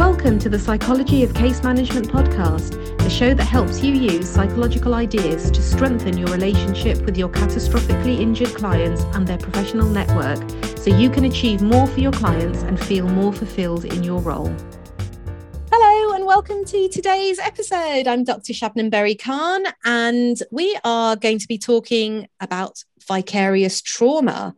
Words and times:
Welcome 0.00 0.38
to 0.38 0.48
the 0.48 0.58
Psychology 0.58 1.22
of 1.24 1.34
Case 1.34 1.62
Management 1.62 2.08
podcast, 2.08 2.96
the 2.96 3.10
show 3.10 3.34
that 3.34 3.44
helps 3.44 3.82
you 3.82 3.92
use 3.92 4.26
psychological 4.30 4.94
ideas 4.94 5.50
to 5.50 5.60
strengthen 5.60 6.16
your 6.16 6.28
relationship 6.28 7.02
with 7.02 7.18
your 7.18 7.28
catastrophically 7.28 8.18
injured 8.18 8.54
clients 8.54 9.02
and 9.14 9.26
their 9.26 9.36
professional 9.36 9.86
network 9.86 10.38
so 10.78 10.96
you 10.96 11.10
can 11.10 11.26
achieve 11.26 11.60
more 11.60 11.86
for 11.86 12.00
your 12.00 12.12
clients 12.12 12.62
and 12.62 12.80
feel 12.80 13.06
more 13.08 13.30
fulfilled 13.30 13.84
in 13.84 14.02
your 14.02 14.20
role. 14.22 14.50
Hello, 15.70 16.14
and 16.14 16.24
welcome 16.24 16.64
to 16.64 16.88
today's 16.88 17.38
episode. 17.38 18.08
I'm 18.08 18.24
Dr. 18.24 18.54
Shabnam 18.54 18.88
Berry 18.88 19.14
Khan, 19.14 19.64
and 19.84 20.42
we 20.50 20.78
are 20.82 21.14
going 21.14 21.38
to 21.40 21.46
be 21.46 21.58
talking 21.58 22.26
about 22.40 22.84
vicarious 23.06 23.82
trauma 23.82 24.56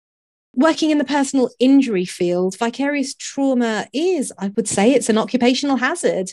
working 0.54 0.90
in 0.90 0.98
the 0.98 1.04
personal 1.04 1.50
injury 1.58 2.04
field, 2.04 2.56
vicarious 2.58 3.14
trauma 3.14 3.86
is, 3.92 4.32
I 4.38 4.48
would 4.48 4.68
say, 4.68 4.92
it's 4.92 5.08
an 5.08 5.18
occupational 5.18 5.76
hazard. 5.76 6.32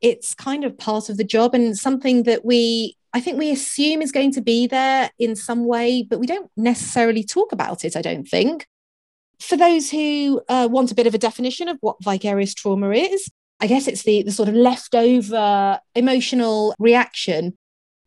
It's 0.00 0.34
kind 0.34 0.64
of 0.64 0.76
part 0.76 1.08
of 1.08 1.16
the 1.16 1.24
job 1.24 1.54
and 1.54 1.76
something 1.76 2.24
that 2.24 2.44
we, 2.44 2.96
I 3.12 3.20
think 3.20 3.38
we 3.38 3.50
assume 3.50 4.02
is 4.02 4.12
going 4.12 4.32
to 4.32 4.42
be 4.42 4.66
there 4.66 5.10
in 5.18 5.34
some 5.34 5.64
way, 5.64 6.02
but 6.02 6.18
we 6.18 6.26
don't 6.26 6.50
necessarily 6.56 7.24
talk 7.24 7.52
about 7.52 7.84
it, 7.84 7.96
I 7.96 8.02
don't 8.02 8.28
think. 8.28 8.66
For 9.40 9.56
those 9.56 9.90
who 9.90 10.42
uh, 10.48 10.68
want 10.70 10.92
a 10.92 10.94
bit 10.94 11.06
of 11.06 11.14
a 11.14 11.18
definition 11.18 11.68
of 11.68 11.78
what 11.80 12.02
vicarious 12.02 12.54
trauma 12.54 12.90
is, 12.90 13.30
I 13.60 13.66
guess 13.66 13.88
it's 13.88 14.02
the, 14.02 14.22
the 14.22 14.32
sort 14.32 14.48
of 14.48 14.54
leftover 14.54 15.80
emotional 15.94 16.74
reaction 16.78 17.56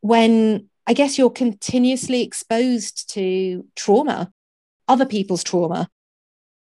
when 0.01 0.69
I 0.85 0.93
guess 0.93 1.17
you're 1.17 1.29
continuously 1.29 2.21
exposed 2.21 3.09
to 3.13 3.65
trauma 3.75 4.31
other 4.87 5.05
people's 5.05 5.43
trauma. 5.43 5.89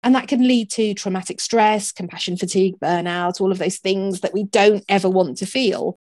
And 0.03 0.13
that 0.15 0.27
can 0.27 0.47
lead 0.47 0.69
to 0.71 0.93
traumatic 0.93 1.41
stress, 1.41 1.91
compassion 1.91 2.37
fatigue, 2.37 2.79
burnout, 2.79 3.41
all 3.41 3.51
of 3.51 3.57
those 3.57 3.77
things 3.77 4.21
that 4.21 4.33
we 4.33 4.43
don't 4.43 4.83
ever 4.87 5.09
want 5.09 5.37
to 5.37 5.45
feel. 5.45 5.97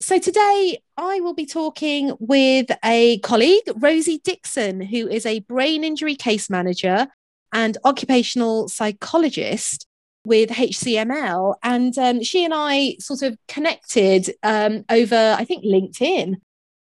So, 0.00 0.18
today 0.18 0.78
I 0.96 1.20
will 1.20 1.34
be 1.34 1.46
talking 1.46 2.12
with 2.20 2.70
a 2.84 3.18
colleague, 3.20 3.64
Rosie 3.76 4.20
Dickson, 4.22 4.80
who 4.80 5.08
is 5.08 5.26
a 5.26 5.40
brain 5.40 5.84
injury 5.84 6.14
case 6.14 6.48
manager 6.48 7.08
and 7.52 7.78
occupational 7.84 8.68
psychologist 8.68 9.86
with 10.24 10.50
HCML. 10.50 11.54
And 11.62 11.96
um, 11.98 12.22
she 12.22 12.44
and 12.44 12.54
I 12.54 12.96
sort 13.00 13.22
of 13.22 13.36
connected 13.48 14.30
um, 14.42 14.84
over, 14.90 15.34
I 15.38 15.44
think, 15.44 15.64
LinkedIn 15.64 16.36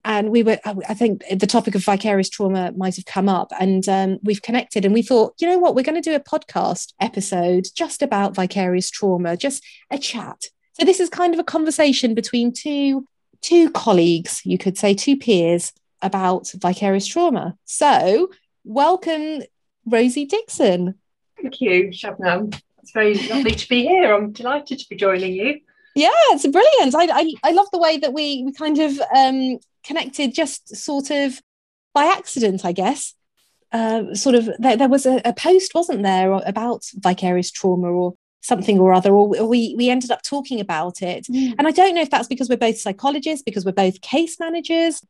and 0.05 0.31
we 0.31 0.43
were 0.43 0.59
i 0.65 0.95
think 0.95 1.23
the 1.31 1.47
topic 1.47 1.75
of 1.75 1.85
vicarious 1.85 2.29
trauma 2.29 2.73
might 2.77 2.97
have 2.97 3.05
come 3.05 3.29
up 3.29 3.53
and 3.61 3.89
um, 3.89 4.19
we've 4.23 4.43
connected 4.43 4.85
and 4.85 4.95
we 4.95 5.03
thought 5.03 5.35
you 5.39 5.49
know 5.49 5.59
what? 5.59 5.75
We're 5.75 5.83
going 5.83 6.01
to 6.01 6.11
do 6.11 6.17
a 6.17 6.21
podcast 6.21 6.93
episode 7.01 7.67
just 7.75 8.03
about 8.03 8.35
vicarious 8.35 8.91
trauma 8.91 9.37
just 9.37 9.65
a 9.91 9.99
chat. 9.99 10.45
So 10.75 10.85
this 10.85 11.01
is 11.01 11.09
kind 11.09 11.35
of 11.35 11.41
a 11.41 11.45
conversation 11.45 12.15
between 12.15 12.53
two 12.53 13.07
two 13.41 13.71
colleagues 13.71 14.43
you 14.45 14.59
could 14.59 14.79
say 14.79 14.95
two 14.95 15.17
peers 15.17 15.73
about 16.01 16.51
vicarious 16.53 17.07
trauma. 17.07 17.57
So 17.65 18.31
welcome 18.65 19.43
rosie 19.87 20.27
dickson. 20.27 20.95
Thank 21.41 21.61
you 21.61 21.91
shabnam. 21.91 22.59
It's 22.83 22.93
very 22.93 23.15
lovely 23.29 23.53
to 23.53 23.69
be 23.69 23.83
here. 23.87 24.13
I'm 24.13 24.33
delighted 24.33 24.79
to 24.81 24.89
be 24.89 24.97
joining 24.97 25.33
you. 25.33 25.61
Yeah 25.95 26.11
it's 26.31 26.47
brilliant. 26.47 26.95
I 26.95 27.21
i, 27.21 27.35
I 27.45 27.51
love 27.53 27.67
the 27.73 27.79
way 27.79 27.99
that 27.99 28.13
we 28.13 28.45
we 28.45 28.53
kind 28.53 28.79
of 28.79 29.01
um 29.17 29.59
connected 29.85 30.35
just 30.35 30.75
sort 30.77 31.11
of 31.11 31.41
by 31.95 32.07
accident, 32.07 32.65
I 32.65 32.73
guess. 32.73 33.15
Uh, 33.71 34.15
sort 34.15 34.35
of, 34.35 34.51
there, 34.59 34.77
there 34.77 34.89
was 34.89 35.07
a, 35.07 35.21
a, 35.25 35.33
post, 35.33 35.75
wasn't 35.75 36.03
there, 36.03 36.33
about 36.33 36.85
vicarious 36.95 37.51
trauma 37.51 37.89
or 37.89 38.15
something 38.43 38.79
or 38.79 38.93
other, 38.93 39.15
or 39.15 39.47
we 39.47 39.75
we 39.79 39.89
ended 39.89 40.11
up 40.11 40.23
talking 40.23 40.61
about 40.61 41.01
it. 41.01 41.25
Mm. 41.25 41.55
And 41.59 41.67
I 41.67 41.71
don't 41.71 41.95
know 41.95 42.03
if 42.03 42.11
that's 42.11 42.29
because 42.29 42.49
we're 42.49 42.57
both 42.57 42.79
psychologists, 42.79 43.43
because 43.43 43.65
we're 43.65 43.73
both 43.73 44.01
case 44.03 44.39
managers. 44.39 45.01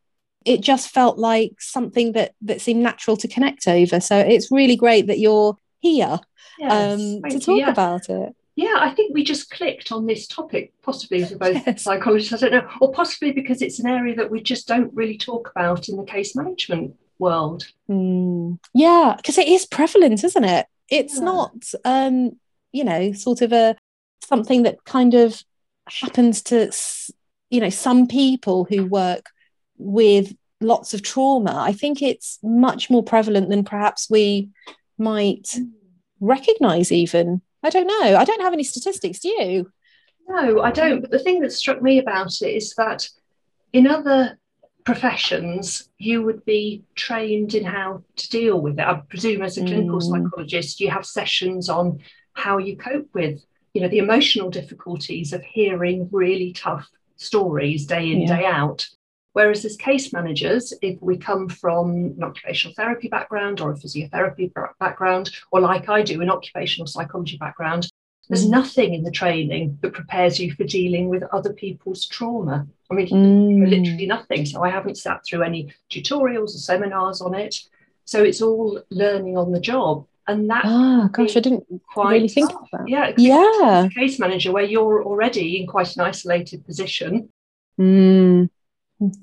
It 0.44 0.60
just 0.60 0.90
felt 0.90 1.18
like 1.18 1.54
something 1.58 2.12
that 2.12 2.34
that 2.42 2.60
seemed 2.60 2.82
natural 2.82 3.16
to 3.16 3.28
connect 3.28 3.66
over. 3.66 4.00
So 4.00 4.18
it's 4.18 4.52
really 4.52 4.76
great 4.76 5.08
that 5.08 5.18
you're 5.18 5.56
here 5.80 6.20
yes, 6.58 6.72
um, 6.72 7.22
to 7.30 7.40
talk 7.40 7.58
yeah. 7.58 7.70
about 7.70 8.08
it 8.08 8.34
yeah, 8.54 8.76
I 8.78 8.90
think 8.90 9.14
we 9.14 9.24
just 9.24 9.50
clicked 9.50 9.92
on 9.92 10.06
this 10.06 10.26
topic, 10.26 10.72
possibly 10.82 11.22
as 11.22 11.32
both 11.32 11.62
yes. 11.66 11.82
psychologists, 11.82 12.32
I 12.34 12.48
don't 12.48 12.52
know, 12.52 12.70
or 12.80 12.92
possibly 12.92 13.32
because 13.32 13.62
it's 13.62 13.78
an 13.78 13.86
area 13.86 14.14
that 14.16 14.30
we 14.30 14.42
just 14.42 14.68
don't 14.68 14.92
really 14.94 15.16
talk 15.16 15.50
about 15.50 15.88
in 15.88 15.96
the 15.96 16.04
case 16.04 16.36
management 16.36 16.94
world. 17.18 17.66
Mm. 17.88 18.58
Yeah, 18.74 19.14
because 19.16 19.38
it 19.38 19.48
is 19.48 19.64
prevalent, 19.64 20.22
isn't 20.22 20.44
it? 20.44 20.66
It's 20.90 21.16
yeah. 21.16 21.24
not, 21.24 21.52
um, 21.84 22.38
you 22.72 22.84
know, 22.84 23.12
sort 23.12 23.40
of 23.40 23.52
a 23.52 23.76
something 24.22 24.64
that 24.64 24.84
kind 24.84 25.14
of 25.14 25.42
happens 25.88 26.42
to, 26.42 26.70
you 27.50 27.60
know, 27.60 27.70
some 27.70 28.06
people 28.06 28.64
who 28.64 28.86
work 28.86 29.30
with 29.78 30.34
lots 30.60 30.92
of 30.92 31.02
trauma. 31.02 31.54
I 31.56 31.72
think 31.72 32.02
it's 32.02 32.38
much 32.42 32.90
more 32.90 33.02
prevalent 33.02 33.48
than 33.48 33.64
perhaps 33.64 34.10
we 34.10 34.50
might 34.98 35.44
mm. 35.56 35.70
recognize, 36.20 36.92
even. 36.92 37.40
I 37.62 37.70
don't 37.70 37.86
know. 37.86 38.16
I 38.16 38.24
don't 38.24 38.42
have 38.42 38.52
any 38.52 38.64
statistics. 38.64 39.20
Do 39.20 39.28
you? 39.28 39.72
No, 40.28 40.60
I 40.60 40.70
don't. 40.70 41.00
But 41.00 41.10
the 41.10 41.18
thing 41.18 41.40
that 41.40 41.52
struck 41.52 41.82
me 41.82 41.98
about 41.98 42.40
it 42.42 42.54
is 42.54 42.74
that 42.74 43.08
in 43.72 43.86
other 43.86 44.38
professions, 44.84 45.88
you 45.98 46.22
would 46.22 46.44
be 46.44 46.84
trained 46.94 47.54
in 47.54 47.64
how 47.64 48.02
to 48.16 48.30
deal 48.30 48.60
with 48.60 48.78
it. 48.78 48.86
I 48.86 48.94
presume 49.08 49.42
as 49.42 49.56
a 49.56 49.64
clinical 49.64 49.98
mm. 49.98 50.02
psychologist, 50.02 50.80
you 50.80 50.90
have 50.90 51.06
sessions 51.06 51.68
on 51.68 52.00
how 52.34 52.58
you 52.58 52.76
cope 52.76 53.08
with, 53.14 53.40
you 53.74 53.80
know, 53.80 53.88
the 53.88 53.98
emotional 53.98 54.50
difficulties 54.50 55.32
of 55.32 55.42
hearing 55.42 56.08
really 56.10 56.52
tough 56.52 56.88
stories 57.16 57.86
day 57.86 58.10
in, 58.10 58.22
yeah. 58.22 58.36
day 58.36 58.46
out. 58.46 58.88
Whereas 59.32 59.64
as 59.64 59.76
case 59.76 60.12
managers, 60.12 60.74
if 60.82 61.00
we 61.00 61.16
come 61.16 61.48
from 61.48 62.14
an 62.16 62.22
occupational 62.22 62.74
therapy 62.74 63.08
background 63.08 63.60
or 63.60 63.72
a 63.72 63.76
physiotherapy 63.76 64.52
background, 64.78 65.30
or 65.50 65.60
like 65.60 65.88
I 65.88 66.02
do, 66.02 66.20
an 66.20 66.30
occupational 66.30 66.86
psychology 66.86 67.38
background, 67.38 67.88
there's 68.28 68.46
mm. 68.46 68.50
nothing 68.50 68.94
in 68.94 69.02
the 69.02 69.10
training 69.10 69.78
that 69.80 69.94
prepares 69.94 70.38
you 70.38 70.52
for 70.52 70.64
dealing 70.64 71.08
with 71.08 71.22
other 71.32 71.52
people's 71.52 72.06
trauma. 72.06 72.66
I 72.90 72.94
mean, 72.94 73.08
mm. 73.08 73.68
literally 73.68 74.06
nothing. 74.06 74.46
So 74.46 74.62
I 74.62 74.70
haven't 74.70 74.98
sat 74.98 75.24
through 75.24 75.42
any 75.42 75.72
tutorials 75.90 76.54
or 76.54 76.58
seminars 76.58 77.20
on 77.20 77.34
it. 77.34 77.56
So 78.04 78.22
it's 78.22 78.42
all 78.42 78.82
learning 78.90 79.36
on 79.36 79.52
the 79.52 79.60
job. 79.60 80.06
And 80.28 80.48
that 80.50 80.62
ah 80.64 81.08
gosh, 81.10 81.36
I 81.36 81.40
didn't 81.40 81.64
quite 81.92 82.12
really 82.12 82.28
think 82.28 82.50
of 82.50 82.68
that. 82.72 82.86
Yeah, 82.86 83.12
yeah. 83.16 83.88
Case 83.92 84.20
manager 84.20 84.52
where 84.52 84.62
you're 84.62 85.02
already 85.02 85.60
in 85.60 85.66
quite 85.66 85.96
an 85.96 86.02
isolated 86.02 86.64
position. 86.64 87.28
Mm. 87.78 88.48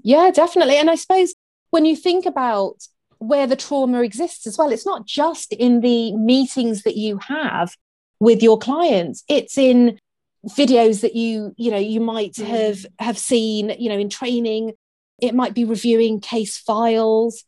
Yeah, 0.04 0.32
definitely. 0.32 0.78
And 0.78 0.90
I 0.90 0.96
suppose 0.96 1.34
when 1.72 1.86
you 1.86 1.96
think 1.96 2.26
about 2.26 2.88
where 3.20 3.48
the 3.48 3.56
trauma 3.56 4.02
exists 4.02 4.48
as 4.48 4.58
well, 4.58 4.72
it's 4.72 4.86
not 4.86 5.06
just 5.06 5.54
in 5.54 5.82
the 5.82 6.16
meetings 6.16 6.84
that 6.84 6.96
you 6.96 7.18
have 7.18 7.76
with 8.20 8.42
your 8.42 8.58
clients, 8.58 9.24
it's 9.28 9.58
in 9.58 10.00
videos 10.48 11.02
that 11.02 11.16
you 11.16 11.54
you 11.58 11.70
know 11.70 11.78
you 11.78 12.00
might 12.00 12.34
mm. 12.34 12.46
have 12.46 12.86
have 12.98 13.18
seen 13.18 13.76
you 13.78 13.90
know 13.90 13.98
in 13.98 14.10
training 14.10 14.72
it 15.22 15.36
might 15.36 15.54
be 15.54 15.66
reviewing 15.66 16.22
case 16.22 16.58
files 16.58 17.44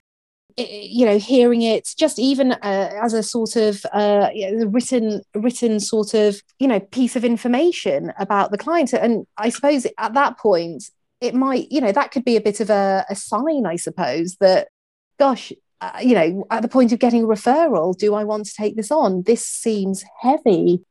you 0.57 1.05
know 1.05 1.17
hearing 1.17 1.61
it 1.61 1.87
just 1.97 2.19
even 2.19 2.51
uh, 2.51 2.89
as 3.01 3.13
a 3.13 3.23
sort 3.23 3.55
of 3.55 3.85
uh, 3.93 4.29
written 4.67 5.21
written 5.33 5.79
sort 5.79 6.13
of 6.13 6.41
you 6.59 6.67
know 6.67 6.81
piece 6.81 7.15
of 7.15 7.23
information 7.23 8.11
about 8.19 8.51
the 8.51 8.57
client 8.57 8.91
and 8.91 9.25
i 9.37 9.47
suppose 9.47 9.87
at 9.97 10.13
that 10.13 10.37
point 10.37 10.83
it 11.21 11.35
might, 11.35 11.71
you 11.71 11.79
know, 11.79 11.91
that 11.91 12.11
could 12.11 12.25
be 12.25 12.35
a 12.35 12.41
bit 12.41 12.59
of 12.59 12.69
a, 12.69 13.05
a 13.09 13.15
sign, 13.15 13.65
I 13.65 13.75
suppose, 13.75 14.35
that, 14.37 14.69
gosh, 15.19 15.53
uh, 15.79 15.99
you 16.01 16.15
know, 16.15 16.45
at 16.49 16.61
the 16.61 16.67
point 16.67 16.91
of 16.91 16.99
getting 16.99 17.23
a 17.23 17.27
referral, 17.27 17.95
do 17.95 18.13
I 18.15 18.23
want 18.23 18.45
to 18.47 18.53
take 18.53 18.75
this 18.75 18.91
on? 18.91 19.23
This 19.23 19.45
seems 19.45 20.03
heavy. 20.21 20.83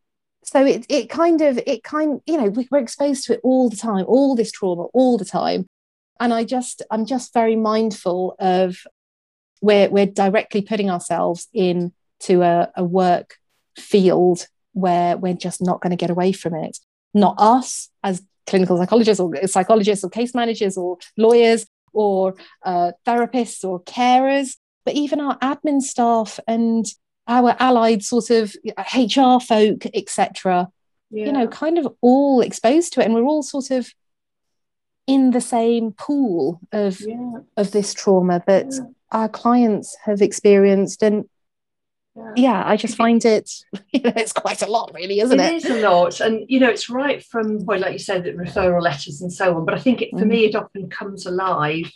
So 0.43 0.64
it 0.64 0.87
it 0.88 1.10
kind 1.10 1.43
of 1.43 1.60
it 1.66 1.84
kind 1.84 2.20
you 2.26 2.38
know 2.38 2.52
we're 2.70 2.81
exposed 2.81 3.25
to 3.26 3.34
it 3.34 3.40
all 3.44 3.69
the 3.69 3.76
time, 3.76 4.06
all 4.08 4.34
this 4.34 4.50
trauma 4.50 4.84
all 4.94 5.19
the 5.19 5.25
time, 5.25 5.66
and 6.19 6.32
I 6.32 6.44
just 6.44 6.82
I'm 6.90 7.04
just 7.04 7.34
very 7.34 7.56
mindful 7.56 8.37
of 8.38 8.78
where 9.60 9.90
we're 9.90 10.06
directly 10.06 10.62
putting 10.62 10.90
ourselves 10.90 11.46
into 11.52 12.43
a, 12.43 12.72
a 12.75 12.82
work 12.82 13.37
field 13.76 14.46
where 14.72 15.16
we're 15.16 15.34
just 15.34 15.60
not 15.60 15.82
going 15.82 15.90
to 15.90 15.96
get 15.96 16.10
away 16.10 16.32
from 16.32 16.54
it. 16.54 16.78
Not 17.12 17.34
us 17.38 17.90
as 18.02 18.22
clinical 18.46 18.76
psychologists 18.76 19.20
or 19.20 19.46
psychologists 19.46 20.04
or 20.04 20.10
case 20.10 20.34
managers 20.34 20.76
or 20.76 20.98
lawyers 21.16 21.66
or 21.92 22.34
uh, 22.64 22.92
therapists 23.06 23.64
or 23.64 23.82
carers, 23.82 24.56
but 24.84 24.94
even 24.94 25.20
our 25.20 25.38
admin 25.38 25.81
staff 25.81 26.38
and 26.46 26.87
our 27.26 27.54
allied 27.58 28.02
sort 28.02 28.31
of 28.31 28.54
HR 28.94 29.40
folk, 29.40 29.87
etc. 29.94 30.69
Yeah. 31.10 31.26
You 31.26 31.32
know, 31.32 31.48
kind 31.48 31.78
of 31.78 31.88
all 32.00 32.40
exposed 32.40 32.92
to 32.94 33.00
it, 33.00 33.06
and 33.06 33.14
we're 33.14 33.25
all 33.25 33.42
sort 33.42 33.70
of 33.70 33.92
in 35.06 35.31
the 35.31 35.40
same 35.40 35.92
pool 35.92 36.60
of 36.72 37.00
yeah. 37.00 37.38
of 37.56 37.72
this 37.72 37.94
trauma 37.94 38.42
that 38.46 38.66
yeah. 38.72 38.81
our 39.12 39.28
clients 39.28 39.96
have 40.04 40.22
experienced, 40.22 41.02
and 41.02 41.28
yeah. 42.20 42.32
yeah. 42.37 42.62
I 42.67 42.76
just 42.76 42.96
find 42.96 43.25
it, 43.25 43.64
you 43.93 44.00
know, 44.00 44.12
it's 44.17 44.32
quite 44.32 44.62
a 44.62 44.70
lot, 44.70 44.93
really, 44.94 45.20
isn't 45.20 45.38
it? 45.38 45.52
It 45.52 45.64
is 45.64 45.70
a 45.70 45.81
lot. 45.88 46.20
And, 46.20 46.44
you 46.49 46.61
know, 46.61 46.69
it's 46.69 46.90
right 46.90 47.22
from, 47.22 47.64
well, 47.64 47.81
like 47.81 47.93
you 47.93 47.99
said, 47.99 48.25
the 48.25 48.32
referral 48.32 48.82
letters 48.82 49.20
and 49.20 49.32
so 49.32 49.56
on. 49.56 49.64
But 49.64 49.75
I 49.75 49.78
think 49.78 50.02
it, 50.02 50.11
for 50.11 50.25
mm. 50.25 50.28
me, 50.28 50.44
it 50.44 50.55
often 50.55 50.88
comes 50.88 51.26
alive 51.26 51.90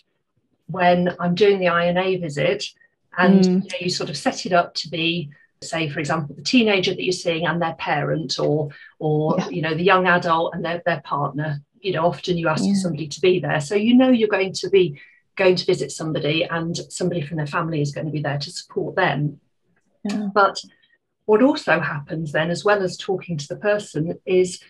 when 0.67 1.15
I'm 1.21 1.35
doing 1.35 1.61
the 1.61 1.67
INA 1.67 2.19
visit 2.19 2.65
and 3.17 3.41
mm. 3.41 3.47
you, 3.47 3.59
know, 3.59 3.77
you 3.81 3.91
sort 3.91 4.11
of 4.11 4.17
set 4.17 4.47
it 4.47 4.53
up 4.53 4.75
to 4.75 4.89
be 4.89 5.31
say 5.63 5.89
for 5.89 6.01
example 6.01 6.35
the 6.37 6.43
teenager 6.43 6.93
that 6.93 7.03
you're 7.03 7.13
seeing 7.13 7.47
and 7.47 7.61
their 7.61 7.75
parent 7.75 8.39
or 8.39 8.69
or 8.99 9.37
yeah. 9.39 9.49
you 9.49 9.63
know 9.63 9.75
the 9.75 9.83
young 9.83 10.07
adult 10.07 10.55
and 10.55 10.65
their, 10.65 10.83
their 10.85 11.01
partner 11.03 11.61
you 11.81 11.93
know 11.93 12.07
often 12.07 12.37
you 12.37 12.49
ask 12.49 12.65
yeah. 12.65 12.73
for 12.73 12.79
somebody 12.79 13.09
to 13.09 13.21
be 13.21 13.41
there 13.41 13.61
so 13.61 13.75
you 13.75 13.95
know 13.95 14.11
you're 14.11 14.29
going 14.29 14.53
to 14.53 14.69
be 14.69 15.01
going 15.37 15.57
to 15.57 15.65
visit 15.65 15.91
somebody 15.91 16.45
and 16.45 16.77
somebody 16.91 17.23
from 17.23 17.39
their 17.39 17.47
family 17.47 17.81
is 17.81 17.93
going 17.93 18.07
to 18.07 18.13
be 18.13 18.21
there 18.21 18.39
to 18.39 18.51
support 18.51 18.95
them 18.95 19.41
yeah. 20.05 20.29
but 20.35 20.61
what 21.27 21.43
also 21.43 21.81
happens 21.81 22.33
then 22.33 22.51
as 22.51 22.65
well 22.65 22.83
as 22.83 22.97
talking 22.97 23.37
to 23.37 23.49
the 23.49 23.57
person 23.57 24.19
is 24.27 24.63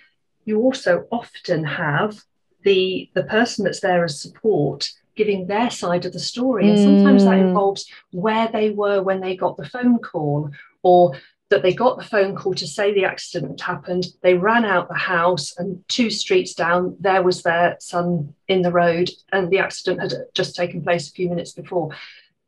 you 0.45 0.61
also 0.61 1.07
often 1.11 1.65
have 1.65 2.23
the 2.63 3.11
the 3.15 3.25
person 3.25 3.65
that's 3.65 3.81
there 3.81 4.05
as 4.05 4.21
support 4.21 4.91
giving 5.17 5.47
their 5.47 5.71
side 5.71 6.05
of 6.05 6.13
the 6.13 6.19
story 6.19 6.69
and 6.69 6.79
sometimes 6.79 7.25
that 7.25 7.35
mm. 7.35 7.49
involves 7.49 7.87
where 8.11 8.49
they 8.49 8.71
were 8.71 9.01
when 9.03 9.21
they 9.21 9.37
got 9.37 9.57
the 9.57 9.69
phone 9.69 9.99
call 9.99 10.51
or 10.83 11.15
that 11.51 11.63
they 11.63 11.73
got 11.73 11.97
the 11.97 12.05
phone 12.05 12.35
call 12.35 12.55
to 12.55 12.67
say 12.67 12.93
the 12.93 13.05
accident 13.05 13.61
happened. 13.61 14.07
They 14.23 14.35
ran 14.35 14.65
out 14.65 14.89
the 14.89 14.95
house, 14.95 15.57
and 15.57 15.85
two 15.89 16.11
streets 16.11 16.53
down, 16.53 16.97
there 16.99 17.23
was 17.23 17.43
their 17.43 17.77
son 17.81 18.35
in 18.49 18.63
the 18.63 18.73
road, 18.73 19.11
and 19.31 19.51
the 19.51 19.59
accident 19.59 20.01
had 20.01 20.13
just 20.35 20.57
taken 20.57 20.83
place 20.83 21.09
a 21.09 21.13
few 21.13 21.29
minutes 21.29 21.53
before. 21.53 21.91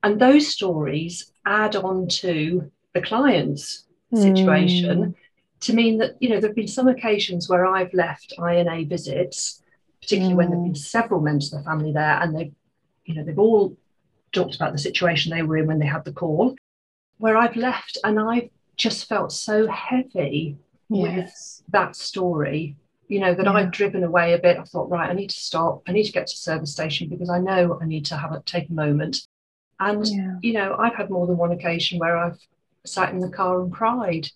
And 0.03 0.21
those 0.21 0.49
stories 0.49 1.31
add 1.45 1.77
on 1.77 2.09
to 2.09 2.71
the 3.01 3.07
client's 3.07 3.85
situation 4.15 4.99
mm. 4.99 5.15
to 5.61 5.73
mean 5.73 5.99
that, 5.99 6.17
you 6.21 6.29
know, 6.29 6.41
there 6.41 6.51
have 6.51 6.57
been 6.57 6.69
some 6.69 6.89
occasions 6.89 7.49
where 7.49 7.67
I've 7.67 7.93
left 7.93 8.35
INA 8.39 8.85
visits, 8.85 9.63
particularly 10.01 10.35
mm. 10.35 10.39
when 10.39 10.51
there 10.51 10.59
have 10.59 10.67
been 10.67 10.75
several 10.75 11.21
members 11.21 11.53
of 11.53 11.61
the 11.61 11.65
family 11.65 11.93
there, 11.93 12.21
and 12.23 12.35
they've, 12.35 12.55
you 13.05 13.15
know, 13.15 13.25
they've 13.25 13.39
all 13.39 13.77
talked 14.33 14.55
about 14.55 14.73
the 14.73 14.79
situation 14.79 15.31
they 15.31 15.43
were 15.43 15.57
in 15.57 15.67
when 15.67 15.79
they 15.79 15.87
had 15.87 16.05
the 16.05 16.13
call 16.13 16.57
where 17.19 17.37
I've 17.37 17.57
left 17.57 17.99
and 18.05 18.19
I've 18.19 18.51
just 18.77 19.09
felt 19.09 19.33
so 19.33 19.67
heavy 19.69 20.59
yes. 20.89 21.17
with 21.17 21.73
that 21.73 21.97
story 21.97 22.77
you 23.09 23.21
know 23.21 23.35
that 23.35 23.47
yeah. 23.47 23.53
I've 23.53 23.71
driven 23.71 24.05
away 24.05 24.35
a 24.35 24.39
bit 24.39 24.59
I 24.59 24.65
thought 24.65 24.91
right 24.91 25.09
I 25.09 25.15
need 25.15 25.31
to 25.31 25.41
stop 25.41 25.83
I 25.87 25.93
need 25.93 26.05
to 26.05 26.13
get 26.13 26.27
to 26.27 26.37
service 26.37 26.73
station 26.73 27.09
because 27.09 27.31
I 27.31 27.39
know 27.39 27.79
I 27.81 27.87
need 27.87 28.05
to 28.07 28.17
have 28.17 28.33
a 28.33 28.41
take 28.41 28.69
a 28.69 28.73
moment 28.73 29.27
and 29.81 30.07
yeah. 30.07 30.37
you 30.43 30.53
know 30.53 30.77
I've 30.79 30.95
had 30.95 31.11
more 31.11 31.27
than 31.27 31.37
one 31.37 31.53
occasion 31.53 31.99
where 31.99 32.17
I've 32.17 32.39
sat 32.89 33.13
in 33.13 33.21
the 33.21 33.29
car 33.29 33.61
and 33.61 33.73
cried 33.73 34.29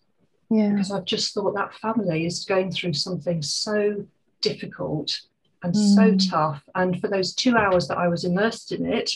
yeah. 0.51 0.71
because 0.71 0.91
I've 0.91 1.05
just 1.05 1.33
thought 1.35 1.55
that 1.55 1.75
family 1.75 2.27
is 2.27 2.45
going 2.45 2.73
through 2.73 2.95
something 2.95 3.43
so 3.43 4.05
difficult 4.41 5.21
and 5.63 5.75
mm. 5.75 5.95
so 5.95 6.31
tough 6.31 6.63
and 6.75 7.01
for 7.01 7.09
those 7.09 7.35
two 7.35 7.57
hours 7.57 7.89
that 7.89 7.99
I 7.99 8.09
was 8.09 8.25
immersed 8.25 8.73
in 8.73 8.87
it 8.87 9.13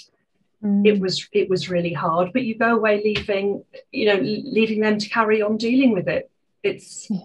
mm. 0.64 0.86
it 0.86 1.00
was 1.00 1.28
it 1.32 1.48
was 1.48 1.68
really 1.68 1.92
hard 1.92 2.32
but 2.32 2.42
you 2.42 2.56
go 2.56 2.76
away 2.76 3.02
leaving 3.04 3.64
you 3.92 4.06
know 4.06 4.20
leaving 4.20 4.80
them 4.80 4.98
to 4.98 5.08
carry 5.08 5.42
on 5.42 5.56
dealing 5.56 5.92
with 5.92 6.08
it 6.08 6.30
it's 6.62 7.08
yeah. 7.10 7.20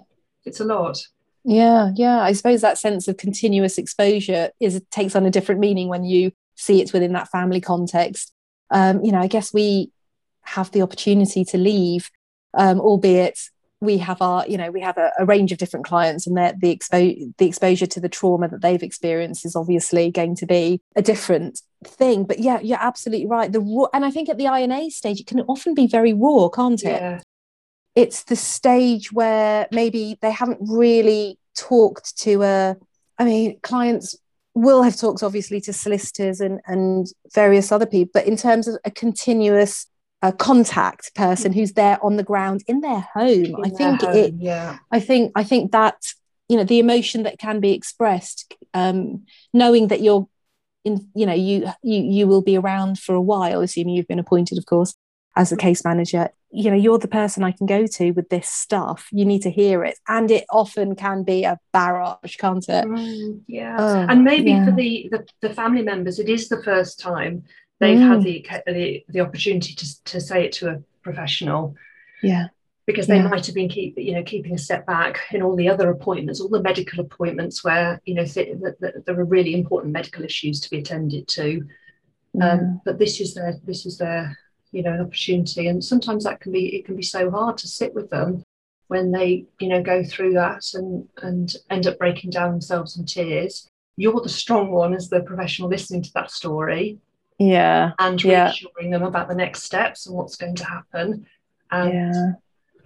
it's 0.46 0.60
a 0.60 0.66
lot 0.66 1.02
yeah 1.46 1.92
yeah 1.96 2.22
i 2.22 2.34
suppose 2.34 2.62
that 2.62 2.78
sense 2.78 3.08
of 3.08 3.18
continuous 3.18 3.78
exposure 3.78 4.50
is 4.60 4.82
takes 4.92 5.16
on 5.16 5.26
a 5.26 5.32
different 5.32 5.62
meaning 5.62 5.88
when 5.88 6.04
you 6.04 6.32
see 6.56 6.82
it 6.82 6.92
within 6.92 7.14
that 7.14 7.30
family 7.30 7.62
context 7.62 8.34
um, 8.72 9.04
you 9.04 9.12
know 9.12 9.20
i 9.20 9.28
guess 9.28 9.54
we 9.54 9.90
have 10.50 10.72
the 10.72 10.81
opportunity 10.81 11.44
to 11.46 11.57
leave 11.57 12.10
um, 12.56 12.80
albeit 12.80 13.40
we 13.81 13.98
have 13.98 14.22
our 14.22 14.46
you 14.48 14.57
know 14.57 14.72
we 14.72 14.81
have 14.81 14.98
a, 14.98 15.12
a 15.19 15.25
range 15.25 15.51
of 15.51 15.57
different 15.57 15.86
clients 15.86 16.28
and 16.28 16.36
the 16.38 16.75
expo- 16.75 17.38
the 17.38 17.48
exposure 17.48 17.86
to 17.86 18.00
the 18.00 18.10
trauma 18.10 18.48
that 18.48 18.62
they've 18.62 18.84
experienced 18.84 19.46
is 19.46 19.56
obviously 19.56 20.12
going 20.12 20.36
to 20.36 20.46
be 20.46 20.81
a 20.96 21.01
different 21.01 21.62
thing. 21.86 22.25
But 22.25 22.40
yeah 22.40 22.60
you're 22.60 22.81
absolutely 22.81 23.28
right. 23.28 23.51
The 23.51 23.62
raw 23.62 23.88
and 23.94 24.06
i 24.06 24.12
think 24.12 24.30
at 24.30 24.38
the 24.38 24.46
ina 24.46 24.90
stage 24.92 25.22
it 25.22 25.28
can 25.28 25.42
often 25.42 25.74
be 25.74 25.88
very 25.88 26.13
raw 26.13 26.50
can't 26.50 26.84
it? 26.84 27.01
Yeah. 27.01 27.22
it's 27.96 28.24
the 28.24 28.36
stage 28.36 29.12
where 29.12 29.68
maybe 29.72 30.18
they 30.22 30.31
haven't 30.31 30.60
really 30.62 31.38
talked 31.56 32.18
to 32.19 32.44
a 32.44 32.75
i 33.18 33.24
mean 33.24 33.60
clients 33.62 34.16
will 34.56 34.84
have 34.84 34.98
talked 34.98 35.24
obviously 35.24 35.62
to 35.62 35.72
solicitors 35.72 36.42
and 36.42 36.60
and 36.68 37.07
various 37.34 37.72
other 37.72 37.86
people 37.86 38.12
but 38.13 38.28
in 38.28 38.36
terms 38.36 38.68
of 38.68 38.75
a 38.84 38.92
continuous 38.92 39.86
a 40.21 40.33
contact 40.33 41.16
person 41.16 41.54
who's 41.54 41.74
there 41.74 42.04
on 42.04 42.18
the 42.18 42.24
ground 42.24 42.63
in 42.68 42.81
their 42.81 43.07
home. 43.13 43.45
In 43.45 43.56
I 43.63 43.69
think 43.69 44.01
home, 44.01 44.16
it. 44.16 44.33
Yeah. 44.38 44.77
I 44.92 45.00
think 45.00 45.31
I 45.36 45.44
think 45.44 45.71
that 45.71 45.95
you 46.48 46.57
know 46.57 46.63
the 46.63 46.80
emotion 46.80 47.24
that 47.24 47.39
can 47.39 47.60
be 47.60 47.74
expressed, 47.74 48.54
um, 48.74 49.25
knowing 49.54 49.88
that 49.88 50.01
you're 50.01 50.27
in, 50.83 51.07
you 51.16 51.25
know, 51.25 51.33
you 51.33 51.68
you 51.83 52.01
you 52.01 52.27
will 52.27 52.42
be 52.42 52.57
around 52.57 53.00
for 53.00 53.16
a 53.16 53.21
while, 53.21 53.62
assuming 53.62 53.95
you've 53.95 54.07
been 54.07 54.19
appointed, 54.19 54.57
of 54.57 54.66
course, 54.66 54.94
as 55.36 55.51
a 55.51 55.57
case 55.57 55.83
manager. 55.86 56.30
You 56.51 56.72
know, 56.72 56.77
you're 56.77 56.98
the 56.98 57.07
person 57.07 57.44
I 57.44 57.51
can 57.51 57.68
go 57.68 57.86
to 57.86 58.12
with 58.12 58.30
this 58.30 58.50
stuff. 58.50 59.07
You 59.12 59.24
need 59.24 59.44
to 59.44 59.51
hear 59.51 59.83
it, 59.83 60.00
and 60.07 60.31
it 60.31 60.45
often 60.50 60.95
can 60.95 61.24
be 61.24 61.44
a 61.44 61.60
barrage, 61.72 62.38
can't 62.38 62.68
it? 62.68 62.86
Mm, 62.86 63.42
yeah, 63.48 63.75
oh, 63.77 64.06
and 64.10 64.24
maybe 64.24 64.51
yeah. 64.51 64.65
for 64.65 64.72
the, 64.72 65.10
the 65.12 65.27
the 65.42 65.54
family 65.54 65.83
members, 65.83 66.19
it 66.19 66.27
is 66.27 66.50
the 66.50 66.63
first 66.63 67.00
time 67.00 67.44
they've 67.80 67.98
mm. 67.98 68.08
had 68.08 68.24
the, 68.24 68.46
the 68.68 69.06
the 69.10 69.20
opportunity 69.22 69.74
to, 69.74 70.04
to 70.06 70.22
say 70.22 70.46
it 70.46 70.52
to 70.54 70.70
a 70.70 70.84
professional. 71.02 71.76
Yeah. 72.22 72.48
Because 72.86 73.06
they 73.06 73.18
yeah. 73.18 73.28
might 73.28 73.46
have 73.46 73.56
been 73.56 73.70
keep 73.70 73.98
you 73.98 74.14
know 74.14 74.24
keeping 74.24 74.54
a 74.54 74.58
step 74.58 74.86
back 74.86 75.20
in 75.31 75.42
all 75.42 75.56
the 75.56 75.70
other 75.70 75.92
appointments 75.92 76.42
all 76.42 76.50
the 76.50 76.62
medical 76.62 77.00
appointments 77.00 77.64
where 77.64 78.02
you 78.06 78.16
know 78.16 78.26
th- 78.26 78.60
th- 78.60 78.76
th- 78.81 78.94
there 79.06 79.20
are 79.20 79.26
really 79.26 79.54
important 79.54 79.94
medical 79.94 80.24
issues 80.24 80.60
to 80.62 80.70
be 80.70 80.80
attended 80.80 81.28
to. 81.28 81.68
Um, 82.42 82.81
but 82.86 83.00
this 83.00 83.20
is 83.20 83.34
their 83.34 83.56
this 83.64 83.86
is 83.86 83.98
their 83.98 84.38
you 84.72 84.84
know 84.84 84.94
an 84.94 85.02
opportunity. 85.02 85.68
And 85.68 85.84
sometimes 85.84 86.24
that 86.24 86.40
can 86.40 86.52
be 86.52 86.75
it 86.75 86.86
can 86.86 86.96
be 86.96 87.04
so 87.04 87.30
hard 87.30 87.58
to 87.60 87.68
sit 87.68 87.94
with 87.94 88.10
them 88.10 88.44
when 88.88 89.12
they 89.12 89.46
you 89.60 89.70
know 89.70 89.84
go 89.84 90.04
through 90.04 90.34
that 90.34 90.64
and 90.74 91.08
and 91.22 91.56
end 91.70 91.86
up 91.86 92.00
breaking 92.00 92.32
down 92.32 92.52
themselves 92.52 92.98
in 92.98 93.06
tears. 93.06 93.68
You're 93.98 94.22
the 94.22 94.30
strong 94.30 94.72
one 94.72 94.94
as 94.96 95.10
the 95.10 95.22
professional 95.22 95.70
listening 95.70 96.02
to 96.04 96.14
that 96.14 96.32
story 96.32 97.00
yeah 97.39 97.94
and 98.00 98.24
reassuring 98.24 98.91
yeah. 98.91 98.97
them 98.97 99.03
about 99.03 99.27
the 99.27 99.36
next 99.36 99.63
steps 99.63 100.06
and 100.06 100.15
what's 100.15 100.36
going 100.36 100.56
to 100.56 100.65
happen. 100.65 101.25
And 101.71 101.94
yeah, 101.94 102.31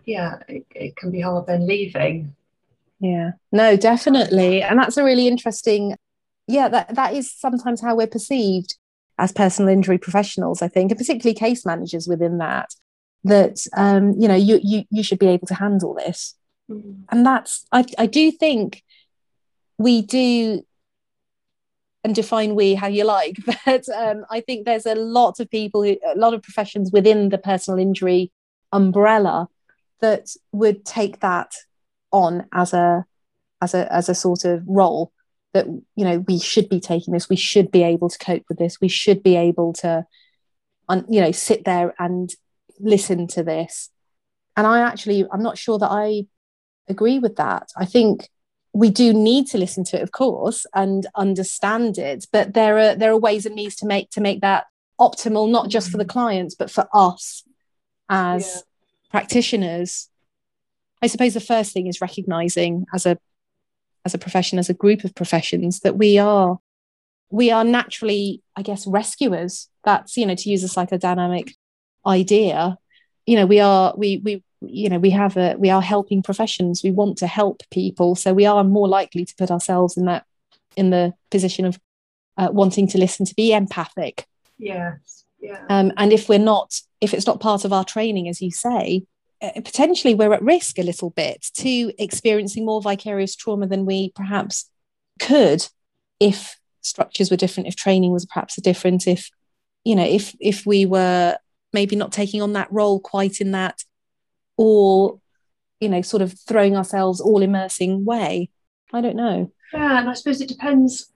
yeah 0.05 0.35
it, 0.47 0.65
it 0.75 0.95
can 0.95 1.11
be 1.11 1.21
hard 1.21 1.47
then 1.47 1.67
leaving. 1.67 2.35
Yeah. 2.99 3.31
No 3.51 3.75
definitely. 3.75 4.61
And 4.61 4.79
that's 4.79 4.97
a 4.97 5.03
really 5.03 5.27
interesting 5.27 5.95
yeah 6.47 6.67
that 6.69 6.95
that 6.95 7.13
is 7.13 7.31
sometimes 7.31 7.81
how 7.81 7.95
we're 7.95 8.07
perceived 8.07 8.77
as 9.17 9.31
personal 9.31 9.69
injury 9.69 9.97
professionals 9.97 10.61
i 10.61 10.67
think 10.67 10.91
and 10.91 10.97
particularly 10.97 11.33
case 11.33 11.65
managers 11.65 12.05
within 12.05 12.39
that 12.39 12.73
that 13.23 13.59
um, 13.75 14.13
you 14.19 14.27
know 14.27 14.35
you, 14.35 14.59
you 14.61 14.83
you 14.89 15.03
should 15.03 15.19
be 15.19 15.27
able 15.27 15.47
to 15.47 15.55
handle 15.55 15.93
this. 15.93 16.35
Mm. 16.69 17.03
and 17.09 17.25
that's 17.25 17.65
I, 17.71 17.85
I 17.97 18.05
do 18.05 18.31
think 18.31 18.83
we 19.77 20.01
do 20.01 20.65
and 22.03 22.15
define 22.15 22.55
we 22.55 22.75
how 22.75 22.87
you 22.87 23.03
like. 23.03 23.37
But 23.65 23.87
um, 23.89 24.25
i 24.29 24.41
think 24.41 24.65
there's 24.65 24.85
a 24.85 24.95
lot 24.95 25.39
of 25.39 25.49
people 25.49 25.83
who, 25.83 25.97
a 26.05 26.17
lot 26.17 26.33
of 26.33 26.41
professions 26.41 26.91
within 26.91 27.29
the 27.29 27.37
personal 27.37 27.79
injury 27.79 28.31
umbrella 28.71 29.47
that 30.01 30.29
would 30.51 30.85
take 30.85 31.19
that 31.21 31.53
on 32.11 32.45
as 32.51 32.73
a 32.73 33.05
as 33.61 33.73
a 33.73 33.91
as 33.93 34.09
a 34.09 34.15
sort 34.15 34.45
of 34.45 34.63
role 34.67 35.11
that 35.53 35.65
you 35.95 36.05
know 36.05 36.19
we 36.27 36.39
should 36.39 36.67
be 36.67 36.79
taking 36.79 37.13
this 37.13 37.29
we 37.29 37.35
should 37.35 37.71
be 37.71 37.83
able 37.83 38.09
to 38.09 38.17
cope 38.17 38.43
with 38.49 38.57
this 38.57 38.81
we 38.81 38.87
should 38.87 39.23
be 39.23 39.35
able 39.35 39.71
to 39.71 40.05
un, 40.89 41.05
you 41.07 41.21
know 41.21 41.31
sit 41.31 41.63
there 41.65 41.93
and 41.99 42.31
listen 42.79 43.27
to 43.27 43.43
this. 43.43 43.89
And 44.57 44.67
i 44.67 44.81
actually 44.81 45.25
i'm 45.31 45.43
not 45.43 45.57
sure 45.57 45.79
that 45.79 45.91
i 45.91 46.25
agree 46.87 47.19
with 47.19 47.35
that. 47.37 47.69
I 47.77 47.85
think 47.85 48.29
we 48.73 48.89
do 48.89 49.13
need 49.13 49.47
to 49.47 49.57
listen 49.57 49.83
to 49.85 49.97
it, 49.97 50.01
of 50.01 50.11
course, 50.11 50.65
and 50.73 51.05
understand 51.15 51.97
it. 51.97 52.25
But 52.31 52.53
there 52.53 52.77
are 52.79 52.95
there 52.95 53.11
are 53.11 53.19
ways 53.19 53.45
and 53.45 53.55
means 53.55 53.75
to 53.77 53.85
make 53.85 54.09
to 54.11 54.21
make 54.21 54.41
that 54.41 54.65
optimal, 54.99 55.49
not 55.49 55.69
just 55.69 55.91
for 55.91 55.97
the 55.97 56.05
mm. 56.05 56.09
clients, 56.09 56.55
but 56.55 56.71
for 56.71 56.87
us 56.93 57.43
as 58.09 58.47
yeah. 58.47 58.61
practitioners. 59.11 60.09
I 61.01 61.07
suppose 61.07 61.33
the 61.33 61.39
first 61.39 61.73
thing 61.73 61.87
is 61.87 62.01
recognizing 62.01 62.85
as 62.93 63.05
a 63.05 63.17
as 64.05 64.13
a 64.13 64.17
profession, 64.17 64.59
as 64.59 64.69
a 64.69 64.73
group 64.73 65.03
of 65.03 65.15
professions, 65.15 65.81
that 65.81 65.97
we 65.97 66.17
are 66.17 66.59
we 67.29 67.51
are 67.51 67.63
naturally, 67.63 68.41
I 68.55 68.63
guess, 68.63 68.87
rescuers. 68.87 69.69
That's 69.83 70.17
you 70.17 70.25
know 70.25 70.35
to 70.35 70.49
use 70.49 70.63
a 70.63 70.67
psychodynamic 70.67 71.53
idea. 72.05 72.77
You 73.27 73.37
know, 73.37 73.45
we 73.45 73.59
are 73.59 73.93
we 73.95 74.17
we 74.17 74.43
you 74.67 74.89
know 74.89 74.99
we 74.99 75.09
have 75.11 75.37
a 75.37 75.55
we 75.57 75.69
are 75.69 75.81
helping 75.81 76.23
professions. 76.23 76.81
We 76.83 76.91
want 76.91 77.17
to 77.19 77.27
help 77.27 77.63
people. 77.71 78.15
So 78.15 78.33
we 78.33 78.45
are 78.45 78.63
more 78.63 78.87
likely 78.87 79.25
to 79.25 79.35
put 79.35 79.51
ourselves 79.51 79.97
in 79.97 80.05
that 80.05 80.25
in 80.75 80.89
the 80.89 81.13
position 81.31 81.65
of 81.65 81.79
uh, 82.37 82.49
wanting 82.51 82.87
to 82.89 82.97
listen 82.97 83.25
to 83.25 83.35
be 83.35 83.53
empathic. 83.53 84.25
Yes. 84.57 85.25
Yeah. 85.39 85.61
Um, 85.69 85.91
and 85.97 86.13
if 86.13 86.29
we're 86.29 86.39
not 86.39 86.79
if 87.01 87.13
it's 87.13 87.27
not 87.27 87.41
part 87.41 87.65
of 87.65 87.73
our 87.73 87.83
training 87.83 88.29
as 88.29 88.41
you 88.41 88.49
say 88.49 89.05
uh, 89.41 89.51
potentially 89.55 90.15
we're 90.15 90.33
at 90.33 90.41
risk 90.41 90.79
a 90.79 90.83
little 90.83 91.09
bit 91.09 91.45
to 91.55 91.91
experiencing 91.99 92.65
more 92.65 92.81
vicarious 92.81 93.35
trauma 93.35 93.67
than 93.67 93.85
we 93.85 94.11
perhaps 94.15 94.69
could 95.19 95.67
if 96.21 96.57
structures 96.81 97.29
were 97.29 97.37
different 97.37 97.67
if 97.67 97.75
training 97.75 98.11
was 98.11 98.25
perhaps 98.25 98.57
a 98.57 98.61
different 98.61 99.05
if 99.05 99.29
you 99.83 99.95
know 99.95 100.05
if 100.05 100.33
if 100.39 100.65
we 100.65 100.85
were 100.85 101.37
maybe 101.73 101.95
not 101.95 102.13
taking 102.13 102.41
on 102.41 102.53
that 102.53 102.71
role 102.71 102.99
quite 102.99 103.41
in 103.41 103.51
that 103.51 103.83
or 104.57 105.19
you 105.79 105.89
know 105.89 106.01
sort 106.01 106.21
of 106.21 106.37
throwing 106.47 106.75
ourselves 106.75 107.19
all 107.19 107.41
immersing 107.41 108.05
way 108.05 108.49
i 108.91 109.01
don't 109.01 109.15
know 109.15 109.51
yeah 109.73 109.99
and 109.99 110.09
i 110.09 110.13
suppose 110.13 110.41
it 110.41 110.47
depends 110.47 111.11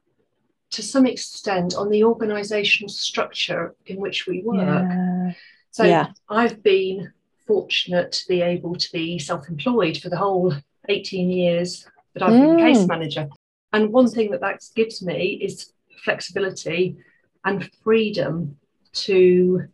to 0.70 0.84
some 0.84 1.06
extent 1.06 1.76
on 1.76 1.90
the 1.90 2.04
organizational 2.04 2.90
structure 2.90 3.76
in 3.86 3.98
which 3.98 4.28
we 4.28 4.42
work 4.44 4.58
yeah. 4.90 5.32
so 5.72 5.84
yeah. 5.84 6.08
i've 6.30 6.62
been 6.64 7.12
fortunate 7.46 8.12
to 8.12 8.28
be 8.28 8.42
able 8.42 8.76
to 8.76 8.92
be 8.92 9.18
self-employed 9.18 9.98
for 9.98 10.10
the 10.10 10.18
whole 10.18 10.54
18 10.90 11.30
years 11.30 11.88
that 12.14 12.24
i've 12.24 12.34
mm. 12.34 12.58
been 12.58 12.74
case 12.74 12.86
manager 12.86 13.30
and 13.74 13.92
one 13.92 14.10
thing 14.10 14.32
that 14.32 14.42
that 14.42 14.62
gives 14.76 15.02
me 15.02 15.40
is 15.42 15.72
flexibility 16.04 16.98
and 17.46 17.70
freedom 17.84 18.58
to 18.94 19.68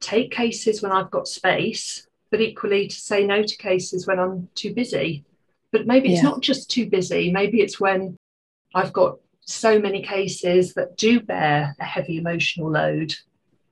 take 0.00 0.30
cases 0.30 0.82
when 0.82 0.92
I've 0.92 1.10
got 1.10 1.26
space, 1.26 2.06
but 2.34 2.40
equally 2.40 2.88
to 2.88 2.96
say 2.96 3.24
no 3.24 3.44
to 3.44 3.56
cases 3.58 4.08
when 4.08 4.18
I'm 4.18 4.48
too 4.56 4.74
busy. 4.74 5.24
But 5.70 5.86
maybe 5.86 6.12
it's 6.12 6.20
yeah. 6.20 6.30
not 6.30 6.40
just 6.40 6.68
too 6.68 6.90
busy, 6.90 7.30
maybe 7.30 7.60
it's 7.60 7.78
when 7.78 8.16
I've 8.74 8.92
got 8.92 9.18
so 9.42 9.78
many 9.78 10.02
cases 10.02 10.74
that 10.74 10.96
do 10.96 11.20
bear 11.20 11.76
a 11.78 11.84
heavy 11.84 12.16
emotional 12.16 12.72
load. 12.72 13.14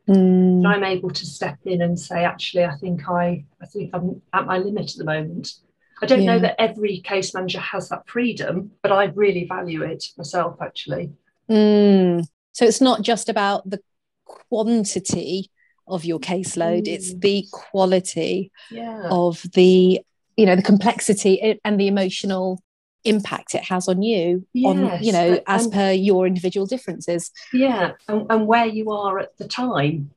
Mm. 0.08 0.64
I'm 0.64 0.84
able 0.84 1.10
to 1.10 1.26
step 1.26 1.58
in 1.64 1.82
and 1.82 1.98
say, 1.98 2.24
actually, 2.24 2.64
I 2.64 2.76
think 2.76 3.08
I, 3.08 3.44
I 3.60 3.66
think 3.66 3.90
I'm 3.94 4.22
at 4.32 4.46
my 4.46 4.58
limit 4.58 4.92
at 4.92 4.96
the 4.96 5.06
moment. 5.06 5.54
I 6.00 6.06
don't 6.06 6.22
yeah. 6.22 6.34
know 6.34 6.38
that 6.38 6.60
every 6.60 7.00
case 7.00 7.34
manager 7.34 7.58
has 7.58 7.88
that 7.88 8.08
freedom, 8.08 8.70
but 8.80 8.92
I 8.92 9.06
really 9.06 9.44
value 9.44 9.82
it 9.82 10.04
myself, 10.16 10.62
actually. 10.62 11.10
Mm. 11.50 12.28
So 12.52 12.64
it's 12.64 12.80
not 12.80 13.02
just 13.02 13.28
about 13.28 13.68
the 13.68 13.80
quantity 14.24 15.50
of 15.86 16.04
your 16.04 16.18
caseload, 16.18 16.84
mm. 16.84 16.88
it's 16.88 17.14
the 17.14 17.46
quality 17.52 18.50
yeah. 18.70 19.08
of 19.10 19.42
the, 19.54 20.00
you 20.36 20.46
know, 20.46 20.56
the 20.56 20.62
complexity 20.62 21.58
and 21.64 21.80
the 21.80 21.88
emotional 21.88 22.62
impact 23.04 23.54
it 23.56 23.64
has 23.64 23.88
on 23.88 24.00
you 24.00 24.46
yes, 24.52 24.70
on 24.70 25.02
you 25.02 25.10
know 25.10 25.36
as 25.48 25.66
per 25.66 25.90
your 25.90 26.24
individual 26.24 26.66
differences 26.66 27.32
yeah 27.52 27.90
and, 28.06 28.30
and 28.30 28.46
where 28.46 28.66
you 28.66 28.92
are 28.92 29.18
at 29.18 29.36
the 29.38 29.48
time 29.48 30.08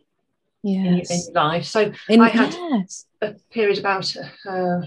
yes. 0.62 1.10
in, 1.10 1.18
in 1.18 1.34
life 1.34 1.66
so 1.66 1.92
in, 2.10 2.22
i 2.22 2.30
had 2.30 2.54
yes. 2.54 3.08
a 3.24 3.34
period 3.50 3.80
about 3.80 4.16
uh, 4.48 4.82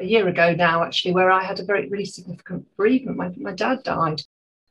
a 0.00 0.04
year 0.04 0.26
ago 0.28 0.54
now, 0.54 0.82
actually, 0.82 1.12
where 1.12 1.30
I 1.30 1.44
had 1.44 1.60
a 1.60 1.64
very 1.64 1.88
really 1.88 2.04
significant 2.04 2.66
bereavement. 2.76 3.16
My, 3.16 3.30
my 3.36 3.52
dad 3.52 3.82
died, 3.82 4.22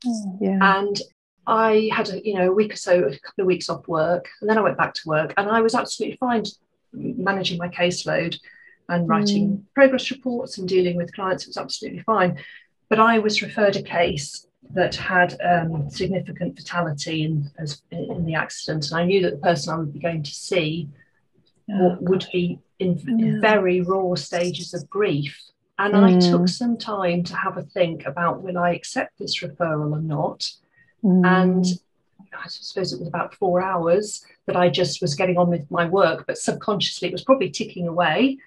oh, 0.06 0.38
yeah. 0.42 0.60
and 0.62 1.00
I 1.46 1.90
had 1.92 2.10
a 2.10 2.26
you 2.26 2.36
know 2.36 2.50
a 2.50 2.54
week 2.54 2.74
or 2.74 2.78
so, 2.78 3.00
a 3.04 3.20
couple 3.20 3.42
of 3.42 3.48
weeks 3.48 3.70
off 3.70 3.88
work, 3.88 4.30
and 4.42 4.50
then 4.50 4.58
I 4.58 4.62
went 4.62 4.78
back 4.78 4.94
to 4.96 5.02
work, 5.10 5.34
and 5.38 5.50
I 5.50 5.62
was 5.62 5.76
absolutely 5.76 6.18
fine 6.18 6.44
managing 6.94 7.58
my 7.58 7.68
caseload 7.68 8.38
and 8.90 9.08
writing 9.08 9.50
mm. 9.50 9.64
progress 9.74 10.12
reports 10.12 10.58
and 10.58 10.68
dealing 10.68 10.96
with 10.96 11.14
clients. 11.14 11.44
It 11.44 11.50
was 11.50 11.58
absolutely 11.58 12.02
fine, 12.02 12.38
but 12.90 13.00
I 13.00 13.20
was 13.20 13.42
referred 13.42 13.76
a 13.76 13.82
case 13.82 14.48
that 14.72 14.96
had 14.96 15.36
um, 15.44 15.90
significant 15.90 16.58
fatality 16.58 17.24
in, 17.24 17.52
as, 17.60 17.82
in 17.92 18.26
the 18.26 18.36
accident, 18.36 18.92
and 18.92 19.00
I 19.00 19.06
knew 19.06 19.22
that 19.24 19.32
the 19.32 19.38
person 19.38 19.74
I 19.74 19.78
would 19.78 19.94
be 19.94 20.00
going 20.00 20.24
to 20.24 20.32
see 20.32 20.90
oh, 21.72 21.98
would 22.00 22.26
be 22.32 22.60
in 22.80 23.02
yeah. 23.20 23.40
very 23.40 23.82
raw 23.82 24.16
stages 24.16 24.74
of 24.74 24.90
grief. 24.90 25.38
And 25.80 25.94
mm. 25.96 26.04
I 26.04 26.32
took 26.32 26.48
some 26.48 26.78
time 26.78 27.24
to 27.24 27.36
have 27.36 27.58
a 27.58 27.64
think 27.64 28.06
about 28.06 28.44
will 28.44 28.58
I 28.58 28.72
accept 28.72 29.18
this 29.18 29.42
referral 29.42 29.92
or 29.92 30.02
not. 30.02 30.50
Mm. 31.04 31.26
And 31.26 31.66
I 32.34 32.48
suppose 32.48 32.94
it 32.94 33.00
was 33.00 33.08
about 33.08 33.36
four 33.36 33.62
hours 33.62 34.26
that 34.46 34.56
I 34.56 34.70
just 34.70 35.02
was 35.02 35.16
getting 35.16 35.38
on 35.38 35.50
with 35.50 35.70
my 35.70 35.88
work, 35.88 36.26
but 36.28 36.38
subconsciously 36.38 37.08
it 37.08 37.12
was 37.12 37.24
probably 37.24 37.50
ticking 37.50 37.88
away, 37.88 38.38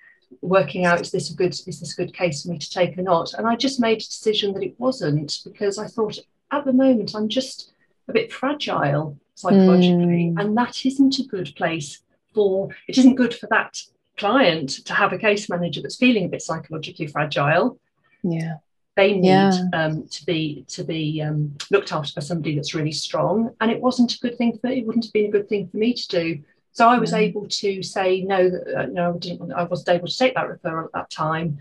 working 0.43 0.85
out 0.85 1.01
is 1.01 1.11
this 1.11 1.31
a 1.31 1.35
good 1.35 1.53
is 1.53 1.81
this 1.81 1.93
a 1.93 2.03
good 2.03 2.15
case 2.15 2.43
for 2.43 2.51
me 2.51 2.59
to 2.59 2.71
take 2.71 2.99
or 2.99 3.03
not. 3.03 3.33
And 3.35 3.47
I 3.47 3.57
just 3.57 3.81
made 3.81 3.99
a 3.99 4.01
decision 4.01 4.53
that 4.55 4.63
it 4.63 4.79
wasn't 4.79 5.41
because 5.45 5.79
I 5.79 5.87
thought 5.87 6.19
at 6.51 6.65
the 6.65 6.73
moment 6.73 7.15
I'm 7.15 7.29
just 7.29 7.73
a 8.09 8.13
bit 8.13 8.33
fragile 8.33 9.17
psychologically, 9.35 10.33
mm. 10.35 10.41
and 10.41 10.57
that 10.57 10.85
isn't 10.85 11.19
a 11.19 11.25
good 11.25 11.55
place 11.57 12.03
for 12.35 12.69
it 12.89 12.99
isn't 12.99 13.15
good 13.15 13.35
for 13.35 13.47
that 13.51 13.81
client 14.17 14.71
to 14.87 14.95
have 14.95 15.13
a 15.13 15.19
case 15.19 15.49
manager 15.49 15.83
that's 15.83 15.97
feeling 15.97 16.25
a 16.25 16.29
bit 16.29 16.43
psychologically 16.43 17.07
fragile. 17.07 17.79
Yeah. 18.23 18.57
They 18.97 19.13
need 19.13 19.29
yeah. 19.29 19.61
um, 19.75 20.09
to 20.09 20.25
be 20.25 20.65
to 20.69 20.83
be 20.83 21.23
um, 21.23 21.55
looked 21.71 21.93
after 21.93 22.15
by 22.15 22.23
somebody 22.23 22.57
that's 22.57 22.75
really 22.75 22.93
strong, 22.93 23.55
and 23.61 23.71
it 23.71 23.81
wasn't 23.81 24.15
a 24.15 24.19
good 24.19 24.39
thing 24.39 24.59
for 24.59 24.69
it 24.69 24.87
wouldn't 24.87 25.05
have 25.05 25.13
been 25.13 25.27
a 25.27 25.31
good 25.31 25.49
thing 25.49 25.69
for 25.69 25.77
me 25.77 25.93
to 25.93 26.09
do. 26.09 26.43
So 26.73 26.89
I 26.89 26.99
was 26.99 27.13
able 27.13 27.47
to 27.49 27.83
say 27.83 28.23
no, 28.23 28.51
uh, 28.77 28.87
no, 28.87 29.15
I 29.15 29.19
didn't. 29.19 29.53
I 29.53 29.65
wasn't 29.65 29.97
able 29.97 30.09
to 30.09 30.17
take 30.17 30.35
that 30.35 30.49
referral 30.49 30.87
at 30.87 30.93
that 30.93 31.11
time, 31.11 31.59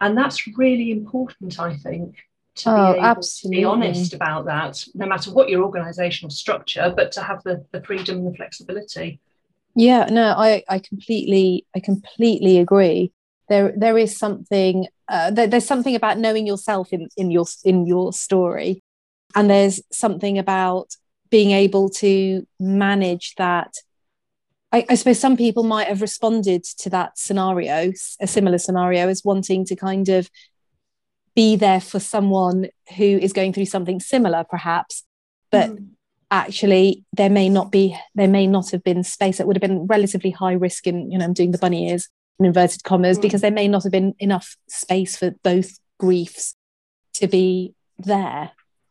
and 0.00 0.18
that's 0.18 0.46
really 0.56 0.90
important. 0.90 1.60
I 1.60 1.76
think 1.76 2.16
to 2.56 2.70
oh, 2.70 2.92
be 2.92 2.98
able 2.98 3.06
absolutely. 3.06 3.56
to 3.56 3.60
be 3.60 3.64
honest 3.64 4.14
about 4.14 4.46
that, 4.46 4.84
no 4.94 5.06
matter 5.06 5.32
what 5.32 5.48
your 5.48 5.68
organisational 5.68 6.30
structure, 6.30 6.92
but 6.96 7.12
to 7.12 7.22
have 7.22 7.42
the, 7.42 7.64
the 7.72 7.82
freedom 7.82 8.18
and 8.18 8.32
the 8.32 8.36
flexibility. 8.36 9.20
Yeah, 9.74 10.06
no, 10.10 10.34
I, 10.36 10.62
I 10.68 10.78
completely, 10.78 11.66
I 11.74 11.80
completely 11.80 12.58
agree. 12.58 13.12
There, 13.48 13.72
there 13.76 13.98
is 13.98 14.16
something. 14.16 14.86
Uh, 15.08 15.30
there, 15.30 15.46
there's 15.46 15.66
something 15.66 15.94
about 15.94 16.18
knowing 16.18 16.46
yourself 16.46 16.92
in 16.92 17.08
in 17.16 17.30
your 17.30 17.46
in 17.64 17.86
your 17.86 18.12
story, 18.12 18.82
and 19.34 19.50
there's 19.50 19.80
something 19.92 20.38
about 20.38 20.96
being 21.30 21.50
able 21.50 21.88
to 21.88 22.46
manage 22.58 23.34
that. 23.36 23.74
I, 24.72 24.84
I 24.88 24.94
suppose 24.94 25.20
some 25.20 25.36
people 25.36 25.62
might 25.62 25.88
have 25.88 26.02
responded 26.02 26.64
to 26.78 26.90
that 26.90 27.18
scenario, 27.18 27.92
a 28.20 28.26
similar 28.26 28.58
scenario, 28.58 29.08
as 29.08 29.22
wanting 29.24 29.64
to 29.66 29.76
kind 29.76 30.08
of 30.08 30.30
be 31.36 31.56
there 31.56 31.80
for 31.80 32.00
someone 32.00 32.68
who 32.96 33.04
is 33.04 33.32
going 33.32 33.52
through 33.52 33.66
something 33.66 34.00
similar, 34.00 34.44
perhaps, 34.48 35.04
but 35.50 35.70
mm 35.70 35.88
actually 36.34 37.04
there 37.12 37.30
may 37.30 37.48
not 37.48 37.70
be 37.70 37.96
there 38.16 38.26
may 38.26 38.44
not 38.46 38.70
have 38.70 38.82
been 38.82 39.04
space 39.04 39.38
that 39.38 39.46
would 39.46 39.54
have 39.54 39.60
been 39.60 39.86
relatively 39.86 40.30
high 40.30 40.52
risk 40.52 40.86
in 40.86 41.08
you 41.10 41.16
know 41.16 41.24
i'm 41.24 41.32
doing 41.32 41.52
the 41.52 41.58
bunny 41.58 41.90
ears 41.90 42.08
in 42.38 42.46
inverted 42.46 42.84
commas 42.84 43.18
mm. 43.18 43.22
because 43.22 43.40
there 43.40 43.50
may 43.50 43.68
not 43.68 43.82
have 43.82 43.92
been 43.92 44.14
enough 44.18 44.56
space 44.68 45.16
for 45.16 45.32
both 45.42 45.78
griefs 45.98 46.56
to 47.14 47.28
be 47.28 47.74
there. 47.98 48.50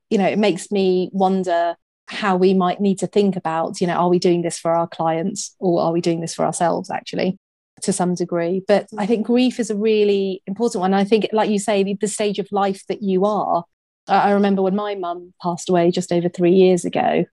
You 0.09 0.17
know 0.17 0.27
it 0.27 0.39
makes 0.39 0.71
me 0.71 1.09
wonder 1.11 1.75
how 2.07 2.35
we 2.35 2.53
might 2.53 2.81
need 2.81 2.99
to 2.99 3.07
think 3.07 3.35
about 3.35 3.81
you 3.81 3.87
know 3.87 3.95
are 3.95 4.09
we 4.09 4.19
doing 4.19 4.41
this 4.41 4.59
for 4.59 4.71
our 4.71 4.87
clients 4.87 5.55
or 5.59 5.81
are 5.81 5.91
we 5.91 6.01
doing 6.01 6.21
this 6.21 6.35
for 6.35 6.45
ourselves 6.45 6.91
actually 6.91 7.37
to 7.81 7.91
some 7.91 8.13
degree? 8.15 8.63
But 8.67 8.87
i 8.97 9.05
think 9.05 9.25
grief 9.25 9.59
is 9.59 9.69
a 9.69 9.75
really 9.75 10.41
important 10.47 10.81
one. 10.81 10.93
I 10.93 11.03
think 11.03 11.27
like 11.33 11.49
you 11.49 11.59
say 11.59 11.83
the, 11.83 11.97
the 11.99 12.07
stage 12.07 12.39
of 12.39 12.47
life 12.51 12.83
that 12.87 13.01
you 13.01 13.25
are. 13.25 13.63
I 14.05 14.31
remember 14.31 14.61
when 14.61 14.75
my 14.75 14.95
mum 14.95 15.33
passed 15.41 15.69
away 15.69 15.89
just 15.89 16.11
over 16.11 16.27
three 16.27 16.51
years 16.51 16.83
ago, 16.83 17.23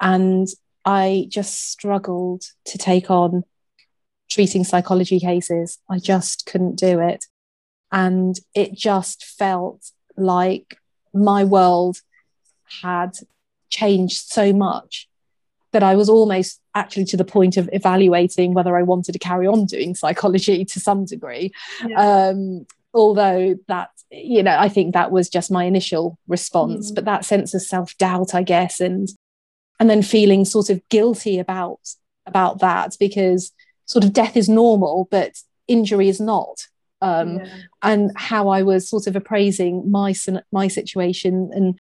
and 0.00 0.48
I 0.84 1.26
just 1.28 1.70
struggled 1.70 2.44
to 2.66 2.78
take 2.78 3.10
on 3.10 3.44
treating 4.34 4.64
psychology 4.64 5.20
cases. 5.20 5.78
I 5.88 5.98
just 5.98 6.46
couldn't 6.46 6.76
do 6.76 6.98
it. 7.00 7.26
And 7.92 8.36
it 8.54 8.74
just 8.74 9.24
felt 9.24 9.90
like 10.16 10.78
my 11.12 11.44
world 11.44 11.98
had 12.82 13.16
changed 13.70 14.28
so 14.28 14.52
much 14.52 15.08
that 15.72 15.84
I 15.84 15.94
was 15.94 16.08
almost 16.08 16.60
actually 16.74 17.04
to 17.06 17.16
the 17.16 17.24
point 17.24 17.56
of 17.56 17.68
evaluating 17.72 18.54
whether 18.54 18.76
I 18.76 18.82
wanted 18.82 19.12
to 19.12 19.18
carry 19.18 19.46
on 19.46 19.66
doing 19.66 19.94
psychology 19.94 20.64
to 20.72 20.80
some 20.80 21.04
degree. 21.04 21.52
Yeah. 21.86 22.28
Um, 22.28 22.66
although 22.92 23.56
that 23.66 23.90
you 24.10 24.40
know 24.40 24.56
i 24.56 24.68
think 24.68 24.94
that 24.94 25.10
was 25.10 25.28
just 25.28 25.50
my 25.50 25.64
initial 25.64 26.16
response 26.28 26.92
mm. 26.92 26.94
but 26.94 27.04
that 27.04 27.24
sense 27.24 27.52
of 27.52 27.60
self-doubt 27.60 28.32
i 28.34 28.42
guess 28.42 28.80
and 28.80 29.08
and 29.80 29.90
then 29.90 30.00
feeling 30.00 30.44
sort 30.44 30.70
of 30.70 30.80
guilty 30.88 31.40
about 31.40 31.80
about 32.24 32.60
that 32.60 32.96
because 33.00 33.52
sort 33.86 34.04
of 34.04 34.12
death 34.12 34.36
is 34.36 34.48
normal 34.48 35.08
but 35.10 35.32
injury 35.68 36.08
is 36.08 36.20
not 36.20 36.66
um, 37.00 37.38
yeah. 37.38 37.46
and 37.82 38.12
how 38.16 38.48
i 38.48 38.62
was 38.62 38.88
sort 38.88 39.06
of 39.06 39.16
appraising 39.16 39.90
my 39.90 40.14
my 40.52 40.68
situation 40.68 41.50
and 41.52 41.78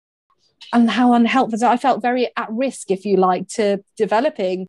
and 0.72 0.90
how 0.90 1.14
unhelpful 1.14 1.64
i 1.66 1.78
felt 1.78 2.02
very 2.02 2.30
at 2.36 2.50
risk 2.52 2.92
if 2.92 3.06
you 3.06 3.18
like 3.18 3.48
to 3.48 3.84
developing 3.98 4.68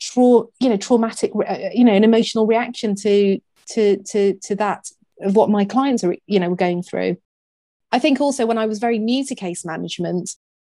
tra- 0.00 0.44
you 0.60 0.68
know 0.68 0.76
traumatic 0.76 1.32
uh, 1.34 1.70
you 1.72 1.84
know 1.84 1.92
an 1.92 2.04
emotional 2.04 2.46
reaction 2.46 2.94
to 2.94 3.38
to 3.68 4.02
to 4.04 4.34
to 4.42 4.54
that 4.56 4.88
of 5.20 5.34
what 5.34 5.50
my 5.50 5.64
clients 5.64 6.04
are 6.04 6.14
you 6.26 6.40
know 6.40 6.48
were 6.48 6.56
going 6.56 6.82
through 6.82 7.16
i 7.92 7.98
think 7.98 8.20
also 8.20 8.46
when 8.46 8.58
i 8.58 8.66
was 8.66 8.78
very 8.78 8.98
new 8.98 9.24
to 9.24 9.34
case 9.34 9.64
management 9.64 10.30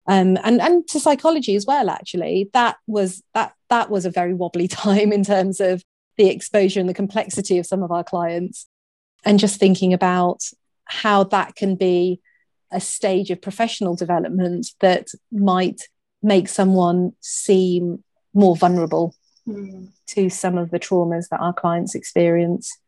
um, 0.08 0.38
and 0.44 0.60
and 0.60 0.86
to 0.88 1.00
psychology 1.00 1.56
as 1.56 1.66
well 1.66 1.90
actually 1.90 2.48
that 2.52 2.76
was 2.86 3.22
that 3.34 3.54
that 3.70 3.90
was 3.90 4.04
a 4.06 4.10
very 4.10 4.34
wobbly 4.34 4.68
time 4.84 5.12
in 5.12 5.24
terms 5.24 5.60
of 5.60 5.82
the 6.16 6.28
exposure 6.28 6.80
and 6.80 6.88
the 6.88 6.94
complexity 6.94 7.58
of 7.58 7.66
some 7.66 7.82
of 7.82 7.90
our 7.90 8.04
clients 8.04 8.66
and 9.24 9.38
just 9.38 9.60
thinking 9.60 9.92
about 9.92 10.42
how 10.84 11.24
that 11.24 11.54
can 11.56 11.76
be 11.76 12.20
a 12.72 12.80
stage 12.80 13.30
of 13.30 13.42
professional 13.42 13.94
development 13.94 14.68
that 14.80 15.08
might 15.30 15.82
make 16.22 16.48
someone 16.48 17.12
seem 17.20 18.02
more 18.34 18.56
vulnerable 18.56 19.14
mm. 19.46 19.88
to 20.06 20.28
some 20.30 20.58
of 20.58 20.70
the 20.70 20.78
traumas 20.78 21.28
that 21.28 21.40
our 21.40 21.52
clients 21.52 21.94
experience. 21.94 22.78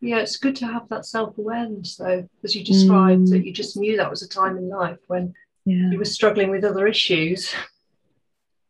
Yeah, 0.00 0.18
it's 0.18 0.36
good 0.36 0.56
to 0.56 0.66
have 0.66 0.88
that 0.90 1.06
self 1.06 1.38
awareness, 1.38 1.96
though, 1.96 2.28
as 2.44 2.54
you 2.54 2.64
described, 2.64 3.28
mm. 3.28 3.30
that 3.30 3.46
you 3.46 3.52
just 3.52 3.76
knew 3.76 3.96
that 3.96 4.10
was 4.10 4.22
a 4.22 4.28
time 4.28 4.56
in 4.58 4.68
life 4.68 4.98
when 5.06 5.34
yeah. 5.64 5.90
you 5.90 5.98
were 5.98 6.04
struggling 6.04 6.50
with 6.50 6.64
other 6.64 6.86
issues. 6.86 7.54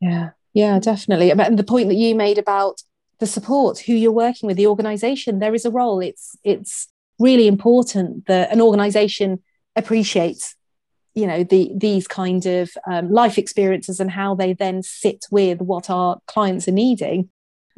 Yeah, 0.01 0.31
yeah, 0.57 0.79
definitely. 0.79 1.31
And 1.31 1.59
the 1.59 1.63
point 1.63 1.89
that 1.89 1.97
you 1.97 2.15
made 2.15 2.39
about 2.39 2.83
the 3.19 3.27
support, 3.27 3.81
who 3.81 3.93
you're 3.93 4.11
working 4.11 4.47
with, 4.47 4.57
the 4.57 4.69
organization, 4.69 5.39
there 5.39 5.55
is 5.55 5.67
a 5.67 5.71
role. 5.71 6.01
It's 6.01 6.35
it's 6.45 6.89
really 7.19 7.47
important 7.47 8.25
that 8.25 8.51
an 8.51 8.63
organization 8.63 9.43
appreciates 9.77 10.57
you 11.15 11.27
know 11.27 11.45
the 11.45 11.73
these 11.77 12.09
kind 12.09 12.47
of 12.47 12.71
um, 12.91 13.11
life 13.11 13.37
experiences 13.37 14.01
and 14.01 14.11
how 14.11 14.35
they 14.35 14.55
then 14.55 14.83
sit 14.83 15.27
with 15.31 15.61
what 15.61 15.91
our 15.91 16.21
clients 16.27 16.67
are 16.69 16.73
needing 16.73 17.29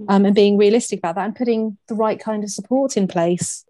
um, 0.08 0.24
and 0.24 0.36
being 0.36 0.56
realistic 0.56 1.00
about 1.00 1.16
that 1.16 1.24
and 1.24 1.34
putting 1.34 1.78
the 1.88 1.96
right 1.96 2.20
kind 2.20 2.44
of 2.44 2.50
support 2.50 2.96
in 2.96 3.08
place 3.08 3.64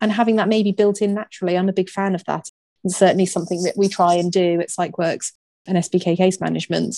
and 0.00 0.10
having 0.10 0.36
that 0.36 0.48
maybe 0.48 0.72
built 0.72 1.02
in 1.02 1.12
naturally 1.12 1.56
i'm 1.58 1.68
a 1.68 1.72
big 1.80 1.90
fan 1.90 2.14
of 2.14 2.24
that 2.24 2.48
and 2.82 2.92
certainly 2.92 3.26
something 3.26 3.62
that 3.62 3.76
we 3.76 3.88
try 3.88 4.14
and 4.14 4.32
do 4.32 4.58
at 4.60 4.68
psychworks 4.70 5.32
and 5.66 5.76
sbk 5.78 6.16
case 6.16 6.40
management 6.40 6.96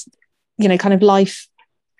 you 0.58 0.68
know 0.68 0.78
kind 0.78 0.94
of 0.94 1.02
life 1.02 1.48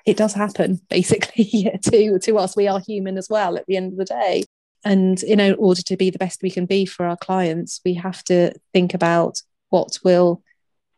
it 0.07 0.17
does 0.17 0.33
happen 0.33 0.81
basically 0.89 1.71
to 1.83 2.19
to 2.19 2.39
us 2.39 2.57
we 2.57 2.69
are 2.69 2.81
human 2.81 3.19
as 3.19 3.29
well 3.29 3.57
at 3.57 3.67
the 3.67 3.77
end 3.77 3.93
of 3.93 3.99
the 3.99 4.05
day 4.05 4.45
and 4.85 5.23
in 5.25 5.55
order 5.59 5.83
to 5.83 5.97
be 5.97 6.11
the 6.11 6.19
best 6.19 6.43
we 6.43 6.51
can 6.51 6.65
be 6.65 6.87
for 6.87 7.07
our 7.07 7.17
clients 7.17 7.81
we 7.85 7.95
have 7.95 8.23
to 8.25 8.53
think 8.73 8.95
about 8.95 9.41
what 9.71 9.99
will 10.05 10.43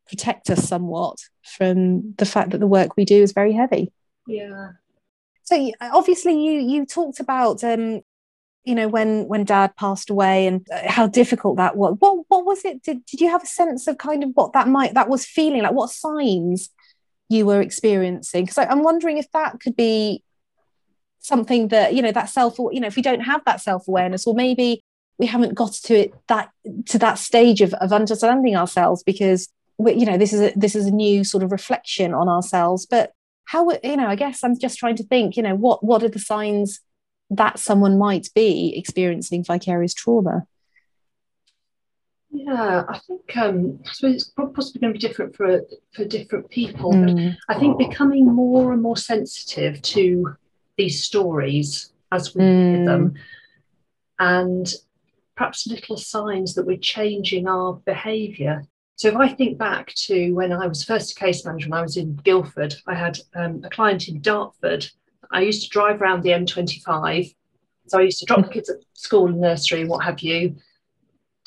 protect 0.09 0.50
us 0.50 0.67
somewhat 0.67 1.19
from 1.43 2.15
the 2.15 2.27
fact 2.27 2.50
that 2.50 2.59
the 2.59 2.67
work 2.67 2.97
we 2.97 3.05
do 3.05 3.23
is 3.23 3.33
very 3.33 3.53
heavy. 3.53 3.93
Yeah. 4.27 4.71
So 5.45 5.71
obviously 5.81 6.43
you 6.43 6.61
you 6.61 6.87
talked 6.87 7.21
about 7.21 7.65
um 7.65 8.03
you 8.65 8.75
know 8.75 8.88
when 8.88 9.27
when 9.29 9.45
dad 9.45 9.77
passed 9.77 10.11
away 10.11 10.47
and 10.47 10.67
uh, 10.73 10.91
how 10.91 11.07
difficult 11.07 11.57
that 11.57 11.77
was 11.77 11.97
what 12.00 12.25
what 12.29 12.45
was 12.45 12.65
it 12.65 12.83
did, 12.83 13.05
did 13.07 13.21
you 13.21 13.31
have 13.31 13.43
a 13.43 13.47
sense 13.47 13.87
of 13.87 13.97
kind 13.97 14.23
of 14.23 14.31
what 14.35 14.53
that 14.53 14.69
might 14.69 14.95
that 14.95 15.09
was 15.09 15.25
feeling 15.25 15.62
like 15.62 15.73
what 15.73 15.91
signs 15.91 16.71
you 17.29 17.47
were 17.47 17.61
experiencing? 17.61 18.45
Because 18.45 18.59
i'm 18.59 18.83
wondering 18.83 19.19
if 19.19 19.31
that 19.33 19.61
could 19.61 19.77
be 19.77 20.23
something 21.21 21.69
that 21.69 21.95
you 21.95 22.03
know 22.03 22.13
that 22.13 22.31
self 22.31 22.57
you 22.59 22.81
know 22.81 22.87
if 22.87 22.97
we 22.97 23.03
don't 23.03 23.21
have 23.21 23.45
that 23.45 23.61
self-awareness 23.61 24.27
or 24.27 24.35
maybe 24.35 24.83
we 25.19 25.27
haven't 25.27 25.55
got 25.55 25.73
to 25.73 25.95
it 25.95 26.15
that 26.29 26.51
to 26.87 26.99
that 26.99 27.19
stage 27.19 27.61
of, 27.61 27.75
of 27.75 27.93
understanding 27.93 28.57
ourselves 28.57 29.03
because 29.03 29.49
we, 29.77 29.95
you 29.95 30.07
know 30.07 30.17
this 30.17 30.33
is 30.33 30.41
a, 30.41 30.53
this 30.57 30.75
is 30.75 30.87
a 30.87 30.91
new 30.91 31.25
sort 31.25 31.43
of 31.43 31.53
reflection 31.53 32.15
on 32.15 32.29
ourselves. 32.29 32.87
But 32.87 33.13
how 33.49 33.71
you 33.83 33.97
know 33.97 34.07
i 34.07 34.15
guess 34.15 34.45
i'm 34.45 34.59
just 34.59 34.79
trying 34.79 34.97
to 34.97 35.03
think 35.03 35.37
you 35.37 35.43
know 35.43 35.55
what 35.55 35.83
what 35.83 36.03
are 36.03 36.09
the 36.09 36.19
signs 36.19 36.81
that 37.31 37.59
someone 37.59 37.99
might 37.99 38.29
be 38.35 38.75
experiencing 38.77 39.43
vicarious 39.43 39.95
trauma 39.95 40.47
yeah 42.47 42.85
i 42.88 42.99
think 42.99 43.37
um 43.37 43.78
i 43.85 43.92
suppose 43.92 44.14
it's 44.14 44.33
possibly 44.54 44.80
going 44.80 44.92
to 44.92 44.99
be 44.99 45.07
different 45.07 45.35
for 45.35 45.62
for 45.92 46.04
different 46.04 46.49
people 46.50 46.92
mm. 46.92 47.37
but 47.47 47.57
i 47.57 47.59
think 47.59 47.78
becoming 47.78 48.26
more 48.26 48.73
and 48.73 48.83
more 48.83 48.97
sensitive 48.97 49.80
to 49.83 50.35
these 50.76 51.02
stories 51.02 51.92
as 52.12 52.35
we 52.35 52.42
mm. 52.42 52.76
hear 52.76 52.85
them 52.85 53.14
and 54.18 54.75
perhaps 55.38 55.68
little 55.68 55.97
signs 55.97 56.54
that 56.54 56.66
we're 56.66 56.76
changing 56.76 57.47
our 57.47 57.75
behaviour. 57.87 58.64
So 58.96 59.09
if 59.09 59.16
I 59.16 59.29
think 59.29 59.57
back 59.57 59.94
to 59.94 60.33
when 60.33 60.53
I 60.53 60.66
was 60.66 60.83
first 60.83 61.12
a 61.12 61.14
case 61.14 61.44
manager, 61.44 61.68
when 61.68 61.79
I 61.79 61.83
was 61.83 61.96
in 61.96 62.16
Guildford, 62.16 62.74
I 62.88 62.96
had 62.96 63.18
um, 63.37 63.62
a 63.64 63.70
client 63.70 64.09
in 64.09 64.20
Dartford. 64.20 64.90
I 65.31 65.42
used 65.42 65.62
to 65.62 65.68
drive 65.68 66.03
around 66.03 66.24
the 66.24 66.31
M25. 66.31 67.33
So 67.87 67.98
I 67.98 68.03
used 68.03 68.18
to 68.18 68.27
drop 68.27 68.42
the 68.42 68.53
kids 68.53 68.68
at 68.68 68.79
school 68.94 69.29
and 69.29 69.40
nursery 69.40 69.83
and 69.83 69.88
what 69.88 70.05
have 70.05 70.20
you. 70.20 70.57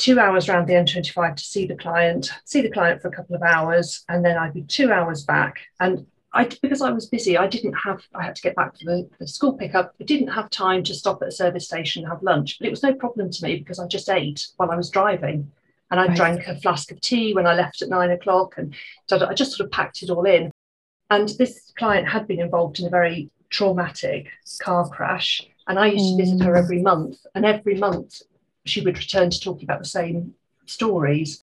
Two 0.01 0.19
hours 0.19 0.49
around 0.49 0.67
the 0.67 0.73
M25 0.73 1.35
to 1.35 1.43
see 1.43 1.67
the 1.67 1.75
client, 1.75 2.31
see 2.43 2.61
the 2.61 2.71
client 2.71 3.03
for 3.03 3.09
a 3.09 3.11
couple 3.11 3.35
of 3.35 3.43
hours, 3.43 4.03
and 4.09 4.25
then 4.25 4.35
I'd 4.35 4.51
be 4.51 4.63
two 4.63 4.91
hours 4.91 5.23
back. 5.23 5.59
And 5.79 6.07
I 6.33 6.45
because 6.63 6.81
I 6.81 6.89
was 6.89 7.05
busy, 7.05 7.37
I 7.37 7.45
didn't 7.45 7.73
have. 7.73 8.01
I 8.15 8.23
had 8.23 8.35
to 8.35 8.41
get 8.41 8.55
back 8.55 8.79
for 8.79 8.85
the, 8.85 9.07
the, 9.19 9.27
school 9.27 9.53
pickup. 9.53 9.93
I 10.01 10.05
didn't 10.05 10.29
have 10.29 10.49
time 10.49 10.81
to 10.85 10.95
stop 10.95 11.21
at 11.21 11.27
a 11.27 11.31
service 11.31 11.67
station 11.67 12.01
and 12.01 12.11
have 12.11 12.23
lunch. 12.23 12.57
But 12.57 12.65
it 12.65 12.71
was 12.71 12.81
no 12.81 12.95
problem 12.95 13.29
to 13.29 13.45
me 13.45 13.57
because 13.57 13.77
I 13.77 13.85
just 13.85 14.09
ate 14.09 14.47
while 14.57 14.71
I 14.71 14.75
was 14.75 14.89
driving, 14.89 15.51
and 15.91 15.99
I 15.99 16.07
right. 16.07 16.17
drank 16.17 16.47
a 16.47 16.55
flask 16.59 16.91
of 16.91 16.99
tea 16.99 17.35
when 17.35 17.45
I 17.45 17.53
left 17.53 17.83
at 17.83 17.89
nine 17.89 18.09
o'clock, 18.09 18.55
and 18.57 18.73
so 19.07 19.23
I 19.23 19.35
just 19.35 19.51
sort 19.55 19.67
of 19.67 19.71
packed 19.71 20.01
it 20.01 20.09
all 20.09 20.25
in. 20.25 20.49
And 21.11 21.29
this 21.37 21.71
client 21.77 22.07
had 22.07 22.27
been 22.27 22.39
involved 22.39 22.79
in 22.79 22.87
a 22.87 22.89
very 22.89 23.29
traumatic 23.51 24.25
car 24.63 24.89
crash, 24.89 25.47
and 25.67 25.77
I 25.77 25.87
used 25.87 26.17
to 26.17 26.23
visit 26.23 26.41
her 26.41 26.53
mm. 26.53 26.57
every 26.57 26.81
month, 26.81 27.17
and 27.35 27.45
every 27.45 27.75
month 27.75 28.23
she 28.65 28.81
would 28.81 28.97
return 28.97 29.29
to 29.29 29.39
talking 29.39 29.63
about 29.63 29.79
the 29.79 29.85
same 29.85 30.33
stories. 30.65 31.43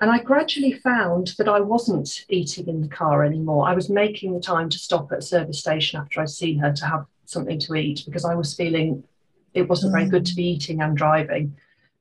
And 0.00 0.10
I 0.10 0.18
gradually 0.22 0.72
found 0.72 1.34
that 1.38 1.48
I 1.48 1.60
wasn't 1.60 2.24
eating 2.28 2.68
in 2.68 2.80
the 2.82 2.88
car 2.88 3.24
anymore. 3.24 3.68
I 3.68 3.74
was 3.74 3.90
making 3.90 4.32
the 4.32 4.40
time 4.40 4.68
to 4.70 4.78
stop 4.78 5.10
at 5.12 5.18
a 5.18 5.22
service 5.22 5.58
station 5.58 6.00
after 6.00 6.20
I'd 6.20 6.30
seen 6.30 6.58
her 6.58 6.72
to 6.72 6.86
have 6.86 7.06
something 7.24 7.58
to 7.58 7.74
eat 7.74 8.04
because 8.06 8.24
I 8.24 8.34
was 8.34 8.54
feeling 8.54 9.02
it 9.54 9.68
wasn't 9.68 9.92
very 9.92 10.08
good 10.08 10.24
to 10.26 10.34
be 10.34 10.50
eating 10.50 10.80
and 10.80 10.96
driving. 10.96 11.56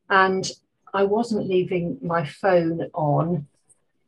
And 0.09 0.49
I 0.93 1.03
wasn't 1.03 1.47
leaving 1.47 1.97
my 2.01 2.25
phone 2.25 2.89
on 2.93 3.47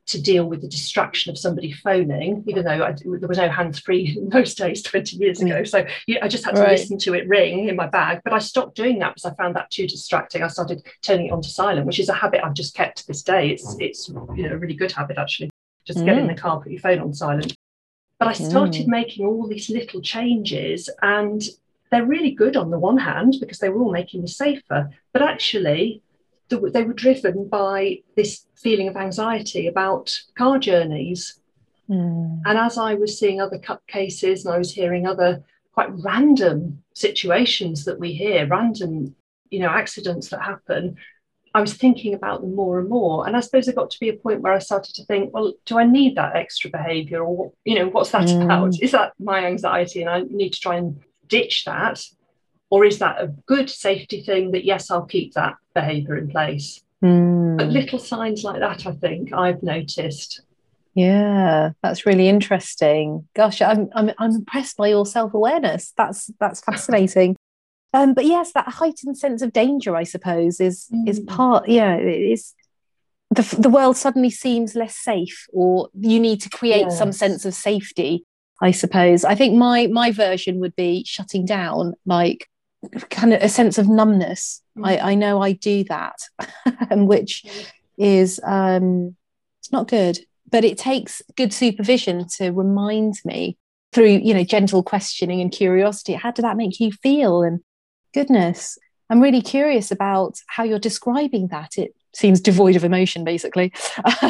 to 0.10 0.20
deal 0.20 0.46
with 0.46 0.62
the 0.62 0.68
distraction 0.68 1.30
of 1.30 1.38
somebody 1.38 1.72
phoning, 1.72 2.44
even 2.48 2.66
though 2.66 2.84
I, 2.84 2.94
there 2.94 3.28
was 3.28 3.38
no 3.38 3.50
hands 3.50 3.80
free 3.80 4.16
in 4.18 4.30
those 4.30 4.56
days 4.56 4.82
20 4.82 5.16
years 5.18 5.42
ago. 5.42 5.64
So 5.64 5.86
I 6.22 6.28
just 6.28 6.44
had 6.44 6.56
to 6.56 6.62
right. 6.62 6.72
listen 6.72 6.98
to 7.00 7.14
it 7.14 7.28
ring 7.28 7.70
in 7.70 7.76
my 7.76 7.88
bag. 7.88 8.22
But 8.24 8.34
I 8.34 8.40
stopped 8.40 8.76
doing 8.76 9.00
that 9.00 9.16
because 9.16 9.32
I 9.32 9.36
found 9.36 9.56
that 9.56 9.70
too 9.70 9.88
distracting. 9.88 10.42
I 10.42 10.48
started 10.48 10.84
turning 11.04 11.28
it 11.28 11.32
on 11.32 11.42
to 11.44 11.50
silent, 11.50 11.86
which 11.86 12.00
is 12.00 12.10
a 12.10 12.14
habit 12.14 12.42
I've 12.44 12.56
just 12.56 12.74
kept 12.74 12.98
to 13.00 13.08
this 13.08 13.22
day. 13.22 13.50
It's, 13.50 13.76
it's 13.80 14.10
you 14.10 14.50
know, 14.50 14.54
a 14.54 14.58
really 14.58 14.74
good 14.74 14.92
habit, 14.92 15.18
actually. 15.18 15.52
Just 15.86 16.00
mm. 16.00 16.06
get 16.06 16.18
in 16.18 16.28
the 16.28 16.34
mm. 16.34 16.40
car, 16.40 16.60
put 16.60 16.72
your 16.72 16.82
phone 16.82 17.00
on 17.00 17.14
silent. 17.14 17.56
But 18.18 18.30
I 18.30 18.34
started 18.34 18.88
mm. 18.88 18.90
making 18.90 19.28
all 19.28 19.48
these 19.48 19.70
little 19.70 20.02
changes 20.02 20.90
and 21.02 21.42
they're 21.92 22.06
really 22.06 22.32
good 22.32 22.58
on 22.58 22.72
the 22.72 22.80
one 22.80 22.98
hand 22.98 23.36
because 23.40 23.60
they 23.60 23.70
were 23.70 23.82
all 23.82 23.92
making 23.92 24.22
me 24.22 24.28
safer. 24.28 24.90
But 25.14 25.22
actually, 25.22 26.02
they 26.50 26.84
were 26.84 26.94
driven 26.94 27.48
by 27.48 28.00
this 28.16 28.46
feeling 28.56 28.88
of 28.88 28.98
anxiety 28.98 29.68
about 29.68 30.20
car 30.38 30.60
journeys. 30.60 31.40
Mm. 31.90 32.42
And 32.46 32.58
as 32.58 32.78
I 32.78 32.96
was 32.96 33.18
seeing 33.18 33.40
other 33.40 33.60
cut 33.60 33.82
cases 33.88 34.46
and 34.46 34.54
I 34.54 34.58
was 34.58 34.74
hearing 34.74 35.08
other 35.08 35.44
quite 35.74 35.90
random 36.04 36.84
situations 36.94 37.86
that 37.86 38.00
we 38.00 38.14
hear, 38.14 38.48
random, 38.48 39.16
you 39.50 39.60
know, 39.60 39.70
accidents 39.70 40.30
that 40.30 40.42
happen, 40.42 40.98
I 41.54 41.62
was 41.62 41.74
thinking 41.74 42.14
about 42.14 42.42
them 42.42 42.56
more 42.56 42.80
and 42.80 42.90
more. 42.90 43.26
And 43.26 43.36
I 43.36 43.40
suppose 43.40 43.68
it 43.68 43.76
got 43.76 43.90
to 43.92 44.00
be 44.00 44.10
a 44.10 44.14
point 44.14 44.42
where 44.42 44.54
I 44.54 44.60
started 44.60 44.94
to 44.96 45.06
think, 45.06 45.34
well, 45.34 45.54
do 45.66 45.80
I 45.80 45.84
need 45.86 46.16
that 46.16 46.36
extra 46.36 46.70
behavior 46.70 47.24
or, 47.24 47.52
you 47.66 47.76
know, 47.76 47.88
what's 47.88 48.12
that 48.12 48.28
mm. 48.28 48.44
about? 48.44 48.82
Is 48.82 48.92
that 48.92 49.14
my 49.20 49.46
anxiety 49.46 50.02
and 50.02 50.10
I 50.10 50.22
need 50.22 50.54
to 50.54 50.60
try 50.60 50.76
and 50.76 51.00
ditch 51.28 51.66
that? 51.66 52.04
Or 52.70 52.86
is 52.86 53.00
that 53.00 53.22
a 53.22 53.28
good 53.48 53.70
safety 53.70 54.22
thing 54.22 54.52
that, 54.52 54.64
yes, 54.64 54.92
I'll 54.92 55.06
keep 55.06 55.34
that 55.34 55.56
behaviour 55.74 56.18
in 56.18 56.30
place? 56.30 56.84
Mm. 57.04 57.58
But 57.58 57.68
little 57.68 58.00
signs 58.00 58.44
like 58.44 58.60
that, 58.60 58.86
I 58.86 58.92
think 58.92 59.34
I've 59.34 59.64
noticed. 59.64 60.42
Yeah, 60.94 61.72
that's 61.82 62.06
really 62.06 62.28
interesting. 62.28 63.28
Gosh, 63.34 63.62
I'm 63.62 63.90
I'm, 63.94 64.12
I'm 64.18 64.32
impressed 64.32 64.76
by 64.76 64.90
your 64.90 65.06
self 65.06 65.34
awareness. 65.34 65.94
That's 65.96 66.30
that's 66.40 66.62
fascinating. 66.62 67.36
Um, 67.92 68.14
but 68.14 68.26
yes, 68.26 68.52
that 68.54 68.68
heightened 68.68 69.18
sense 69.18 69.42
of 69.42 69.52
danger, 69.52 69.96
I 69.96 70.04
suppose, 70.04 70.60
is 70.60 70.88
mm. 70.94 71.10
is 71.10 71.22
part. 71.22 71.68
Yeah, 71.68 71.96
it 71.96 72.22
is. 72.22 72.54
The 73.32 73.56
the 73.58 73.70
world 73.70 73.98
suddenly 73.98 74.30
seems 74.30 74.76
less 74.76 74.96
safe, 74.96 75.48
or 75.52 75.90
you 76.00 76.20
need 76.20 76.40
to 76.42 76.50
create 76.50 76.82
yes. 76.82 77.00
some 77.00 77.12
sense 77.12 77.46
of 77.46 77.56
safety. 77.56 78.26
I 78.62 78.70
suppose. 78.70 79.26
I 79.26 79.34
think 79.34 79.56
my 79.56 79.88
my 79.88 80.12
version 80.12 80.60
would 80.60 80.76
be 80.76 81.04
shutting 81.04 81.46
down, 81.48 81.96
like 82.06 82.48
kind 83.10 83.34
of 83.34 83.42
a 83.42 83.50
sense 83.50 83.78
of 83.78 83.88
numbness. 83.88 84.62
Mm. 84.78 84.88
I, 84.88 85.12
I 85.12 85.16
know 85.16 85.42
I 85.42 85.54
do 85.54 85.84
that, 85.86 86.18
which 86.92 87.46
is 87.98 88.40
um, 88.44 89.16
it's 89.60 89.72
not 89.72 89.88
good. 89.88 90.20
But 90.52 90.66
it 90.66 90.80
takes 90.80 91.22
good 91.38 91.54
supervision 91.54 92.26
to 92.38 92.50
remind 92.50 93.16
me 93.24 93.58
through, 93.94 94.20
you 94.24 94.34
know, 94.34 94.44
gentle 94.44 94.82
questioning 94.82 95.42
and 95.42 95.52
curiosity. 95.52 96.14
How 96.14 96.32
did 96.32 96.44
that 96.44 96.58
make 96.58 96.80
you 96.80 96.92
feel? 96.92 97.44
And 97.44 97.60
goodness, 98.16 98.78
I'm 99.10 99.22
really 99.22 99.42
curious 99.42 99.92
about 99.92 100.40
how 100.48 100.64
you're 100.64 100.80
describing 100.80 101.48
that. 101.48 101.78
It 101.78 101.96
seems 102.14 102.42
devoid 102.42 102.76
of 102.76 102.84
emotion, 102.84 103.24
basically. 103.24 103.74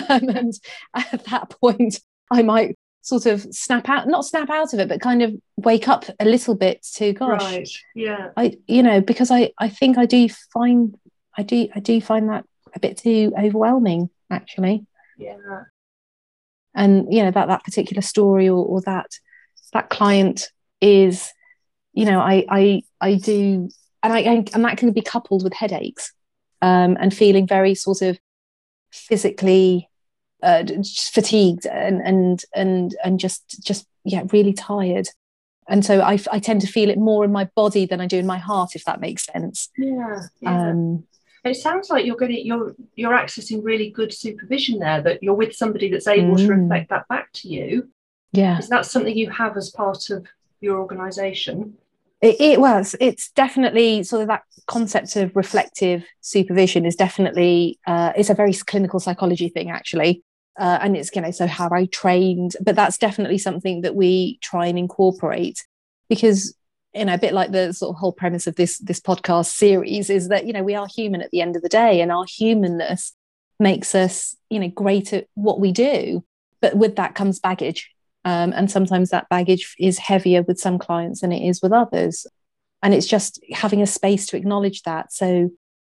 Um, 0.09 0.29
and 0.29 0.53
at 0.95 1.25
that 1.25 1.53
point, 1.61 1.99
I 2.31 2.41
might 2.41 2.77
sort 3.09 3.25
of 3.25 3.41
snap 3.51 3.89
out 3.89 4.07
not 4.07 4.23
snap 4.23 4.49
out 4.49 4.73
of 4.73 4.79
it 4.79 4.87
but 4.87 5.01
kind 5.01 5.21
of 5.21 5.33
wake 5.57 5.87
up 5.87 6.05
a 6.19 6.25
little 6.25 6.55
bit 6.55 6.85
to 6.93 7.11
gosh 7.13 7.41
right 7.41 7.69
yeah 7.95 8.29
i 8.37 8.55
you 8.67 8.83
know 8.83 9.01
because 9.01 9.31
i 9.31 9.51
i 9.57 9.67
think 9.67 9.97
i 9.97 10.05
do 10.05 10.29
find 10.53 10.95
I 11.39 11.43
do 11.43 11.69
I 11.73 11.79
do 11.79 12.01
find 12.01 12.29
that 12.29 12.45
a 12.75 12.79
bit 12.79 12.97
too 12.97 13.33
overwhelming 13.37 14.09
actually. 14.29 14.85
Yeah. 15.17 15.63
And 16.75 17.13
you 17.13 17.23
know 17.23 17.31
that 17.31 17.47
that 17.47 17.63
particular 17.63 18.01
story 18.01 18.49
or, 18.49 18.63
or 18.63 18.81
that 18.81 19.07
that 19.73 19.89
client 19.89 20.49
is, 20.81 21.31
you 21.93 22.05
know, 22.05 22.19
I 22.19 22.45
I 22.49 22.81
I 22.99 23.15
do 23.15 23.69
and 24.03 24.13
I 24.13 24.19
and 24.19 24.65
that 24.65 24.77
can 24.77 24.91
be 24.91 25.01
coupled 25.01 25.43
with 25.43 25.53
headaches 25.53 26.11
um, 26.61 26.97
and 26.99 27.13
feeling 27.13 27.47
very 27.47 27.73
sort 27.73 28.01
of 28.01 28.19
physically 28.91 29.88
uh, 30.41 30.63
fatigued 31.11 31.65
and 31.65 32.01
and 32.01 32.43
and 32.55 32.95
and 33.03 33.19
just 33.19 33.63
just 33.63 33.87
yeah 34.03 34.23
really 34.31 34.53
tired. 34.53 35.07
And 35.67 35.85
so 35.85 36.01
I, 36.01 36.17
I 36.31 36.39
tend 36.39 36.61
to 36.61 36.67
feel 36.67 36.89
it 36.89 36.97
more 36.97 37.23
in 37.23 37.31
my 37.31 37.47
body 37.55 37.85
than 37.85 38.01
I 38.01 38.07
do 38.07 38.17
in 38.17 38.25
my 38.25 38.39
heart 38.39 38.71
if 38.75 38.85
that 38.85 38.99
makes 38.99 39.25
sense. 39.25 39.69
Yeah, 39.77 40.21
yeah. 40.41 40.69
Um, 40.69 41.03
it 41.43 41.55
sounds 41.55 41.89
like 41.89 42.05
you're 42.05 42.17
getting 42.17 42.45
you're 42.45 42.75
you're 42.95 43.13
accessing 43.13 43.63
really 43.63 43.89
good 43.89 44.13
supervision 44.13 44.79
there 44.79 45.01
that 45.01 45.23
you're 45.23 45.35
with 45.35 45.55
somebody 45.55 45.89
that's 45.89 46.07
able 46.07 46.35
mm. 46.35 46.47
to 46.47 46.53
reflect 46.53 46.89
that 46.89 47.07
back 47.07 47.31
to 47.33 47.47
you. 47.47 47.89
Yeah. 48.31 48.57
Is 48.57 48.69
that 48.69 48.85
something 48.85 49.15
you 49.15 49.29
have 49.29 49.57
as 49.57 49.69
part 49.69 50.09
of 50.09 50.25
your 50.61 50.79
organization? 50.79 51.77
It, 52.21 52.35
it, 52.41 52.59
was 52.59 52.95
it's 52.99 53.31
definitely 53.31 54.03
sort 54.03 54.21
of 54.23 54.27
that 54.27 54.43
concept 54.67 55.15
of 55.15 55.33
reflective 55.37 56.03
supervision 56.19 56.85
is 56.85 56.95
definitely 56.95 57.79
uh, 57.87 58.11
it's 58.17 58.29
a 58.29 58.33
very 58.33 58.53
clinical 58.53 58.99
psychology 58.99 59.47
thing 59.47 59.71
actually 59.71 60.21
uh, 60.59 60.79
and 60.81 60.95
it's 60.95 61.09
you 61.15 61.21
know 61.21 61.31
so 61.31 61.47
how 61.47 61.69
i 61.71 61.85
trained 61.87 62.55
but 62.61 62.75
that's 62.75 62.97
definitely 62.97 63.37
something 63.37 63.81
that 63.81 63.95
we 63.95 64.37
try 64.41 64.65
and 64.67 64.77
incorporate 64.77 65.65
because 66.09 66.55
you 66.93 67.05
know 67.05 67.13
a 67.13 67.19
bit 67.19 67.33
like 67.33 67.51
the 67.51 67.73
sort 67.73 67.95
of 67.95 67.99
whole 67.99 68.13
premise 68.13 68.45
of 68.45 68.55
this 68.55 68.77
this 68.79 68.99
podcast 68.99 69.47
series 69.47 70.09
is 70.09 70.27
that 70.27 70.45
you 70.45 70.53
know 70.53 70.63
we 70.63 70.75
are 70.75 70.87
human 70.87 71.21
at 71.21 71.31
the 71.31 71.41
end 71.41 71.55
of 71.55 71.61
the 71.61 71.69
day 71.69 72.01
and 72.01 72.11
our 72.11 72.25
humanness 72.25 73.13
makes 73.59 73.95
us 73.95 74.35
you 74.49 74.59
know 74.59 74.69
great 74.69 75.13
at 75.13 75.27
what 75.33 75.59
we 75.59 75.71
do 75.71 76.23
but 76.61 76.75
with 76.75 76.95
that 76.95 77.15
comes 77.15 77.39
baggage 77.39 77.89
um, 78.25 78.53
and 78.53 78.69
sometimes 78.69 79.09
that 79.09 79.29
baggage 79.29 79.75
is 79.79 79.97
heavier 79.97 80.43
with 80.43 80.59
some 80.59 80.77
clients 80.77 81.21
than 81.21 81.31
it 81.31 81.47
is 81.47 81.61
with 81.61 81.71
others. 81.71 82.27
And 82.83 82.93
it's 82.93 83.07
just 83.07 83.43
having 83.51 83.81
a 83.81 83.87
space 83.87 84.25
to 84.27 84.37
acknowledge 84.37 84.83
that. 84.83 85.11
So 85.11 85.49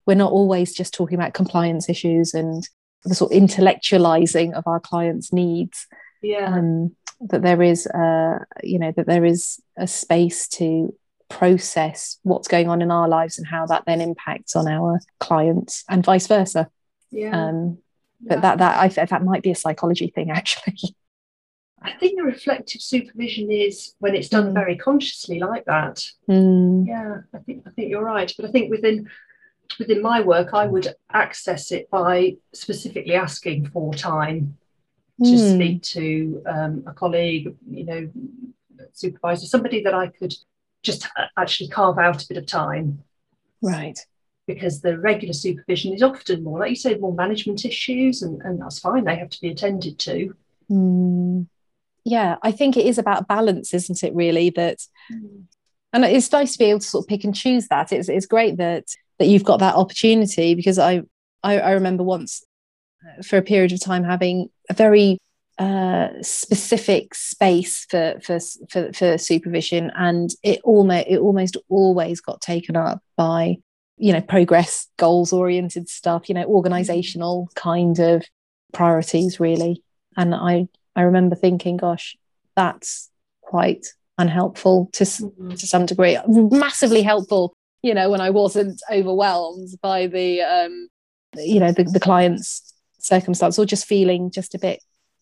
we're 0.06 0.14
not 0.14 0.32
always 0.32 0.74
just 0.74 0.94
talking 0.94 1.18
about 1.18 1.34
compliance 1.34 1.88
issues 1.88 2.34
and 2.34 2.68
the 3.04 3.14
sort 3.14 3.32
of 3.32 3.38
intellectualizing 3.38 4.54
of 4.54 4.66
our 4.66 4.80
clients' 4.80 5.32
needs. 5.32 5.86
Yeah. 6.22 6.54
Um, 6.54 6.96
that 7.20 7.42
there 7.42 7.62
is, 7.62 7.86
uh, 7.86 8.40
you 8.62 8.78
know, 8.78 8.92
that 8.96 9.06
there 9.06 9.24
is 9.24 9.60
a 9.76 9.86
space 9.86 10.48
to 10.48 10.94
process 11.28 12.18
what's 12.22 12.48
going 12.48 12.68
on 12.68 12.82
in 12.82 12.90
our 12.90 13.08
lives 13.08 13.38
and 13.38 13.46
how 13.46 13.66
that 13.66 13.84
then 13.86 14.00
impacts 14.00 14.54
on 14.56 14.68
our 14.68 15.00
clients 15.20 15.84
and 15.88 16.04
vice 16.04 16.26
versa. 16.26 16.68
Yeah. 17.10 17.48
Um, 17.48 17.78
but 18.20 18.36
yeah. 18.36 18.40
that 18.40 18.58
that 18.58 18.78
I 18.78 18.88
that 19.06 19.24
might 19.24 19.42
be 19.42 19.50
a 19.50 19.56
psychology 19.56 20.08
thing 20.08 20.30
actually. 20.38 20.96
I 21.82 21.92
think 21.92 22.16
the 22.16 22.24
reflective 22.24 22.80
supervision 22.80 23.50
is 23.50 23.94
when 23.98 24.14
it's 24.14 24.30
done 24.30 24.50
mm. 24.50 24.54
very 24.54 24.76
consciously 24.76 25.38
like 25.38 25.66
that. 25.66 26.06
Mm. 26.28 26.86
Yeah, 26.86 27.18
I 27.34 27.38
think 27.38 27.64
I 27.66 27.70
think 27.70 27.90
you're 27.90 28.04
right. 28.04 28.32
But 28.36 28.46
I 28.46 28.50
think 28.50 28.70
within 28.70 29.08
within 29.78 30.02
my 30.02 30.20
work, 30.20 30.54
I 30.54 30.66
would 30.66 30.94
access 31.12 31.72
it 31.72 31.90
by 31.90 32.36
specifically 32.52 33.14
asking 33.14 33.66
for 33.66 33.92
time 33.94 34.56
to 35.22 35.30
mm. 35.30 35.54
speak 35.54 35.82
to 35.82 36.42
um, 36.46 36.84
a 36.86 36.92
colleague, 36.92 37.54
you 37.68 37.84
know, 37.84 38.10
supervisor, 38.92 39.46
somebody 39.46 39.82
that 39.82 39.94
I 39.94 40.08
could 40.08 40.34
just 40.82 41.08
actually 41.38 41.68
carve 41.68 41.98
out 41.98 42.22
a 42.22 42.28
bit 42.28 42.36
of 42.36 42.46
time. 42.46 43.02
Right. 43.62 43.98
Because 44.46 44.80
the 44.80 44.98
regular 44.98 45.32
supervision 45.32 45.94
is 45.94 46.02
often 46.02 46.44
more, 46.44 46.58
like 46.58 46.70
you 46.70 46.76
said, 46.76 47.00
more 47.00 47.14
management 47.14 47.64
issues, 47.64 48.22
and, 48.22 48.42
and 48.42 48.60
that's 48.60 48.78
fine. 48.78 49.04
They 49.04 49.16
have 49.16 49.30
to 49.30 49.40
be 49.40 49.48
attended 49.48 49.98
to. 50.00 50.34
Mm 50.70 51.46
yeah 52.04 52.36
i 52.42 52.52
think 52.52 52.76
it 52.76 52.86
is 52.86 52.98
about 52.98 53.26
balance 53.26 53.74
isn't 53.74 54.04
it 54.04 54.14
really 54.14 54.50
that 54.50 54.78
mm. 55.10 55.42
and 55.92 56.04
it's 56.04 56.30
nice 56.30 56.52
to 56.52 56.58
be 56.58 56.66
able 56.66 56.78
to 56.78 56.86
sort 56.86 57.04
of 57.04 57.08
pick 57.08 57.24
and 57.24 57.34
choose 57.34 57.66
that 57.68 57.92
it's, 57.92 58.08
it's 58.08 58.26
great 58.26 58.58
that 58.58 58.84
that 59.18 59.26
you've 59.26 59.44
got 59.44 59.60
that 59.60 59.74
opportunity 59.74 60.54
because 60.54 60.78
I, 60.78 61.02
I 61.42 61.58
i 61.58 61.70
remember 61.72 62.02
once 62.02 62.44
uh, 63.04 63.22
for 63.22 63.36
a 63.36 63.42
period 63.42 63.72
of 63.72 63.80
time 63.80 64.04
having 64.04 64.48
a 64.70 64.74
very 64.74 65.18
uh, 65.58 66.08
specific 66.20 67.14
space 67.14 67.86
for, 67.88 68.18
for 68.22 68.38
for 68.68 68.92
for 68.92 69.18
supervision, 69.18 69.92
and 69.94 70.30
it 70.42 70.60
almost 70.64 71.06
it 71.08 71.18
almost 71.18 71.56
always 71.68 72.20
got 72.20 72.40
taken 72.40 72.76
up 72.76 73.00
by 73.16 73.56
you 73.96 74.12
know 74.12 74.20
progress 74.20 74.88
goals 74.96 75.32
oriented 75.32 75.88
stuff, 75.88 76.28
you 76.28 76.34
know 76.34 76.44
organizational 76.44 77.48
kind 77.54 78.00
of 78.00 78.24
priorities 78.72 79.38
really. 79.38 79.82
And 80.16 80.34
I 80.34 80.66
I 80.96 81.02
remember 81.02 81.36
thinking, 81.36 81.76
gosh, 81.76 82.16
that's 82.56 83.10
quite 83.42 83.86
unhelpful 84.18 84.90
to, 84.92 85.04
mm-hmm. 85.04 85.50
to 85.50 85.66
some 85.66 85.86
degree, 85.86 86.18
massively 86.26 87.02
helpful, 87.02 87.54
you 87.84 87.92
know, 87.92 88.08
when 88.08 88.22
I 88.22 88.30
wasn't 88.30 88.80
overwhelmed 88.90 89.68
by 89.82 90.06
the, 90.06 90.40
um, 90.40 90.88
you 91.36 91.60
know, 91.60 91.70
the, 91.70 91.84
the 91.84 92.00
client's 92.00 92.72
circumstance 92.98 93.58
or 93.58 93.66
just 93.66 93.84
feeling 93.84 94.30
just 94.30 94.54
a 94.54 94.58
bit 94.58 94.80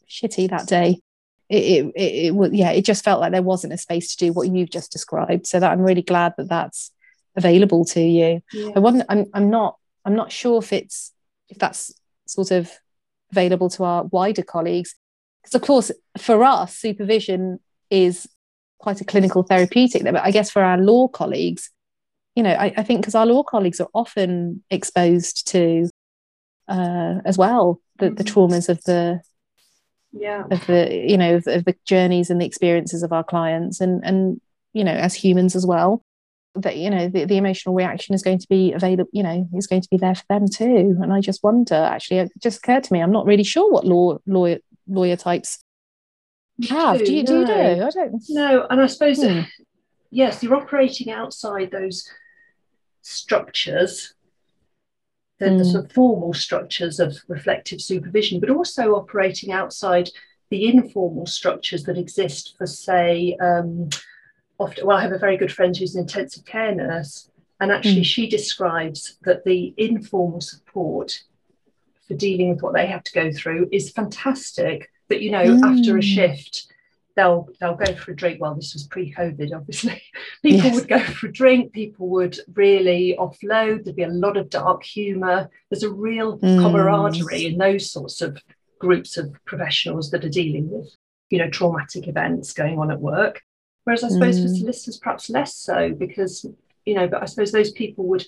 shitty 0.09 0.48
that 0.51 0.68
day. 0.68 1.01
It, 1.48 1.57
it, 1.57 1.92
it, 1.96 2.33
it, 2.33 2.55
yeah, 2.55 2.70
it 2.70 2.85
just 2.85 3.03
felt 3.03 3.20
like 3.20 3.33
there 3.33 3.42
wasn't 3.42 3.72
a 3.72 3.79
space 3.79 4.14
to 4.14 4.27
do 4.27 4.33
what 4.33 4.48
you've 4.48 4.70
just 4.70 4.92
described. 4.92 5.44
So 5.44 5.59
that 5.59 5.72
I'm 5.72 5.81
really 5.81 6.03
glad 6.03 6.35
that 6.38 6.48
that's 6.48 6.92
available 7.35 7.85
to 7.87 8.01
you. 8.01 8.42
Yeah. 8.53 8.70
I 8.77 8.79
wasn't, 8.79 9.07
I'm, 9.09 9.27
I'm 9.35 9.51
not, 9.51 9.77
I'm 10.05 10.14
not 10.14 10.31
sure 10.31 10.59
if 10.59 10.72
it's, 10.72 11.12
if 11.48 11.59
that's 11.59 11.92
sort 12.29 12.53
of 12.53 12.70
available 13.33 13.70
to 13.70 13.83
our 13.83 14.05
wider 14.05 14.44
colleagues 14.44 14.94
because 15.42 15.57
of 15.57 15.62
course 15.62 15.90
for 16.16 16.44
us 16.44 16.77
supervision 16.77 17.59
is 17.90 18.29
quite 18.79 19.01
a 19.01 19.05
clinical 19.05 19.42
therapeutic 19.42 20.03
thing, 20.03 20.12
but 20.12 20.22
i 20.22 20.31
guess 20.31 20.51
for 20.51 20.62
our 20.62 20.79
law 20.79 21.09
colleagues 21.09 21.71
you 22.35 22.42
know 22.42 22.53
i, 22.53 22.73
I 22.77 22.83
think 22.83 23.01
because 23.01 23.14
our 23.14 23.27
law 23.27 23.42
colleagues 23.42 23.81
are 23.81 23.88
often 23.95 24.62
exposed 24.71 25.49
to 25.49 25.88
uh, 26.68 27.16
as 27.25 27.37
well 27.37 27.81
the, 27.99 28.11
the 28.11 28.25
mm-hmm. 28.25 28.38
traumas 28.38 28.68
of 28.68 28.83
the 28.85 29.21
yeah 30.12 30.45
of 30.51 30.66
the 30.66 31.05
you 31.09 31.16
know 31.16 31.37
of, 31.37 31.47
of 31.47 31.64
the 31.64 31.75
journeys 31.85 32.31
and 32.31 32.40
the 32.40 32.47
experiences 32.47 33.03
of 33.03 33.12
our 33.12 33.25
clients 33.25 33.81
and 33.81 34.05
and 34.05 34.40
you 34.73 34.85
know 34.85 34.92
as 34.92 35.14
humans 35.14 35.57
as 35.57 35.66
well 35.66 36.03
that 36.55 36.77
you 36.77 36.90
know 36.90 37.09
the, 37.09 37.25
the 37.25 37.37
emotional 37.37 37.75
reaction 37.75 38.14
is 38.14 38.23
going 38.23 38.38
to 38.38 38.47
be 38.49 38.73
available 38.73 39.09
you 39.12 39.23
know 39.23 39.49
is 39.55 39.66
going 39.66 39.81
to 39.81 39.88
be 39.90 39.97
there 39.97 40.14
for 40.14 40.25
them 40.29 40.47
too 40.49 40.97
and 41.01 41.12
i 41.12 41.21
just 41.21 41.42
wonder 41.42 41.75
actually 41.75 42.18
it 42.18 42.33
just 42.38 42.59
occurred 42.59 42.85
to 42.85 42.92
me 42.92 43.01
i'm 43.01 43.12
not 43.12 43.27
really 43.27 43.45
sure 43.45 43.71
what 43.71 43.87
law 43.87 44.18
lawyer 44.27 44.59
lawyer 44.87 45.16
types 45.16 45.64
have. 46.68 46.99
Do, 46.99 47.07
do 47.07 47.14
you, 47.14 47.23
no. 47.23 47.31
do 47.31 47.38
you 47.38 47.47
do? 47.47 47.85
I 47.85 47.90
don't. 47.90 48.23
No, 48.29 48.66
and 48.68 48.81
I 48.81 48.87
suppose 48.87 49.23
hmm. 49.23 49.40
yes, 50.11 50.42
you're 50.42 50.55
operating 50.55 51.11
outside 51.11 51.71
those 51.71 52.09
structures, 53.02 54.14
the, 55.38 55.46
mm. 55.46 55.58
the, 55.58 55.64
sort 55.64 55.84
of 55.84 55.92
formal 55.92 56.32
structures 56.32 56.98
of 56.98 57.16
reflective 57.28 57.80
supervision, 57.80 58.40
but 58.40 58.50
also 58.50 58.94
operating 58.94 59.52
outside 59.52 60.08
the 60.50 60.66
informal 60.66 61.26
structures 61.26 61.84
that 61.84 61.98
exist 61.98 62.54
for, 62.56 62.66
say, 62.66 63.36
um, 63.40 63.88
often. 64.58 64.86
Well, 64.86 64.96
I 64.96 65.02
have 65.02 65.12
a 65.12 65.18
very 65.18 65.36
good 65.36 65.52
friend 65.52 65.76
who's 65.76 65.94
an 65.94 66.02
intensive 66.02 66.44
care 66.44 66.74
nurse, 66.74 67.30
and 67.60 67.70
actually, 67.70 68.02
mm. 68.02 68.06
she 68.06 68.28
describes 68.28 69.18
that 69.22 69.44
the 69.44 69.74
informal 69.76 70.40
support 70.40 71.22
for 72.06 72.14
dealing 72.14 72.50
with 72.50 72.62
what 72.62 72.74
they 72.74 72.86
have 72.86 73.04
to 73.04 73.12
go 73.12 73.32
through 73.32 73.68
is 73.72 73.90
fantastic. 73.90 74.90
But 75.08 75.22
you 75.22 75.30
know, 75.30 75.44
mm. 75.44 75.62
after 75.62 75.96
a 75.96 76.00
mm. 76.00 76.14
shift, 76.14 76.71
they'll 77.16 77.48
they'll 77.61 77.75
go 77.75 77.94
for 77.94 78.12
a 78.12 78.16
drink. 78.16 78.40
Well, 78.40 78.55
this 78.55 78.75
was 78.75 78.87
pre-COVID, 78.87 79.55
obviously. 79.55 80.03
People 80.42 80.66
yes. 80.66 80.75
would 80.75 80.88
go 80.88 81.01
for 81.01 81.27
a 81.29 81.33
drink. 81.33 81.72
People 81.72 82.09
would 82.09 82.38
really 82.55 83.16
offload. 83.18 83.85
There'd 83.85 83.96
be 83.96 84.03
a 84.03 84.09
lot 84.09 84.37
of 84.37 84.51
dark 84.51 84.83
humour. 84.83 85.51
There's 85.70 85.83
a 85.83 85.90
real 85.90 86.38
mm. 86.38 86.61
camaraderie 86.61 87.46
in 87.46 87.59
those 87.59 87.90
sorts 87.90 88.20
of 88.20 88.42
groups 88.79 89.16
of 89.16 89.33
professionals 89.44 90.11
that 90.11 90.25
are 90.25 90.29
dealing 90.29 90.70
with, 90.70 90.90
you 91.31 91.38
know, 91.38 91.48
traumatic 91.48 92.09
events 92.09 92.53
going 92.53 92.79
on 92.79 92.90
at 92.90 93.01
work. 93.01 93.42
Whereas 93.85 94.05
I 94.05 94.09
suppose 94.09 94.38
mm. 94.38 94.42
for 94.42 94.55
solicitors, 94.55 94.98
perhaps 94.98 95.31
less 95.31 95.57
so, 95.57 95.92
because 95.92 96.46
you 96.85 96.94
know, 96.94 97.07
but 97.07 97.22
I 97.22 97.27
suppose 97.27 97.53
those 97.53 97.70
people 97.70 98.07
would 98.09 98.25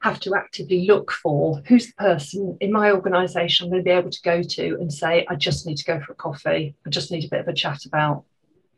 have 0.00 0.18
to 0.20 0.34
actively 0.34 0.86
look 0.86 1.12
for 1.12 1.60
who's 1.66 1.86
the 1.88 1.92
person 1.94 2.56
in 2.60 2.72
my 2.72 2.90
organization 2.90 3.66
I'm 3.66 3.70
going 3.70 3.82
to 3.82 3.84
be 3.84 3.90
able 3.90 4.10
to 4.10 4.22
go 4.22 4.42
to 4.42 4.78
and 4.80 4.92
say, 4.92 5.26
I 5.28 5.34
just 5.36 5.66
need 5.66 5.76
to 5.76 5.84
go 5.84 6.00
for 6.00 6.12
a 6.12 6.16
coffee. 6.16 6.74
I 6.86 6.90
just 6.90 7.10
need 7.10 7.24
a 7.24 7.28
bit 7.28 7.40
of 7.40 7.48
a 7.48 7.52
chat 7.52 7.84
about 7.84 8.24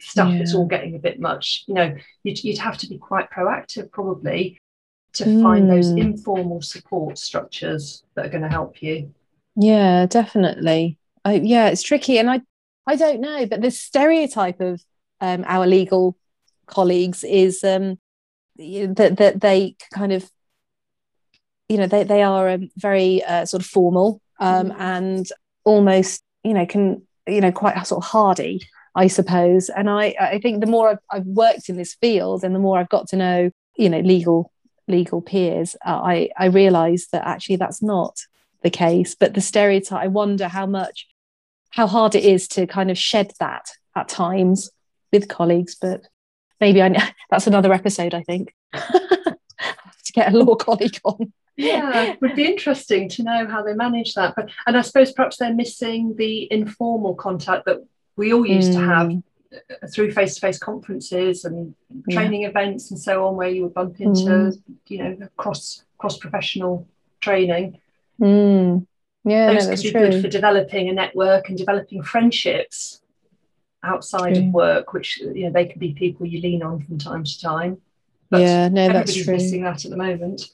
stuff 0.00 0.32
yeah. 0.32 0.38
that's 0.38 0.54
all 0.54 0.66
getting 0.66 0.96
a 0.96 0.98
bit 0.98 1.20
much. 1.20 1.64
You 1.66 1.74
know, 1.74 1.96
you'd, 2.24 2.42
you'd 2.42 2.58
have 2.58 2.76
to 2.78 2.88
be 2.88 2.98
quite 2.98 3.30
proactive 3.30 3.90
probably 3.92 4.61
to 5.14 5.24
mm. 5.24 5.42
find 5.42 5.70
those 5.70 5.90
hmm. 5.90 5.98
informal 5.98 6.62
support 6.62 7.18
structures 7.18 8.02
that 8.14 8.26
are 8.26 8.30
going 8.30 8.42
to 8.42 8.48
help 8.48 8.82
you. 8.82 9.12
Yeah, 9.56 10.06
definitely. 10.06 10.98
I, 11.24 11.35
yeah, 11.35 11.68
it's 11.68 11.82
tricky. 11.82 12.18
And 12.18 12.30
I, 12.30 12.40
I 12.87 12.96
don't 12.96 13.20
know, 13.20 13.46
but 13.46 13.61
the 13.61 13.70
stereotype 13.70 14.61
of 14.61 14.82
um, 15.20 15.44
our 15.46 15.66
legal 15.66 16.16
colleagues 16.66 17.24
is 17.24 17.62
um, 17.62 17.98
that, 18.56 19.16
that 19.18 19.40
they 19.40 19.76
kind 19.92 20.12
of 20.12 20.30
you 21.72 21.78
know 21.78 21.87
they, 21.87 22.04
they 22.04 22.22
are 22.22 22.50
um, 22.50 22.70
very 22.76 23.24
uh, 23.24 23.46
sort 23.46 23.62
of 23.62 23.66
formal 23.66 24.20
um, 24.40 24.68
mm. 24.68 24.76
and 24.78 25.26
almost 25.64 26.22
you 26.44 26.52
know 26.52 26.66
can 26.66 27.02
you 27.26 27.40
know 27.40 27.50
quite 27.50 27.82
sort 27.87 28.04
of 28.04 28.11
hardy 28.11 28.61
i 28.94 29.06
suppose. 29.06 29.70
And 29.70 29.88
i 29.88 30.14
i 30.20 30.38
think 30.38 30.61
the 30.61 30.66
more 30.66 30.90
I've, 30.90 30.98
I've 31.11 31.26
worked 31.26 31.70
in 31.70 31.76
this 31.76 31.94
field 31.94 32.44
and 32.44 32.54
the 32.54 32.58
more 32.58 32.78
i've 32.78 32.90
got 32.90 33.08
to 33.08 33.16
know 33.16 33.50
you 33.76 33.88
know 33.88 34.00
legal 34.00 34.52
legal 34.87 35.22
peers 35.22 35.74
uh, 35.87 36.00
i 36.04 36.28
i 36.37 36.46
realize 36.46 37.06
that 37.12 37.26
actually 37.26 37.56
that's 37.56 37.82
not 37.82 38.20
the 38.62 38.70
case. 38.70 39.16
But 39.16 39.32
the 39.32 39.40
stereotype 39.40 40.02
i 40.02 40.08
wonder 40.08 40.48
how 40.48 40.66
much 40.66 41.08
how 41.70 41.87
hard 41.87 42.14
it 42.14 42.24
is 42.24 42.48
to 42.48 42.66
kind 42.66 42.90
of 42.90 42.98
shed 42.98 43.32
that 43.40 43.70
at 43.96 44.08
times 44.08 44.70
with 45.11 45.28
colleagues 45.28 45.74
but 45.80 46.06
maybe 46.61 46.82
i 46.82 47.12
that's 47.30 47.46
another 47.46 47.72
episode 47.72 48.12
i 48.12 48.22
think. 48.22 48.54
To 50.04 50.12
get 50.12 50.35
a 50.35 50.37
law 50.37 50.56
colleague 50.56 50.98
on 51.04 51.32
yeah 51.62 52.03
it 52.03 52.20
would 52.20 52.35
be 52.35 52.44
interesting 52.44 53.09
to 53.09 53.22
know 53.22 53.46
how 53.46 53.62
they 53.62 53.75
manage 53.75 54.14
that 54.14 54.35
but 54.37 54.51
and 54.66 54.77
i 54.77 54.81
suppose 54.81 55.12
perhaps 55.12 55.37
they're 55.37 55.55
missing 55.55 56.14
the 56.16 56.51
informal 56.53 57.14
contact 57.14 57.64
that 57.66 57.79
we 58.16 58.33
all 58.33 58.46
used 58.46 58.72
mm. 58.72 58.75
to 58.75 58.81
have 58.81 59.09
mm. 59.09 59.22
uh, 59.55 59.87
through 59.88 60.11
face-to-face 60.12 60.59
conferences 60.59 61.44
and 61.44 61.75
training 62.11 62.42
yeah. 62.42 62.48
events 62.48 62.90
and 62.90 63.01
so 63.01 63.27
on 63.27 63.37
where 63.37 63.48
you 63.48 63.62
would 63.62 63.75
bump 63.75 64.01
into 64.01 64.25
mm. 64.25 64.62
you 64.88 64.98
know 64.98 65.16
cross 65.37 65.85
cross 65.98 66.18
professional 66.18 66.87
training 67.20 67.79
mm. 68.20 68.87
yeah 69.25 69.53
those 69.53 69.68
no, 69.68 69.75
could 69.75 69.83
be 69.83 69.90
true. 69.90 70.01
good 70.11 70.22
for 70.22 70.29
developing 70.29 70.88
a 70.88 70.92
network 70.92 71.48
and 71.48 71.59
developing 71.59 72.03
friendships 72.03 73.01
outside 73.85 74.35
true. 74.35 74.44
of 74.44 74.53
work 74.53 74.92
which 74.92 75.18
you 75.18 75.44
know 75.44 75.51
they 75.51 75.66
could 75.66 75.81
be 75.81 75.92
people 75.92 76.27
you 76.27 76.40
lean 76.40 76.62
on 76.62 76.83
from 76.83 76.98
time 76.98 77.25
to 77.25 77.40
time 77.40 77.79
but 78.31 78.40
yeah 78.40 78.68
no 78.68 78.88
that's 78.88 79.14
true 79.14 79.35
missing 79.35 79.62
that 79.62 79.85
at 79.85 79.90
the 79.90 79.96
moment 79.96 80.51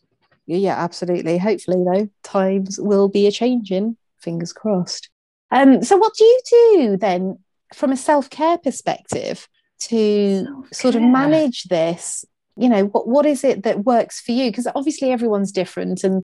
yeah, 0.56 0.82
absolutely. 0.82 1.36
Hopefully, 1.38 1.84
though, 1.84 2.08
times 2.22 2.80
will 2.80 3.08
be 3.08 3.26
a 3.26 3.30
changing. 3.30 3.96
Fingers 4.20 4.52
crossed. 4.52 5.10
Um, 5.50 5.82
so, 5.82 5.96
what 5.96 6.14
do 6.14 6.24
you 6.24 6.40
do 6.50 6.96
then, 6.96 7.38
from 7.74 7.92
a 7.92 7.96
self 7.96 8.30
care 8.30 8.56
perspective, 8.56 9.46
to 9.80 10.44
self-care. 10.44 10.72
sort 10.72 10.94
of 10.94 11.02
manage 11.02 11.64
this? 11.64 12.24
You 12.56 12.68
know, 12.70 12.84
what 12.86 13.06
what 13.06 13.26
is 13.26 13.44
it 13.44 13.62
that 13.64 13.84
works 13.84 14.20
for 14.20 14.32
you? 14.32 14.50
Because 14.50 14.66
obviously, 14.74 15.12
everyone's 15.12 15.52
different, 15.52 16.02
and 16.02 16.22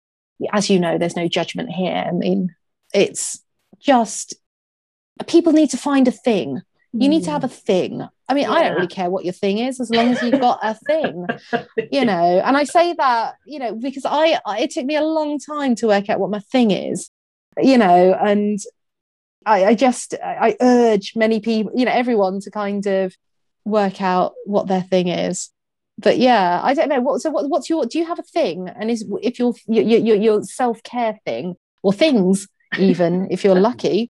as 0.54 0.70
you 0.70 0.80
know, 0.80 0.98
there's 0.98 1.18
no 1.18 1.28
judgment 1.28 1.70
here. 1.70 2.06
I 2.08 2.12
mean, 2.12 2.56
it's 2.94 3.42
just 3.80 4.36
people 5.28 5.52
need 5.52 5.70
to 5.72 5.78
find 5.78 6.08
a 6.08 6.12
thing. 6.12 6.62
You 6.95 7.10
need 7.10 7.23
to 7.23 7.29
hmm. 7.29 7.34
have 7.34 7.43
a 7.43 7.47
thing. 7.47 8.08
I 8.29 8.34
mean, 8.34 8.43
yeah. 8.43 8.51
I 8.51 8.63
don't 8.63 8.75
really 8.75 8.88
care 8.88 9.10
what 9.10 9.25
your 9.25 9.34
thing 9.34 9.58
is 9.58 9.79
as 9.79 9.89
long 9.89 10.10
as 10.10 10.21
you've 10.21 10.39
got 10.39 10.60
a 10.62 10.75
thing, 10.75 11.25
you 11.91 12.06
know. 12.06 12.39
And 12.39 12.56
I 12.56 12.63
say 12.65 12.93
that, 12.93 13.36
you 13.45 13.58
know, 13.60 13.73
because 13.75 14.06
I, 14.06 14.39
I, 14.45 14.60
it 14.60 14.71
took 14.71 14.86
me 14.86 14.95
a 14.95 15.03
long 15.03 15.39
time 15.39 15.75
to 15.75 15.88
work 15.88 16.10
out 16.10 16.19
what 16.19 16.29
my 16.29 16.39
thing 16.39 16.69
is, 16.69 17.10
you 17.60 17.79
know, 17.79 18.13
and 18.13 18.60
I, 19.45 19.65
I 19.65 19.75
just 19.75 20.13
I 20.23 20.56
urge 20.62 21.15
many 21.15 21.39
people, 21.39 21.71
you 21.75 21.86
know, 21.86 21.91
everyone 21.91 22.39
to 22.41 22.51
kind 22.51 22.86
of 22.86 23.15
work 23.65 24.01
out 24.01 24.34
what 24.45 24.67
their 24.67 24.84
thing 24.84 25.08
is. 25.08 25.49
But 25.97 26.19
yeah, 26.19 26.62
I 26.63 26.75
don't 26.75 26.89
know 26.89 27.01
what. 27.01 27.21
So 27.21 27.32
what, 27.32 27.49
what's 27.49 27.69
your? 27.69 27.86
Do 27.86 27.97
you 27.97 28.06
have 28.06 28.19
a 28.19 28.23
thing? 28.23 28.69
And 28.69 28.89
is 28.89 29.06
if 29.21 29.39
your 29.39 29.53
your 29.67 29.84
your, 29.99 30.15
your 30.15 30.43
self 30.43 30.82
care 30.84 31.19
thing 31.25 31.56
or 31.82 31.91
things 31.91 32.47
even 32.79 33.27
if 33.29 33.43
you're 33.43 33.60
lucky 33.60 34.10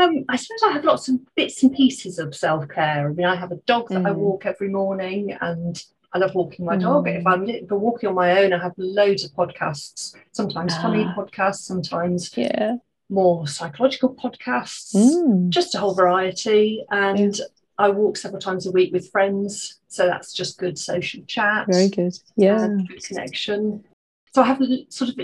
um, 0.00 0.24
I 0.28 0.36
suppose 0.36 0.62
I 0.64 0.72
have 0.72 0.84
lots 0.84 1.08
of 1.08 1.16
bits 1.34 1.62
and 1.62 1.74
pieces 1.74 2.18
of 2.18 2.34
self 2.34 2.68
care. 2.68 3.08
I 3.08 3.12
mean, 3.12 3.26
I 3.26 3.36
have 3.36 3.52
a 3.52 3.60
dog 3.66 3.88
that 3.90 4.02
mm. 4.02 4.08
I 4.08 4.12
walk 4.12 4.46
every 4.46 4.68
morning, 4.68 5.36
and 5.40 5.82
I 6.12 6.18
love 6.18 6.34
walking 6.34 6.64
my 6.64 6.76
dog. 6.76 7.06
Mm. 7.06 7.20
If 7.20 7.26
I'm 7.26 7.48
if 7.48 7.70
I'm 7.70 7.80
walking 7.80 8.08
on 8.08 8.14
my 8.14 8.42
own, 8.42 8.52
I 8.52 8.62
have 8.62 8.72
loads 8.76 9.24
of 9.24 9.32
podcasts. 9.32 10.14
Sometimes 10.32 10.74
ah. 10.76 10.82
funny 10.82 11.04
podcasts, 11.04 11.62
sometimes 11.62 12.36
yeah. 12.36 12.76
more 13.08 13.46
psychological 13.46 14.14
podcasts. 14.14 14.94
Mm. 14.94 15.48
Just 15.48 15.74
a 15.74 15.78
whole 15.78 15.94
variety. 15.94 16.84
And 16.90 17.36
yeah. 17.36 17.44
I 17.78 17.88
walk 17.88 18.16
several 18.16 18.40
times 18.40 18.66
a 18.66 18.72
week 18.72 18.92
with 18.92 19.10
friends, 19.10 19.80
so 19.88 20.06
that's 20.06 20.32
just 20.32 20.58
good 20.58 20.78
social 20.78 21.22
chat. 21.26 21.66
Very 21.70 21.88
good. 21.88 22.14
Yeah, 22.36 22.68
good 22.88 23.04
connection. 23.04 23.84
So 24.34 24.42
I 24.42 24.46
have 24.46 24.62
sort 24.88 25.10
of 25.10 25.18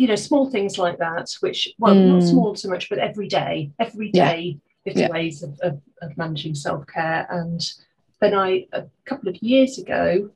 you 0.00 0.06
know, 0.06 0.16
small 0.16 0.50
things 0.50 0.78
like 0.78 0.96
that, 0.96 1.30
which, 1.40 1.68
well, 1.78 1.94
mm. 1.94 2.14
not 2.14 2.22
small 2.22 2.56
so 2.56 2.70
much, 2.70 2.88
but 2.88 2.98
every 2.98 3.28
day, 3.28 3.70
every 3.78 4.10
day, 4.10 4.58
yeah. 4.86 4.92
50 4.92 5.00
yeah. 5.00 5.10
ways 5.10 5.42
of, 5.42 5.60
of, 5.60 5.78
of 6.00 6.16
managing 6.16 6.54
self 6.54 6.86
care. 6.86 7.26
And 7.28 7.60
then 8.18 8.34
I, 8.34 8.66
a 8.72 8.84
couple 9.04 9.28
of 9.28 9.36
years 9.42 9.76
ago, 9.76 10.30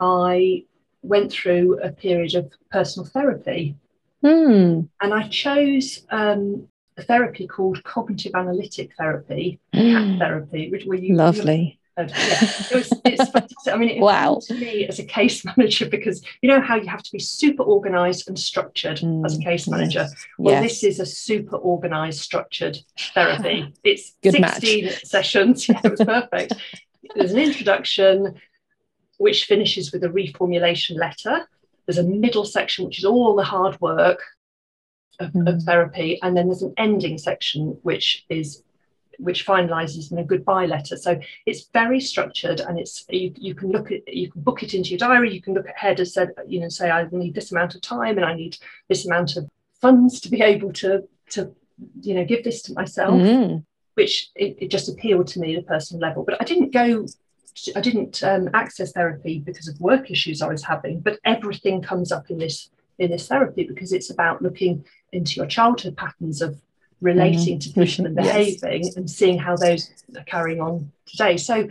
I 0.00 0.64
went 1.02 1.30
through 1.30 1.78
a 1.82 1.90
period 1.90 2.36
of 2.36 2.50
personal 2.70 3.06
therapy. 3.06 3.76
Mm. 4.24 4.88
And 5.02 5.12
I 5.12 5.28
chose 5.28 6.06
um, 6.08 6.66
a 6.96 7.02
therapy 7.02 7.46
called 7.46 7.84
cognitive 7.84 8.32
analytic 8.34 8.92
therapy, 8.98 9.60
mm. 9.74 10.18
therapy, 10.18 10.70
which 10.70 10.86
where 10.86 10.96
you 10.96 11.16
lovely 11.16 11.78
yeah, 11.98 12.06
it 12.10 12.74
was, 12.74 12.92
it's 13.04 13.30
fantastic. 13.30 13.72
I 13.72 13.76
mean, 13.76 13.88
it 13.90 14.00
wow. 14.00 14.38
to 14.46 14.54
me 14.54 14.86
as 14.86 14.98
a 14.98 15.04
case 15.04 15.44
manager 15.44 15.88
because 15.88 16.22
you 16.42 16.48
know 16.48 16.60
how 16.60 16.76
you 16.76 16.88
have 16.88 17.02
to 17.02 17.12
be 17.12 17.18
super 17.18 17.62
organized 17.62 18.28
and 18.28 18.38
structured 18.38 18.98
mm, 18.98 19.24
as 19.24 19.38
a 19.38 19.40
case 19.40 19.66
manager. 19.66 20.06
Well, 20.38 20.54
yes. 20.54 20.72
this 20.72 20.84
is 20.84 21.00
a 21.00 21.06
super 21.06 21.56
organized, 21.56 22.20
structured 22.20 22.78
therapy. 23.14 23.72
It's 23.84 24.14
Good 24.22 24.32
16 24.32 24.84
match. 24.84 25.04
sessions. 25.04 25.68
Yeah, 25.68 25.80
it 25.84 25.90
was 25.92 26.00
perfect. 26.00 26.54
There's 27.14 27.32
an 27.32 27.38
introduction 27.38 28.34
which 29.18 29.44
finishes 29.44 29.92
with 29.92 30.04
a 30.04 30.08
reformulation 30.08 30.98
letter. 30.98 31.48
There's 31.86 31.98
a 31.98 32.02
middle 32.02 32.44
section 32.44 32.84
which 32.84 32.98
is 32.98 33.04
all 33.04 33.36
the 33.36 33.44
hard 33.44 33.80
work 33.80 34.22
of, 35.20 35.32
mm. 35.32 35.48
of 35.48 35.62
therapy, 35.62 36.18
and 36.22 36.36
then 36.36 36.48
there's 36.48 36.62
an 36.62 36.74
ending 36.76 37.16
section 37.16 37.78
which 37.82 38.26
is 38.28 38.62
which 39.18 39.46
finalizes 39.46 40.12
in 40.12 40.18
a 40.18 40.24
goodbye 40.24 40.66
letter. 40.66 40.96
So 40.96 41.20
it's 41.46 41.68
very 41.72 42.00
structured 42.00 42.60
and 42.60 42.78
it's 42.78 43.04
you, 43.08 43.32
you 43.36 43.54
can 43.54 43.70
look 43.70 43.90
at 43.90 44.06
you 44.12 44.30
can 44.30 44.42
book 44.42 44.62
it 44.62 44.74
into 44.74 44.90
your 44.90 44.98
diary, 44.98 45.32
you 45.32 45.42
can 45.42 45.54
look 45.54 45.68
ahead 45.68 45.98
and 45.98 46.08
said, 46.08 46.30
you 46.46 46.60
know, 46.60 46.68
say 46.68 46.90
I 46.90 47.06
need 47.10 47.34
this 47.34 47.52
amount 47.52 47.74
of 47.74 47.80
time 47.80 48.16
and 48.16 48.24
I 48.24 48.34
need 48.34 48.58
this 48.88 49.06
amount 49.06 49.36
of 49.36 49.48
funds 49.80 50.20
to 50.20 50.28
be 50.28 50.42
able 50.42 50.72
to 50.74 51.08
to 51.30 51.54
you 52.00 52.14
know 52.14 52.24
give 52.24 52.44
this 52.44 52.62
to 52.62 52.72
myself, 52.74 53.14
mm. 53.14 53.64
which 53.94 54.30
it, 54.34 54.56
it, 54.60 54.70
just 54.70 54.88
appealed 54.88 55.26
to 55.28 55.40
me 55.40 55.54
at 55.56 55.62
a 55.62 55.66
personal 55.66 56.00
level. 56.00 56.24
But 56.24 56.40
I 56.40 56.44
didn't 56.44 56.72
go 56.72 57.06
I 57.74 57.80
didn't 57.80 58.22
um, 58.22 58.50
access 58.54 58.92
therapy 58.92 59.38
because 59.38 59.68
of 59.68 59.80
work 59.80 60.10
issues 60.10 60.42
I 60.42 60.48
was 60.48 60.62
having, 60.62 61.00
but 61.00 61.18
everything 61.24 61.82
comes 61.82 62.12
up 62.12 62.30
in 62.30 62.38
this 62.38 62.70
in 62.98 63.10
this 63.10 63.28
therapy 63.28 63.64
because 63.64 63.92
it's 63.92 64.10
about 64.10 64.42
looking 64.42 64.84
into 65.12 65.36
your 65.36 65.46
childhood 65.46 65.96
patterns 65.96 66.40
of 66.40 66.60
relating 67.00 67.58
mm-hmm. 67.58 67.72
to 67.72 67.84
people 67.86 68.06
and 68.06 68.16
behaving 68.24 68.84
yes. 68.84 68.96
and 68.96 69.10
seeing 69.10 69.38
how 69.38 69.56
those 69.56 69.90
are 70.16 70.24
carrying 70.24 70.60
on 70.60 70.90
today. 71.06 71.36
So 71.36 71.68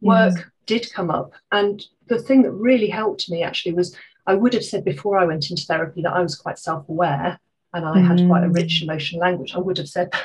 work 0.00 0.34
mm. 0.34 0.44
did 0.66 0.92
come 0.92 1.10
up. 1.10 1.32
And 1.52 1.84
the 2.06 2.18
thing 2.18 2.42
that 2.42 2.52
really 2.52 2.88
helped 2.88 3.30
me 3.30 3.42
actually 3.42 3.74
was 3.74 3.96
I 4.26 4.34
would 4.34 4.54
have 4.54 4.64
said 4.64 4.84
before 4.84 5.18
I 5.18 5.24
went 5.24 5.50
into 5.50 5.64
therapy 5.64 6.02
that 6.02 6.12
I 6.12 6.20
was 6.20 6.36
quite 6.36 6.58
self-aware 6.58 7.38
and 7.74 7.84
I 7.84 7.96
mm. 7.96 8.06
had 8.06 8.26
quite 8.26 8.44
a 8.44 8.48
rich 8.48 8.80
mm. 8.80 8.84
emotional 8.84 9.20
language. 9.20 9.54
I 9.54 9.58
would 9.58 9.78
have 9.78 9.88
said 9.88 10.10
that 10.12 10.22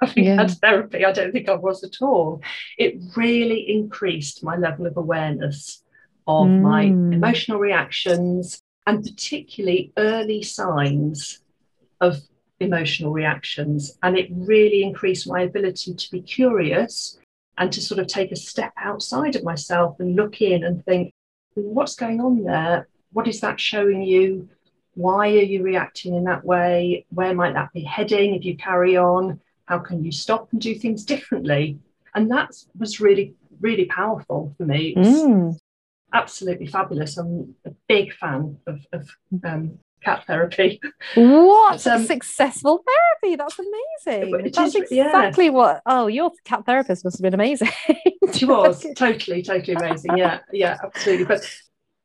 having 0.00 0.24
yeah. 0.24 0.36
had 0.36 0.50
therapy. 0.52 1.04
I 1.04 1.12
don't 1.12 1.32
think 1.32 1.48
I 1.48 1.54
was 1.54 1.84
at 1.84 2.02
all. 2.02 2.42
It 2.78 2.96
really 3.16 3.70
increased 3.70 4.42
my 4.42 4.56
level 4.56 4.86
of 4.86 4.96
awareness 4.96 5.82
of 6.26 6.46
mm. 6.46 6.60
my 6.60 6.82
emotional 6.82 7.58
reactions 7.58 8.62
and 8.86 9.02
particularly 9.02 9.92
early 9.96 10.42
signs 10.42 11.40
of 12.00 12.20
emotional 12.62 13.12
reactions. 13.12 13.98
And 14.02 14.16
it 14.18 14.28
really 14.32 14.82
increased 14.82 15.28
my 15.28 15.42
ability 15.42 15.94
to 15.94 16.10
be 16.10 16.22
curious 16.22 17.18
and 17.58 17.72
to 17.72 17.80
sort 17.80 18.00
of 18.00 18.06
take 18.06 18.32
a 18.32 18.36
step 18.36 18.72
outside 18.76 19.36
of 19.36 19.44
myself 19.44 20.00
and 20.00 20.16
look 20.16 20.40
in 20.40 20.64
and 20.64 20.84
think, 20.84 21.12
what's 21.54 21.94
going 21.94 22.20
on 22.20 22.44
there? 22.44 22.88
What 23.12 23.28
is 23.28 23.40
that 23.40 23.60
showing 23.60 24.02
you? 24.02 24.48
Why 24.94 25.28
are 25.28 25.42
you 25.42 25.62
reacting 25.62 26.14
in 26.14 26.24
that 26.24 26.44
way? 26.44 27.06
Where 27.10 27.34
might 27.34 27.54
that 27.54 27.72
be 27.72 27.82
heading 27.82 28.34
if 28.34 28.44
you 28.44 28.56
carry 28.56 28.96
on? 28.96 29.40
How 29.66 29.78
can 29.78 30.04
you 30.04 30.12
stop 30.12 30.48
and 30.52 30.60
do 30.60 30.74
things 30.74 31.04
differently? 31.04 31.78
And 32.14 32.30
that 32.30 32.50
was 32.78 33.00
really, 33.00 33.34
really 33.60 33.86
powerful 33.86 34.54
for 34.56 34.64
me. 34.64 34.94
Mm. 34.94 35.58
Absolutely 36.12 36.66
fabulous. 36.66 37.16
I'm 37.16 37.54
a 37.64 37.70
big 37.88 38.12
fan 38.14 38.58
of, 38.66 38.86
of 38.92 39.08
um, 39.44 39.78
cat 40.02 40.24
therapy. 40.26 40.80
What 41.14 41.86
um, 41.86 42.04
successful 42.04 42.82
therapy! 42.86 43.36
That's 43.36 43.58
amazing. 43.58 44.50
That's 44.52 44.74
is, 44.74 44.90
exactly 44.90 45.46
yeah. 45.46 45.50
what. 45.50 45.82
Oh, 45.86 46.06
your 46.06 46.32
cat 46.44 46.64
therapist 46.66 47.04
must 47.04 47.18
have 47.18 47.22
been 47.22 47.34
amazing. 47.34 47.70
she 48.32 48.44
was 48.44 48.86
totally, 48.96 49.42
totally 49.42 49.74
amazing. 49.74 50.16
Yeah, 50.16 50.40
yeah, 50.52 50.78
absolutely. 50.82 51.26
But 51.26 51.48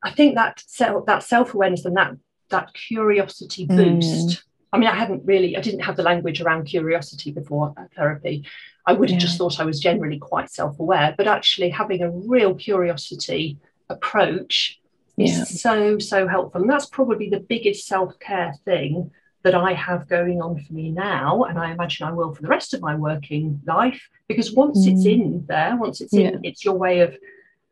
I 0.03 0.11
think 0.11 0.35
that 0.35 0.63
self, 0.65 1.05
that 1.05 1.23
self 1.23 1.53
awareness 1.53 1.85
and 1.85 1.97
that 1.97 2.13
that 2.49 2.73
curiosity 2.73 3.67
mm. 3.67 3.75
boost. 3.75 4.29
Mm. 4.29 4.43
I 4.73 4.77
mean, 4.79 4.89
I 4.89 4.95
hadn't 4.95 5.25
really, 5.25 5.55
I 5.55 5.61
didn't 5.61 5.79
have 5.81 5.95
the 5.95 6.03
language 6.03 6.41
around 6.41 6.65
curiosity 6.65 7.31
before 7.31 7.73
therapy. 7.95 8.45
I 8.85 8.93
would 8.93 9.09
have 9.09 9.15
yeah. 9.15 9.25
just 9.25 9.37
thought 9.37 9.59
I 9.59 9.65
was 9.65 9.79
generally 9.79 10.19
quite 10.19 10.49
self 10.49 10.79
aware, 10.79 11.15
but 11.17 11.27
actually 11.27 11.69
having 11.69 12.01
a 12.01 12.11
real 12.11 12.53
curiosity 12.53 13.57
approach 13.89 14.76
yeah. 15.25 15.43
so 15.43 15.99
so 15.99 16.27
helpful 16.27 16.61
and 16.61 16.69
that's 16.69 16.85
probably 16.85 17.29
the 17.29 17.39
biggest 17.39 17.87
self-care 17.87 18.53
thing 18.65 19.11
that 19.43 19.55
I 19.55 19.73
have 19.73 20.09
going 20.09 20.41
on 20.41 20.61
for 20.61 20.73
me 20.73 20.91
now, 20.91 21.43
and 21.43 21.57
I 21.57 21.71
imagine 21.71 22.05
I 22.05 22.11
will 22.11 22.33
for 22.33 22.41
the 22.41 22.49
rest 22.49 22.73
of 22.73 22.81
my 22.81 22.95
working 22.95 23.61
life. 23.65 24.09
Because 24.27 24.51
once 24.51 24.85
mm. 24.85 24.91
it's 24.91 25.05
in 25.05 25.45
there, 25.47 25.77
once 25.77 26.01
it's 26.01 26.13
in, 26.13 26.41
it's 26.43 26.65
your 26.65 26.73
way 26.73 26.99
of 26.99 27.15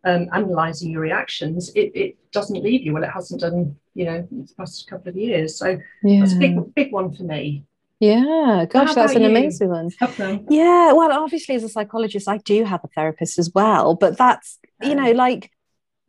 um, 0.05 0.29
analyzing 0.31 0.91
your 0.91 1.01
reactions. 1.01 1.71
It, 1.75 1.91
it 1.93 2.31
doesn't 2.31 2.63
leave 2.63 2.84
you. 2.84 2.93
Well, 2.93 3.03
it 3.03 3.10
hasn't 3.10 3.41
done, 3.41 3.75
you 3.93 4.05
know, 4.05 4.25
the 4.31 4.47
past 4.58 4.88
couple 4.89 5.10
of 5.10 5.17
years. 5.17 5.58
So 5.58 5.77
yeah. 6.03 6.19
that's 6.19 6.34
a 6.34 6.38
big, 6.38 6.73
big 6.75 6.93
one 6.93 7.13
for 7.13 7.23
me. 7.23 7.65
Yeah, 7.99 8.65
gosh, 8.69 8.93
that's 8.93 9.15
an 9.15 9.23
you? 9.23 9.29
amazing 9.29 9.69
one. 9.69 9.89
Okay. 10.01 10.43
Yeah, 10.49 10.93
well, 10.93 11.12
obviously, 11.12 11.55
as 11.55 11.63
a 11.63 11.69
psychologist, 11.69 12.29
I 12.29 12.38
do 12.38 12.63
have 12.63 12.84
a 12.84 12.88
therapist 12.89 13.38
as 13.39 13.51
well, 13.53 13.95
but 13.95 14.17
that's, 14.17 14.60
you 14.81 14.95
know, 14.95 15.12
like 15.12 15.51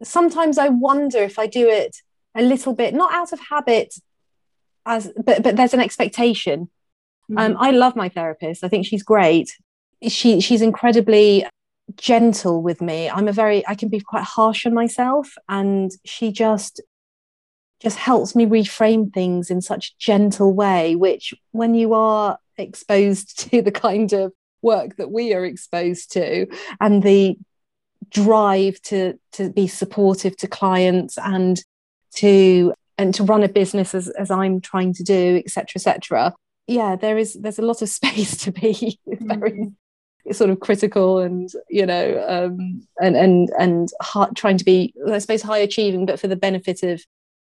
sometimes 0.02 0.58
I 0.58 0.68
wonder 0.68 1.18
if 1.18 1.38
I 1.38 1.46
do 1.46 1.68
it 1.68 1.96
a 2.34 2.42
little 2.42 2.74
bit, 2.74 2.94
not 2.94 3.12
out 3.12 3.32
of 3.32 3.40
habit, 3.40 3.94
as 4.84 5.12
but 5.16 5.42
but 5.42 5.56
there's 5.56 5.74
an 5.74 5.80
expectation. 5.80 6.70
Mm-hmm. 7.30 7.38
Um, 7.38 7.56
I 7.58 7.70
love 7.70 7.96
my 7.96 8.08
therapist. 8.08 8.62
I 8.62 8.68
think 8.68 8.86
she's 8.86 9.02
great. 9.02 9.56
She 10.06 10.40
she's 10.40 10.62
incredibly 10.62 11.46
gentle 11.96 12.62
with 12.62 12.80
me. 12.80 13.08
I'm 13.08 13.28
a 13.28 13.32
very 13.32 13.66
I 13.66 13.74
can 13.74 13.88
be 13.88 14.00
quite 14.00 14.24
harsh 14.24 14.66
on 14.66 14.74
myself, 14.74 15.34
and 15.48 15.90
she 16.04 16.30
just 16.30 16.80
just 17.80 17.98
helps 17.98 18.34
me 18.34 18.46
reframe 18.46 19.12
things 19.12 19.50
in 19.50 19.60
such 19.60 19.88
a 19.88 19.94
gentle 19.98 20.52
way. 20.52 20.94
Which 20.94 21.34
when 21.52 21.74
you 21.74 21.94
are 21.94 22.38
exposed 22.56 23.38
to 23.50 23.62
the 23.62 23.72
kind 23.72 24.12
of 24.12 24.32
work 24.62 24.96
that 24.96 25.10
we 25.10 25.34
are 25.34 25.44
exposed 25.44 26.12
to, 26.12 26.46
and 26.80 27.02
the 27.02 27.38
drive 28.10 28.80
to 28.82 29.18
to 29.32 29.50
be 29.50 29.66
supportive 29.66 30.36
to 30.38 30.46
clients 30.46 31.18
and 31.18 31.62
to 32.16 32.72
and 32.98 33.14
to 33.14 33.24
run 33.24 33.42
a 33.42 33.48
business 33.48 33.94
as, 33.94 34.08
as 34.08 34.30
I'm 34.30 34.60
trying 34.60 34.94
to 34.94 35.02
do, 35.02 35.42
etc., 35.44 35.72
etc. 35.76 36.34
Yeah, 36.66 36.96
there 36.96 37.18
is 37.18 37.34
there's 37.34 37.58
a 37.58 37.62
lot 37.62 37.82
of 37.82 37.88
space 38.00 38.36
to 38.38 38.52
be 38.52 38.98
very 39.06 39.52
mm-hmm. 39.52 40.32
sort 40.32 40.50
of 40.50 40.60
critical 40.60 41.18
and 41.18 41.48
you 41.68 41.86
know 41.86 42.24
um, 42.28 42.86
and 43.00 43.16
and 43.16 43.50
and 43.58 43.88
hard, 44.00 44.34
trying 44.36 44.58
to 44.58 44.64
be 44.64 44.94
I 45.10 45.18
suppose 45.18 45.42
high 45.42 45.58
achieving, 45.58 46.06
but 46.06 46.20
for 46.20 46.28
the 46.28 46.36
benefit 46.36 46.82
of 46.82 47.04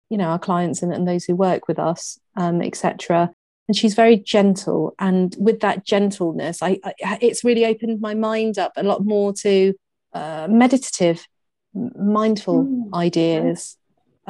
you 0.08 0.18
know 0.18 0.28
our 0.28 0.38
clients 0.38 0.82
and, 0.82 0.92
and 0.92 1.06
those 1.06 1.24
who 1.24 1.34
work 1.34 1.68
with 1.68 1.78
us, 1.78 2.18
um, 2.36 2.60
etc. 2.62 3.30
And 3.68 3.76
she's 3.76 3.94
very 3.94 4.16
gentle, 4.16 4.94
and 4.98 5.34
with 5.38 5.60
that 5.60 5.86
gentleness, 5.86 6.60
I, 6.60 6.80
I 6.84 7.18
it's 7.20 7.44
really 7.44 7.64
opened 7.64 8.00
my 8.00 8.14
mind 8.14 8.58
up 8.58 8.72
a 8.76 8.82
lot 8.82 9.04
more 9.04 9.32
to 9.42 9.74
uh, 10.12 10.48
meditative, 10.50 11.26
mindful 11.74 12.64
mm. 12.64 12.94
ideas 12.94 13.76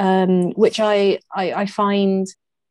um, 0.00 0.52
which 0.52 0.80
I, 0.80 1.18
I, 1.34 1.52
I 1.52 1.66
find 1.66 2.26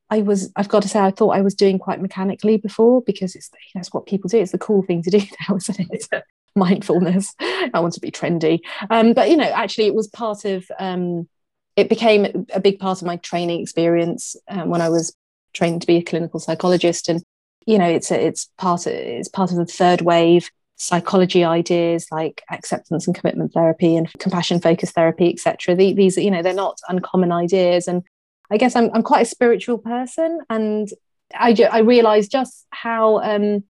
I 0.09 0.21
was 0.21 0.51
I've 0.55 0.67
got 0.67 0.81
to 0.81 0.89
say 0.89 0.99
I 0.99 1.11
thought 1.11 1.35
I 1.35 1.41
was 1.41 1.53
doing 1.53 1.77
quite 1.77 2.01
mechanically 2.01 2.57
before 2.57 3.03
because 3.03 3.35
it's 3.35 3.51
that's 3.75 3.93
what 3.93 4.07
people 4.07 4.27
do. 4.27 4.39
It's 4.39 4.51
the 4.51 4.57
cool 4.57 4.81
thing 4.81 5.03
to 5.03 5.11
do 5.11 5.19
now, 5.49 5.55
isn't 5.55 5.79
it? 5.79 6.09
Mindfulness. 6.55 7.35
I 7.39 7.79
want 7.79 7.93
to 7.93 7.99
be 7.99 8.09
trendy, 8.09 8.61
um, 8.89 9.13
but 9.13 9.29
you 9.29 9.37
know, 9.37 9.43
actually, 9.43 9.85
it 9.85 9.95
was 9.95 10.07
part 10.07 10.45
of. 10.45 10.65
Um, 10.79 11.29
it 11.75 11.87
became 11.87 12.45
a 12.53 12.59
big 12.59 12.77
part 12.77 12.99
of 13.01 13.07
my 13.07 13.15
training 13.17 13.61
experience 13.61 14.35
um, 14.49 14.67
when 14.69 14.81
I 14.81 14.89
was 14.89 15.15
trained 15.53 15.79
to 15.79 15.87
be 15.87 15.95
a 15.97 16.03
clinical 16.03 16.39
psychologist, 16.39 17.07
and 17.07 17.23
you 17.67 17.77
know, 17.77 17.87
it's 17.87 18.09
a, 18.09 18.19
it's 18.19 18.49
part 18.57 18.87
of 18.87 18.93
it's 18.93 19.29
part 19.29 19.51
of 19.51 19.57
the 19.57 19.65
third 19.65 20.01
wave 20.01 20.49
psychology 20.79 21.43
ideas 21.43 22.07
like 22.09 22.41
acceptance 22.49 23.05
and 23.05 23.15
commitment 23.15 23.51
therapy 23.53 23.97
and 23.97 24.11
compassion 24.17 24.61
focused 24.61 24.95
therapy 24.95 25.29
etc 25.29 25.75
these 25.75 26.15
you 26.15 26.31
know 26.31 26.41
they're 26.41 26.53
not 26.53 26.79
uncommon 26.87 27.33
ideas. 27.33 27.87
And 27.87 28.01
i 28.49 28.57
guess 28.57 28.75
i'm, 28.77 28.89
I'm 28.93 29.03
quite 29.03 29.21
a 29.21 29.29
spiritual 29.29 29.77
person 29.77 30.39
and 30.49 30.87
i 31.35 31.55
i 31.71 31.79
realized 31.79 32.31
just 32.31 32.65
how 32.71 33.21
um 33.21 33.63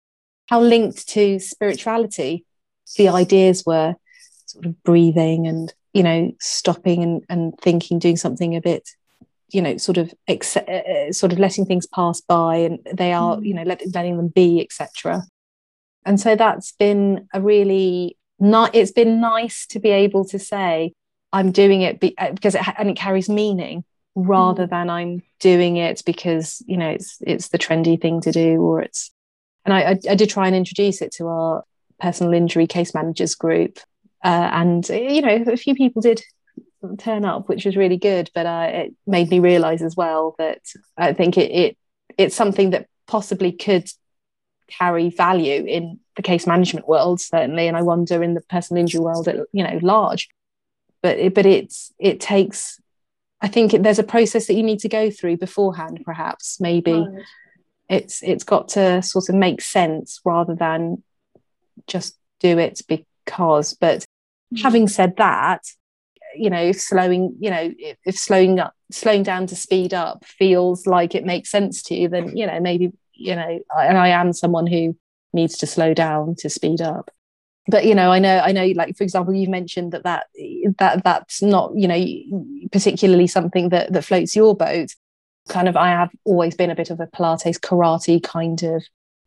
how 0.49 0.61
linked 0.61 1.09
to 1.09 1.39
spirituality 1.39 2.45
the 2.99 3.09
ideas 3.09 3.65
were 3.65 3.95
sort 4.45 4.67
of 4.67 4.83
breathing 4.83 5.47
and 5.47 5.73
you 5.95 6.03
know 6.03 6.31
stopping 6.41 7.03
and, 7.03 7.25
and 7.31 7.59
thinking 7.59 7.99
doing 7.99 8.19
something 8.19 8.55
a 8.55 8.61
bit 8.61 8.87
you 9.49 9.63
know 9.63 9.79
sort 9.79 9.97
of 9.97 10.13
ex- 10.27 10.59
uh, 10.59 10.61
uh 10.61 11.11
sort 11.11 11.33
of 11.33 11.39
letting 11.39 11.65
things 11.65 11.87
pass 11.87 12.21
by 12.21 12.57
and 12.57 12.87
they 12.93 13.15
are 13.15 13.37
mm. 13.37 13.47
you 13.47 13.55
know 13.55 13.63
let, 13.63 13.81
letting 13.95 14.19
them 14.19 14.29
be 14.29 14.61
etc 14.61 15.23
and 16.09 16.19
so 16.19 16.35
that's 16.35 16.73
been 16.73 17.29
a 17.35 17.41
really 17.41 18.17
not 18.41 18.75
it's 18.75 18.93
been 18.93 19.21
nice 19.21 19.67
to 19.67 19.79
be 19.79 19.91
able 19.91 20.25
to 20.25 20.39
say 20.39 20.93
i'm 21.33 21.53
doing 21.53 21.83
it 21.83 22.01
be, 22.01 22.17
uh, 22.19 22.33
because 22.33 22.55
it 22.55 22.63
and 22.79 22.89
it 22.91 22.97
carries 22.97 23.29
meaning 23.29 23.85
rather 24.15 24.67
mm. 24.67 24.71
than 24.71 24.91
i'm 24.91 25.23
doing 25.39 25.77
it 25.77 26.03
because 26.07 26.63
you 26.67 26.77
know 26.77 26.89
it's 26.89 27.19
it's 27.21 27.49
the 27.49 27.59
trendy 27.59 28.01
thing 28.01 28.21
to 28.21 28.33
do 28.33 28.61
or 28.61 28.81
it's 28.81 29.13
and 29.65 29.75
I, 29.75 29.81
I, 29.81 29.99
I 30.11 30.15
did 30.15 30.31
try 30.31 30.47
and 30.47 30.57
introduce 30.57 31.03
it 31.03 31.13
to 31.17 31.27
our 31.27 31.65
personal 32.01 32.33
injury 32.33 32.67
case 32.67 32.95
managers 32.95 33.35
group 33.35 33.79
uh, 34.25 34.49
and 34.53 34.89
you 34.89 35.21
know 35.21 35.45
a 35.53 35.57
few 35.57 35.75
people 35.75 36.01
did 36.01 36.23
turn 36.99 37.25
up 37.25 37.49
which 37.49 37.67
was 37.67 37.77
really 37.77 37.99
good 37.99 38.31
but 38.35 38.47
uh, 38.47 38.69
it 38.71 38.95
made 39.07 39.29
me 39.29 39.41
realize 39.41 39.83
as 39.83 39.97
well 39.97 40.35
that 40.39 40.63
i 40.97 41.13
think 41.13 41.37
it, 41.37 41.51
it 41.51 41.79
it's 42.17 42.37
something 42.37 42.71
that 42.71 42.87
possibly 43.07 43.53
could 43.53 43.91
carry 44.69 45.11
value 45.11 45.65
in 45.65 45.99
the 46.17 46.23
case 46.23 46.47
management 46.47 46.89
world 46.89 47.21
certainly 47.21 47.69
and 47.69 47.77
i 47.77 47.83
wonder 47.83 48.23
in 48.23 48.35
the 48.35 48.41
personal 48.43 48.81
injury 48.81 49.01
world 49.01 49.27
at 49.29 49.37
you 49.53 49.65
know 49.65 49.79
large 49.83 50.29
but 51.03 51.19
it, 51.19 51.35
but 51.35 51.47
it's 51.47 51.93
it 51.99 52.21
takes 52.21 52.81
i 53.41 53.49
think 53.49 53.73
it, 53.73 53.83
there's 53.83 53.99
a 53.99 54.05
process 54.05 54.47
that 54.47 54.55
you 54.55 54.63
need 54.63 54.79
to 54.79 54.89
go 54.89 55.11
through 55.11 55.37
beforehand 55.37 56.01
perhaps 56.05 56.61
maybe 56.61 56.93
right. 56.93 57.25
it's 57.89 58.23
it's 58.23 58.45
got 58.45 58.69
to 58.69 59.03
sort 59.03 59.29
of 59.29 59.35
make 59.35 59.61
sense 59.61 60.21
rather 60.25 60.55
than 60.55 61.03
just 61.87 62.19
do 62.41 62.59
it 62.59 62.81
because 62.89 63.75
but 63.75 64.05
mm. 64.55 64.63
having 64.63 64.87
said 64.87 65.17
that 65.17 65.63
you 66.37 66.51
know 66.51 66.63
if 66.63 66.81
slowing 66.81 67.35
you 67.41 67.51
know 67.51 67.73
if, 67.79 67.97
if 68.05 68.17
slowing 68.17 68.61
up 68.61 68.75
slowing 68.91 69.23
down 69.23 69.47
to 69.47 69.57
speed 69.57 69.93
up 69.95 70.25
feels 70.25 70.87
like 70.87 71.15
it 71.15 71.25
makes 71.25 71.51
sense 71.51 71.83
to 71.83 71.95
you 71.95 72.09
then 72.09 72.37
you 72.37 72.47
know 72.47 72.61
maybe 72.61 72.93
you 73.19 73.35
know, 73.35 73.61
and 73.79 73.99
I 73.99 74.09
am 74.09 74.33
someone 74.33 74.67
who 74.67 74.97
needs 75.33 75.59
to 75.59 75.67
slow 75.67 75.93
down 75.93 76.37
to 76.39 76.49
speed 76.49 76.81
up. 76.81 77.11
But 77.67 77.85
you 77.85 77.95
know, 77.95 78.11
I 78.11 78.19
know, 78.19 78.39
I 78.39 78.53
know. 78.53 78.67
Like 78.75 78.97
for 78.97 79.05
example, 79.05 79.35
you've 79.35 79.51
mentioned 79.51 79.93
that 79.93 80.05
that 80.05 80.27
that 80.79 81.05
that's 81.05 81.43
not 81.43 81.73
you 81.75 81.87
know 81.87 82.69
particularly 82.73 83.27
something 83.27 83.69
that 83.71 83.93
that 83.93 84.05
floats 84.05 84.35
your 84.35 84.57
boat. 84.57 84.95
Kind 85.49 85.69
of, 85.69 85.77
I 85.77 85.89
have 85.89 86.11
always 86.25 86.55
been 86.55 86.71
a 86.71 86.75
bit 86.75 86.91
of 86.91 87.01
a 87.01 87.07
Pilates 87.07 87.59
karate 87.59 88.23
kind 88.23 88.63
of 88.63 88.85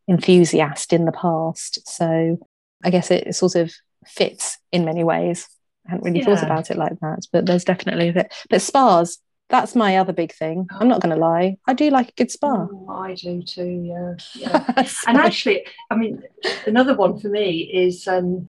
enthusiast 0.08 0.94
in 0.94 1.06
the 1.06 1.12
past, 1.12 1.88
so 1.88 2.40
I 2.84 2.90
guess 2.90 3.12
it 3.12 3.36
sort 3.36 3.56
of 3.56 3.72
fits 4.06 4.58
in 4.72 4.86
many 4.86 5.04
ways. 5.04 5.48
I 5.88 5.92
hadn't 5.92 6.06
really 6.06 6.20
yeah. 6.20 6.26
thought 6.26 6.44
about 6.44 6.72
it 6.72 6.78
like 6.78 7.00
that, 7.02 7.28
but 7.32 7.46
there's 7.46 7.64
definitely 7.64 8.10
a 8.10 8.14
bit. 8.14 8.34
But 8.50 8.62
spas, 8.62 9.20
that's 9.52 9.76
my 9.76 9.98
other 9.98 10.14
big 10.14 10.34
thing. 10.34 10.68
I'm 10.72 10.88
not 10.88 11.02
going 11.02 11.14
to 11.14 11.22
lie. 11.22 11.58
I 11.68 11.74
do 11.74 11.90
like 11.90 12.10
a 12.10 12.14
good 12.14 12.32
spa. 12.32 12.68
Oh, 12.72 12.90
I 12.90 13.14
do 13.16 13.44
too. 13.44 13.84
Yeah. 13.86 14.14
yeah. 14.34 14.84
and 15.08 15.18
actually, 15.18 15.66
I 15.90 15.96
mean, 15.96 16.24
another 16.66 16.96
one 16.96 17.20
for 17.20 17.28
me 17.28 17.70
is 17.72 18.08
um, 18.08 18.48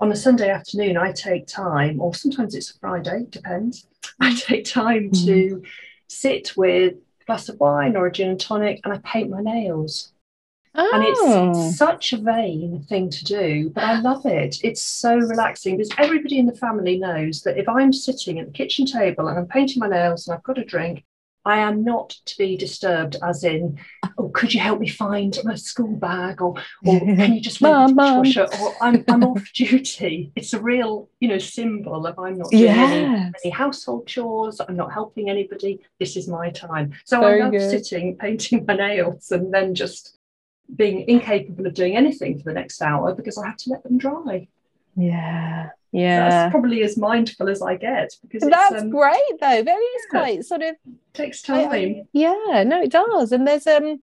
on 0.00 0.10
a 0.10 0.16
Sunday 0.16 0.50
afternoon, 0.50 0.96
I 0.96 1.12
take 1.12 1.46
time, 1.46 2.00
or 2.00 2.14
sometimes 2.14 2.54
it's 2.54 2.70
a 2.70 2.78
Friday, 2.80 3.26
depends. 3.30 3.86
I 4.20 4.34
take 4.34 4.64
time 4.64 5.10
mm. 5.10 5.24
to 5.24 5.62
sit 6.08 6.56
with 6.56 6.94
a 6.94 7.24
glass 7.24 7.48
of 7.48 7.60
wine 7.60 7.96
or 7.96 8.06
a 8.06 8.12
gin 8.12 8.30
and 8.30 8.40
tonic 8.40 8.80
and 8.84 8.92
I 8.92 8.98
paint 8.98 9.30
my 9.30 9.40
nails. 9.40 10.13
Oh. 10.76 10.90
And 10.92 11.04
it's 11.04 11.20
oh. 11.22 11.70
such 11.70 12.12
a 12.12 12.16
vain 12.16 12.84
thing 12.88 13.08
to 13.10 13.24
do, 13.24 13.70
but 13.70 13.84
I 13.84 14.00
love 14.00 14.26
it. 14.26 14.58
It's 14.64 14.82
so 14.82 15.16
relaxing 15.16 15.76
because 15.76 15.92
everybody 15.98 16.38
in 16.38 16.46
the 16.46 16.56
family 16.56 16.98
knows 16.98 17.42
that 17.42 17.58
if 17.58 17.68
I'm 17.68 17.92
sitting 17.92 18.40
at 18.40 18.46
the 18.46 18.52
kitchen 18.52 18.84
table 18.84 19.28
and 19.28 19.38
I'm 19.38 19.46
painting 19.46 19.80
my 19.80 19.88
nails 19.88 20.26
and 20.26 20.36
I've 20.36 20.42
got 20.42 20.58
a 20.58 20.64
drink, 20.64 21.04
I 21.46 21.58
am 21.58 21.84
not 21.84 22.10
to 22.24 22.38
be 22.38 22.56
disturbed, 22.56 23.16
as 23.22 23.44
in, 23.44 23.78
oh, 24.16 24.30
could 24.30 24.54
you 24.54 24.60
help 24.60 24.80
me 24.80 24.88
find 24.88 25.38
my 25.44 25.56
school 25.56 25.94
bag, 25.94 26.40
or, 26.40 26.54
or 26.86 27.00
can 27.00 27.34
you 27.34 27.40
just 27.40 27.60
make 27.62 27.70
the 27.70 27.92
dishwasher, 27.94 28.48
or 28.62 28.74
I'm, 28.80 29.04
I'm 29.08 29.22
off 29.24 29.52
duty. 29.52 30.32
It's 30.36 30.54
a 30.54 30.60
real, 30.60 31.10
you 31.20 31.28
know, 31.28 31.38
symbol 31.38 32.06
of 32.06 32.18
I'm 32.18 32.38
not 32.38 32.50
doing 32.50 32.62
yes. 32.62 32.90
any, 32.90 33.32
any, 33.44 33.50
household 33.50 34.06
chores. 34.06 34.58
I'm 34.66 34.76
not 34.76 34.92
helping 34.92 35.28
anybody. 35.28 35.84
This 36.00 36.16
is 36.16 36.28
my 36.28 36.48
time. 36.50 36.94
So 37.04 37.20
Very 37.20 37.42
I 37.42 37.44
love 37.44 37.52
good. 37.52 37.70
sitting, 37.70 38.16
painting 38.16 38.64
my 38.66 38.76
nails, 38.76 39.30
and 39.30 39.52
then 39.52 39.74
just 39.74 40.18
being 40.74 41.08
incapable 41.08 41.66
of 41.66 41.74
doing 41.74 41.96
anything 41.96 42.38
for 42.38 42.44
the 42.44 42.54
next 42.54 42.80
hour 42.82 43.14
because 43.14 43.38
I 43.38 43.46
have 43.46 43.56
to 43.58 43.70
let 43.70 43.82
them 43.82 43.98
dry. 43.98 44.48
Yeah. 44.96 45.70
Yeah. 45.92 46.28
That's 46.28 46.50
probably 46.50 46.82
as 46.82 46.96
mindful 46.96 47.48
as 47.48 47.62
I 47.62 47.76
get 47.76 48.16
because 48.22 48.48
that's 48.48 48.82
um, 48.82 48.90
great 48.90 49.20
though. 49.40 49.62
That 49.62 49.78
is 49.78 50.02
yeah, 50.12 50.20
quite 50.20 50.44
sort 50.44 50.62
of 50.62 50.76
takes 51.12 51.42
time. 51.42 51.68
I, 51.70 51.76
I, 51.76 52.02
yeah, 52.12 52.64
no, 52.66 52.82
it 52.82 52.90
does. 52.90 53.32
And 53.32 53.46
there's 53.46 53.66
um 53.66 54.02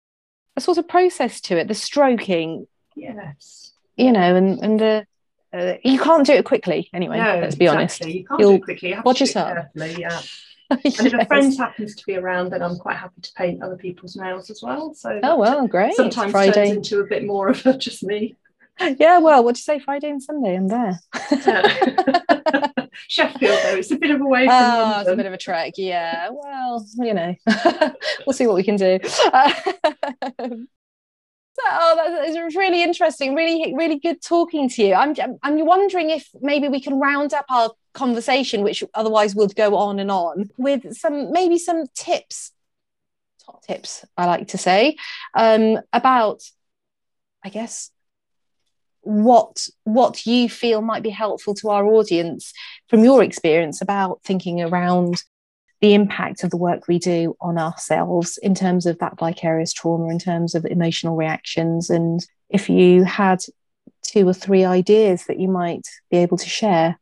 a 0.56 0.62
sort 0.62 0.78
of 0.78 0.88
process 0.88 1.40
to 1.42 1.58
it, 1.58 1.68
the 1.68 1.74
stroking. 1.74 2.68
Yes. 2.96 3.74
You 3.96 4.12
know, 4.12 4.36
and 4.36 4.60
and 4.60 4.80
the 4.80 5.08
uh, 5.54 5.76
you 5.84 6.00
can't 6.00 6.26
do 6.26 6.34
it 6.34 6.46
quickly 6.46 6.90
anyway. 6.94 7.18
No, 7.18 7.40
let's 7.40 7.56
be 7.56 7.66
exactly. 7.66 7.82
honest. 7.82 8.06
You 8.06 8.26
can't 8.26 8.40
You'll 8.40 8.50
do 8.52 8.56
it 8.56 8.64
quickly. 8.64 8.90
You 8.90 9.02
watch 9.06 9.22
yourself. 9.22 9.54
Carefully, 9.54 9.96
yeah. 10.00 10.22
And 10.84 10.84
if 10.86 11.14
a 11.14 11.26
friend 11.26 11.58
happens 11.58 11.96
to 11.96 12.06
be 12.06 12.18
around, 12.18 12.52
then 12.52 12.62
I'm 12.62 12.78
quite 12.78 12.98
happy 12.98 13.22
to 13.22 13.32
paint 13.34 13.64
other 13.64 13.78
people's 13.78 14.16
nails 14.16 14.50
as 14.50 14.62
well. 14.62 14.94
So 14.94 15.20
oh 15.24 15.38
well, 15.38 15.68
great. 15.68 15.94
Sometimes 15.94 16.32
Friday. 16.32 16.54
turns 16.54 16.72
into 16.72 17.00
a 17.00 17.06
bit 17.06 17.26
more 17.26 17.50
of 17.50 17.66
a 17.66 17.78
just 17.78 18.04
me. 18.04 18.36
Yeah, 18.80 19.20
well, 19.20 19.44
what 19.44 19.56
do 19.56 19.60
you 19.60 19.64
say? 19.64 19.80
Friday 19.80 20.10
and 20.10 20.22
Sunday, 20.22 20.56
I'm 20.56 20.68
there. 20.68 21.00
Sheffield, 23.08 23.60
though, 23.64 23.76
it's 23.76 23.92
a 23.92 23.98
bit 23.98 24.12
of 24.12 24.22
a 24.22 24.26
way 24.26 24.46
from 24.46 24.54
oh, 24.54 24.78
London. 24.80 25.02
it's 25.02 25.10
a 25.10 25.16
bit 25.16 25.26
of 25.26 25.34
a 25.34 25.38
trek. 25.38 25.74
Yeah, 25.78 26.30
well, 26.32 26.86
you 26.98 27.14
know, 27.14 27.36
we'll 28.28 28.34
see 28.34 28.46
what 28.46 28.56
we 28.56 28.64
can 28.64 28.76
do. 28.76 29.00
Oh, 31.64 32.24
that's, 32.24 32.56
really 32.56 32.84
interesting. 32.84 33.36
Really, 33.36 33.74
really 33.76 34.00
good 34.00 34.22
talking 34.22 34.70
to 34.70 34.84
you. 34.84 34.94
I'm, 34.94 35.16
I'm 35.44 35.66
wondering 35.66 36.10
if 36.10 36.30
maybe 36.42 36.68
we 36.68 36.82
can 36.82 37.00
round 37.00 37.34
up 37.34 37.46
our 37.50 37.72
conversation, 37.94 38.64
which 38.64 38.84
otherwise 38.94 39.36
would 39.36 39.56
go 39.56 39.76
on 39.76 40.00
and 40.00 40.12
on, 40.12 40.50
with 40.58 40.96
some 40.96 41.32
maybe 41.32 41.58
some 41.58 41.86
tips, 41.96 42.52
top 43.46 43.64
tips, 43.66 44.06
I 44.16 44.26
like 44.26 44.50
to 44.50 44.58
say, 44.58 44.96
um, 45.34 45.80
about, 45.92 46.44
I 47.44 47.50
guess, 47.50 47.92
what 49.02 49.70
what 49.86 50.26
you 50.26 50.50
feel 50.50 50.82
might 50.82 51.02
be 51.02 51.10
helpful 51.10 51.54
to 51.56 51.70
our 51.70 51.86
audience 51.86 52.52
from 52.90 53.06
your 53.06 53.24
experience 53.24 53.82
about 53.82 54.20
thinking 54.24 54.62
around 54.62 55.24
the 55.82 55.94
impact 55.94 56.44
of 56.44 56.50
the 56.50 56.58
work 56.58 56.88
we 56.88 56.98
do 56.98 57.36
on 57.40 57.58
ourselves 57.58 58.38
in 58.40 58.56
terms 58.56 58.86
of 58.86 58.98
that 59.00 59.18
vicarious 59.20 59.74
trauma 59.74 60.10
in 60.10 60.20
terms 60.20 60.56
of 60.56 60.66
emotional 60.66 61.16
reactions 61.16 61.90
and 61.90 62.26
if 62.50 62.70
you 62.70 63.04
had 63.04 63.40
two 64.02 64.28
or 64.28 64.34
three 64.34 64.64
ideas 64.64 65.26
that 65.26 65.40
you 65.40 65.48
might 65.48 65.88
be 66.10 66.18
able 66.18 66.38
to 66.38 66.50
share 66.50 67.00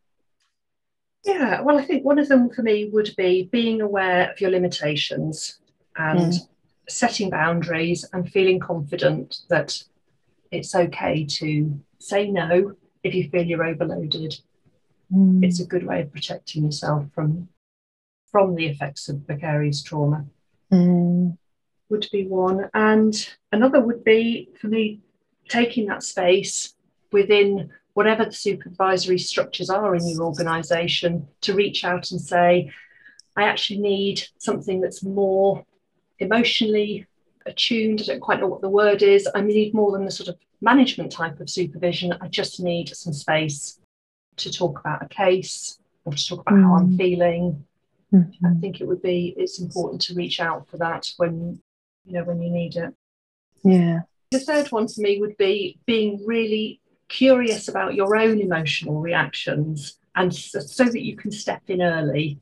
yeah 1.24 1.62
well 1.62 1.78
i 1.78 1.86
think 1.86 2.04
one 2.04 2.20
of 2.20 2.28
them 2.28 2.50
for 2.50 2.62
me 2.64 2.90
would 2.92 3.14
be 3.18 3.48
being 3.52 3.82
aware 3.82 4.32
of 4.32 4.42
your 4.42 4.52
limitations 4.52 5.60
and 5.98 6.34
mm. 6.34 6.48
setting 6.88 7.30
boundaries 7.30 8.06
and 8.14 8.30
feeling 8.30 8.60
confident 8.60 9.40
that 9.50 9.82
it's 10.52 10.76
okay 10.76 11.26
to 11.26 11.80
say 12.00 12.30
no 12.30 12.74
if 13.04 13.14
you 13.14 13.30
feel 13.30 13.44
you're 13.44 13.66
overloaded. 13.66 14.36
Mm. 15.14 15.44
It's 15.44 15.60
a 15.60 15.66
good 15.66 15.86
way 15.86 16.02
of 16.02 16.12
protecting 16.12 16.66
yourself 16.66 17.06
from 17.14 17.50
from 18.36 18.54
the 18.54 18.66
effects 18.66 19.08
of 19.08 19.26
vicarious 19.26 19.82
trauma. 19.82 20.26
Mm. 20.70 21.38
Would 21.88 22.10
be 22.12 22.28
one, 22.28 22.70
and 22.74 23.14
another 23.54 23.80
would 23.80 24.04
be 24.04 24.50
for 24.60 24.68
me 24.68 25.00
taking 25.48 25.86
that 25.86 26.04
space 26.04 26.74
within 27.14 27.70
whatever 27.94 28.26
the 28.26 28.34
supervisory 28.34 29.20
structures 29.20 29.70
are 29.70 29.96
in 29.96 30.06
your 30.06 30.24
organisation 30.24 31.30
to 31.40 31.54
reach 31.54 31.86
out 31.86 32.12
and 32.12 32.20
say, 32.20 32.70
I 33.38 33.44
actually 33.44 33.80
need 33.80 34.22
something 34.38 34.82
that's 34.82 35.02
more 35.02 35.66
emotionally 36.20 37.08
attuned. 37.46 38.02
I 38.02 38.06
don't 38.06 38.20
quite 38.20 38.42
know 38.42 38.48
what 38.48 38.60
the 38.60 38.68
word 38.68 39.02
is. 39.02 39.30
I 39.34 39.40
need 39.40 39.74
more 39.74 39.94
than 39.94 40.04
the 40.04 40.12
sort 40.12 40.28
of 40.28 40.36
management 40.60 41.14
type 41.14 41.40
of 41.40 41.50
supervision. 41.50 42.14
I 42.20 42.28
just 42.28 42.60
need 42.60 42.90
some 42.94 43.14
space 43.14 43.80
to 44.36 44.52
talk 44.52 44.82
about 44.82 45.06
a 45.06 45.08
case 45.08 45.80
or 46.04 46.12
to 46.12 46.28
talk 46.28 46.42
about 46.42 46.56
mm. 46.60 46.64
how 46.64 46.76
I'm 46.76 46.90
mm. 46.90 46.98
feeling. 46.98 47.66
Mm-hmm. 48.14 48.46
I 48.46 48.54
think 48.60 48.82
it 48.82 48.88
would 48.88 49.02
be 49.02 49.34
it's 49.38 49.60
important 49.60 50.02
to 50.04 50.14
reach 50.14 50.40
out 50.40 50.68
for 50.70 50.78
that 50.78 51.12
when 51.18 51.62
you 52.06 52.14
know 52.14 52.24
when 52.24 52.42
you 52.42 52.50
need 52.50 52.76
it. 52.76 52.94
Yeah. 53.64 54.02
The 54.32 54.40
third 54.40 54.72
one 54.72 54.88
for 54.88 55.02
me 55.02 55.20
would 55.20 55.38
be 55.38 55.80
being 55.86 56.24
really 56.26 56.82
curious 57.08 57.68
about 57.68 57.96
your 57.96 58.16
own 58.16 58.42
emotional 58.42 59.00
reactions 59.00 59.98
and 60.16 60.34
so, 60.34 60.60
so 60.60 60.86
that 60.86 61.04
you 61.04 61.16
can 61.16 61.32
step 61.32 61.62
in 61.68 61.82
early 61.82 62.40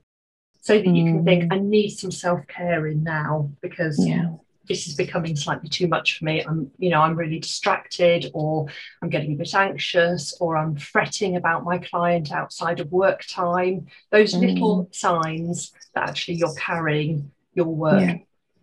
so 0.62 0.78
that 0.78 0.88
you 0.88 1.04
can 1.04 1.26
think 1.26 1.44
mm. 1.44 1.54
I 1.54 1.60
need 1.60 1.90
some 1.90 2.12
self-care 2.12 2.88
in 2.88 3.04
now 3.04 3.52
because 3.62 3.98
yeah 4.08 4.30
this 4.68 4.88
is 4.88 4.96
becoming 4.96 5.36
slightly 5.36 5.70
too 5.70 5.88
much 5.88 6.18
for 6.18 6.26
me. 6.26 6.42
I'm, 6.42 6.72
you 6.78 6.90
know, 6.90 7.02
I'm 7.02 7.16
really 7.16 7.40
distracted, 7.40 8.32
or 8.34 8.68
I'm 9.02 9.10
getting 9.10 9.34
a 9.34 9.36
bit 9.36 9.54
anxious, 9.54 10.36
or 10.40 10.56
I'm 10.58 10.76
fretting 10.76 11.36
about 11.36 11.64
my 11.64 11.78
client 11.78 12.32
outside 12.32 12.80
of 12.80 12.92
work 12.92 13.26
time. 13.28 13.88
Those 14.12 14.34
mm. 14.34 14.42
little 14.42 14.90
signs 14.92 15.74
that 15.96 16.10
actually 16.10 16.36
you're 16.36 16.56
carrying 16.56 17.32
your 17.54 17.68
work 17.68 18.02
yeah. 18.02 18.18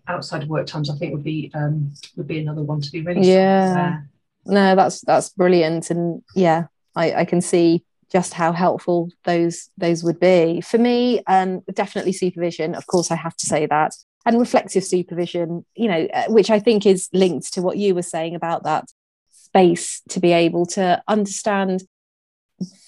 outside 0.09 0.43
of 0.43 0.49
work 0.49 0.67
times, 0.67 0.89
I 0.89 0.97
think 0.97 1.13
would 1.13 1.25
be 1.25 1.51
um, 1.55 1.93
would 2.17 2.27
be 2.27 2.41
another 2.41 2.63
one 2.63 2.81
to 2.81 2.91
be 2.91 3.03
really 3.03 3.29
yeah. 3.29 4.01
No, 4.47 4.75
that's 4.75 5.03
that's 5.03 5.29
brilliant, 5.29 5.91
and 5.91 6.23
yeah, 6.35 6.65
I, 6.97 7.13
I 7.13 7.25
can 7.27 7.43
see 7.43 7.85
just 8.11 8.35
how 8.35 8.53
helpful 8.53 9.11
those 9.25 9.71
those 9.79 10.03
would 10.03 10.19
be 10.19 10.61
for 10.61 10.79
me 10.79 11.23
um 11.29 11.61
definitely 11.75 12.13
supervision 12.13 12.75
of 12.75 12.85
course 12.89 13.09
i 13.13 13.15
have 13.15 13.37
to 13.37 13.47
say 13.47 13.67
that 13.67 13.93
and 14.27 14.39
reflective 14.39 14.85
supervision, 14.85 15.65
you 15.75 15.89
know, 15.89 16.07
uh, 16.13 16.27
which 16.29 16.51
I 16.51 16.59
think 16.59 16.87
is 16.87 17.09
linked 17.13 17.55
to 17.55 17.63
what 17.63 17.79
you 17.79 17.95
were 17.95 18.03
saying 18.03 18.35
about 18.35 18.65
that 18.65 18.87
space 19.29 20.03
to 20.11 20.21
be 20.21 20.33
able 20.33 20.67
to 20.67 21.03
understand 21.09 21.83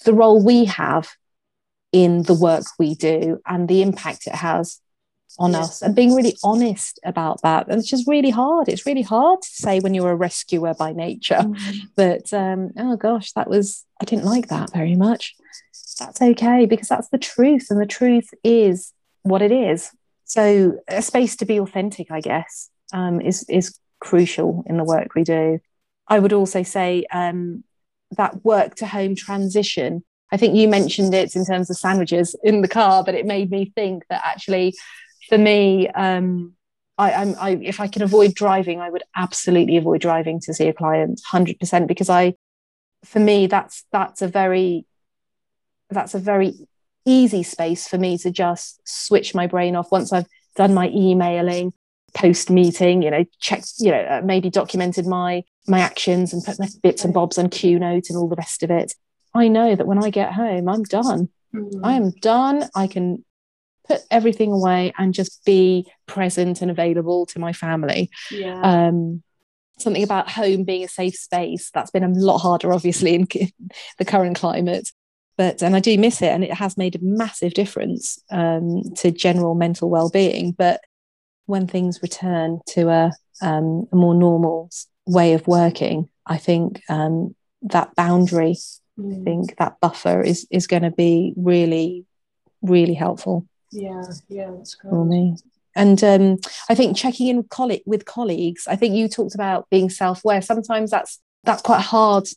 the 0.05 0.13
role 0.13 0.43
we 0.43 0.65
have 0.65 1.09
in 1.91 2.23
the 2.23 2.33
work 2.33 2.63
we 2.79 2.95
do 2.95 3.39
and 3.47 3.67
the 3.67 3.81
impact 3.81 4.27
it 4.27 4.35
has 4.35 4.79
on 5.39 5.51
yes. 5.51 5.61
us. 5.61 5.81
And 5.81 5.95
being 5.95 6.13
really 6.13 6.37
honest 6.43 6.99
about 7.03 7.41
that 7.41 7.67
and 7.67 7.79
it's 7.79 7.89
just 7.89 8.07
really 8.07 8.29
hard. 8.29 8.69
It's 8.69 8.85
really 8.85 9.01
hard 9.01 9.41
to 9.41 9.49
say 9.49 9.79
when 9.79 9.93
you're 9.93 10.11
a 10.11 10.15
rescuer 10.15 10.75
by 10.75 10.93
nature 10.93 11.43
but 11.95 12.31
um, 12.33 12.71
oh 12.77 12.95
gosh 12.95 13.31
that 13.33 13.49
was 13.49 13.83
i 14.01 14.05
didn't 14.05 14.25
like 14.25 14.47
that 14.47 14.71
very 14.73 14.95
much. 14.95 15.35
That's 15.99 16.21
okay 16.21 16.65
because 16.65 16.87
that's 16.87 17.09
the 17.09 17.17
truth 17.17 17.67
and 17.69 17.79
the 17.79 17.85
truth 17.85 18.29
is 18.43 18.93
what 19.23 19.41
it 19.41 19.51
is 19.51 19.91
so 20.33 20.79
a 20.87 21.03
space 21.03 21.35
to 21.35 21.45
be 21.45 21.59
authentic, 21.59 22.09
I 22.09 22.19
guess, 22.19 22.71
um, 22.91 23.21
is 23.21 23.45
is 23.47 23.77
crucial 23.99 24.63
in 24.65 24.77
the 24.77 24.83
work 24.83 25.13
we 25.13 25.23
do. 25.23 25.59
I 26.07 26.17
would 26.17 26.33
also 26.33 26.63
say 26.63 27.05
um, 27.13 27.63
that 28.17 28.43
work 28.43 28.73
to 28.77 28.87
home 28.87 29.15
transition. 29.15 30.03
I 30.31 30.37
think 30.37 30.55
you 30.55 30.67
mentioned 30.67 31.13
it 31.13 31.35
in 31.35 31.45
terms 31.45 31.69
of 31.69 31.77
sandwiches 31.77 32.35
in 32.43 32.63
the 32.63 32.67
car, 32.67 33.03
but 33.03 33.13
it 33.13 33.27
made 33.27 33.51
me 33.51 33.71
think 33.75 34.05
that 34.09 34.23
actually, 34.25 34.73
for 35.29 35.37
me, 35.37 35.87
um, 35.89 36.55
I, 36.97 37.35
I, 37.39 37.49
if 37.61 37.79
I 37.79 37.87
can 37.87 38.01
avoid 38.01 38.33
driving, 38.33 38.81
I 38.81 38.89
would 38.89 39.03
absolutely 39.15 39.77
avoid 39.77 40.01
driving 40.01 40.39
to 40.45 40.53
see 40.53 40.67
a 40.67 40.73
client, 40.73 41.21
hundred 41.29 41.59
percent, 41.59 41.87
because 41.87 42.09
I, 42.09 42.33
for 43.05 43.19
me, 43.19 43.45
that's 43.45 43.85
that's 43.91 44.23
a 44.23 44.27
very, 44.27 44.87
that's 45.91 46.15
a 46.15 46.19
very 46.19 46.55
easy 47.05 47.43
space 47.43 47.87
for 47.87 47.97
me 47.97 48.17
to 48.17 48.31
just 48.31 48.81
switch 48.87 49.35
my 49.35 49.47
brain 49.47 49.75
off 49.75 49.91
once 49.91 50.13
I've 50.13 50.27
done 50.55 50.73
my 50.73 50.89
emailing 50.89 51.73
post 52.13 52.49
meeting 52.49 53.01
you 53.01 53.09
know 53.09 53.25
checked 53.39 53.73
you 53.79 53.91
know 53.91 54.01
uh, 54.03 54.21
maybe 54.23 54.49
documented 54.49 55.07
my 55.07 55.43
my 55.67 55.79
actions 55.79 56.31
and 56.31 56.43
put 56.43 56.59
my 56.59 56.67
bits 56.83 57.03
and 57.03 57.13
bobs 57.13 57.37
on 57.37 57.49
q 57.49 57.79
note 57.79 58.09
and 58.09 58.17
all 58.17 58.27
the 58.27 58.35
rest 58.35 58.63
of 58.63 58.69
it. 58.69 58.93
I 59.33 59.47
know 59.47 59.75
that 59.75 59.87
when 59.87 60.03
i 60.03 60.09
get 60.09 60.33
home 60.33 60.69
i'm 60.69 60.83
done. 60.83 61.29
Mm. 61.53 61.81
i 61.83 61.93
am 61.93 62.11
done. 62.21 62.69
I 62.75 62.87
can 62.87 63.25
put 63.87 64.01
everything 64.09 64.51
away 64.51 64.93
and 64.97 65.13
just 65.13 65.43
be 65.43 65.91
present 66.07 66.61
and 66.61 66.71
available 66.71 67.25
to 67.27 67.39
my 67.39 67.53
family. 67.53 68.09
Yeah. 68.31 68.87
um 68.87 69.23
something 69.79 70.03
about 70.03 70.29
home 70.29 70.63
being 70.63 70.83
a 70.83 70.87
safe 70.87 71.15
space 71.15 71.71
that's 71.73 71.89
been 71.89 72.03
a 72.03 72.09
lot 72.09 72.37
harder 72.37 72.71
obviously 72.71 73.15
in 73.15 73.27
the 73.97 74.05
current 74.05 74.37
climate 74.37 74.91
but 75.37 75.61
and 75.63 75.75
I 75.75 75.79
do 75.79 75.97
miss 75.97 76.21
it, 76.21 76.29
and 76.29 76.43
it 76.43 76.53
has 76.53 76.77
made 76.77 76.95
a 76.95 76.99
massive 77.01 77.53
difference 77.53 78.19
um, 78.31 78.83
to 78.97 79.11
general 79.11 79.55
mental 79.55 79.89
well-being. 79.89 80.51
But 80.51 80.81
when 81.45 81.67
things 81.67 81.99
return 82.01 82.61
to 82.69 82.89
a, 82.89 83.11
um, 83.41 83.87
a 83.91 83.95
more 83.95 84.15
normal 84.15 84.69
way 85.05 85.33
of 85.33 85.47
working, 85.47 86.09
I 86.25 86.37
think 86.37 86.81
um, 86.89 87.35
that 87.63 87.95
boundary, 87.95 88.55
mm. 88.99 89.21
I 89.21 89.23
think 89.23 89.57
that 89.57 89.79
buffer 89.81 90.21
is 90.21 90.47
is 90.49 90.67
going 90.67 90.83
to 90.83 90.91
be 90.91 91.33
really, 91.35 92.05
really 92.61 92.93
helpful. 92.93 93.47
Yeah, 93.71 94.03
yeah, 94.29 94.51
that's 94.51 94.75
great. 94.75 94.91
For 94.91 95.05
me. 95.05 95.37
And 95.75 96.03
um, 96.03 96.37
I 96.69 96.75
think 96.75 96.95
checking 96.95 97.27
in 97.27 97.37
with, 97.37 97.49
coll- 97.49 97.81
with 97.87 98.05
colleagues. 98.05 98.67
I 98.67 98.75
think 98.75 98.95
you 98.95 99.07
talked 99.07 99.33
about 99.33 99.67
being 99.71 99.89
self-aware. 99.89 100.41
Sometimes 100.43 100.91
that's 100.91 101.19
that's 101.43 101.63
quite 101.63 101.81
hard 101.81 102.27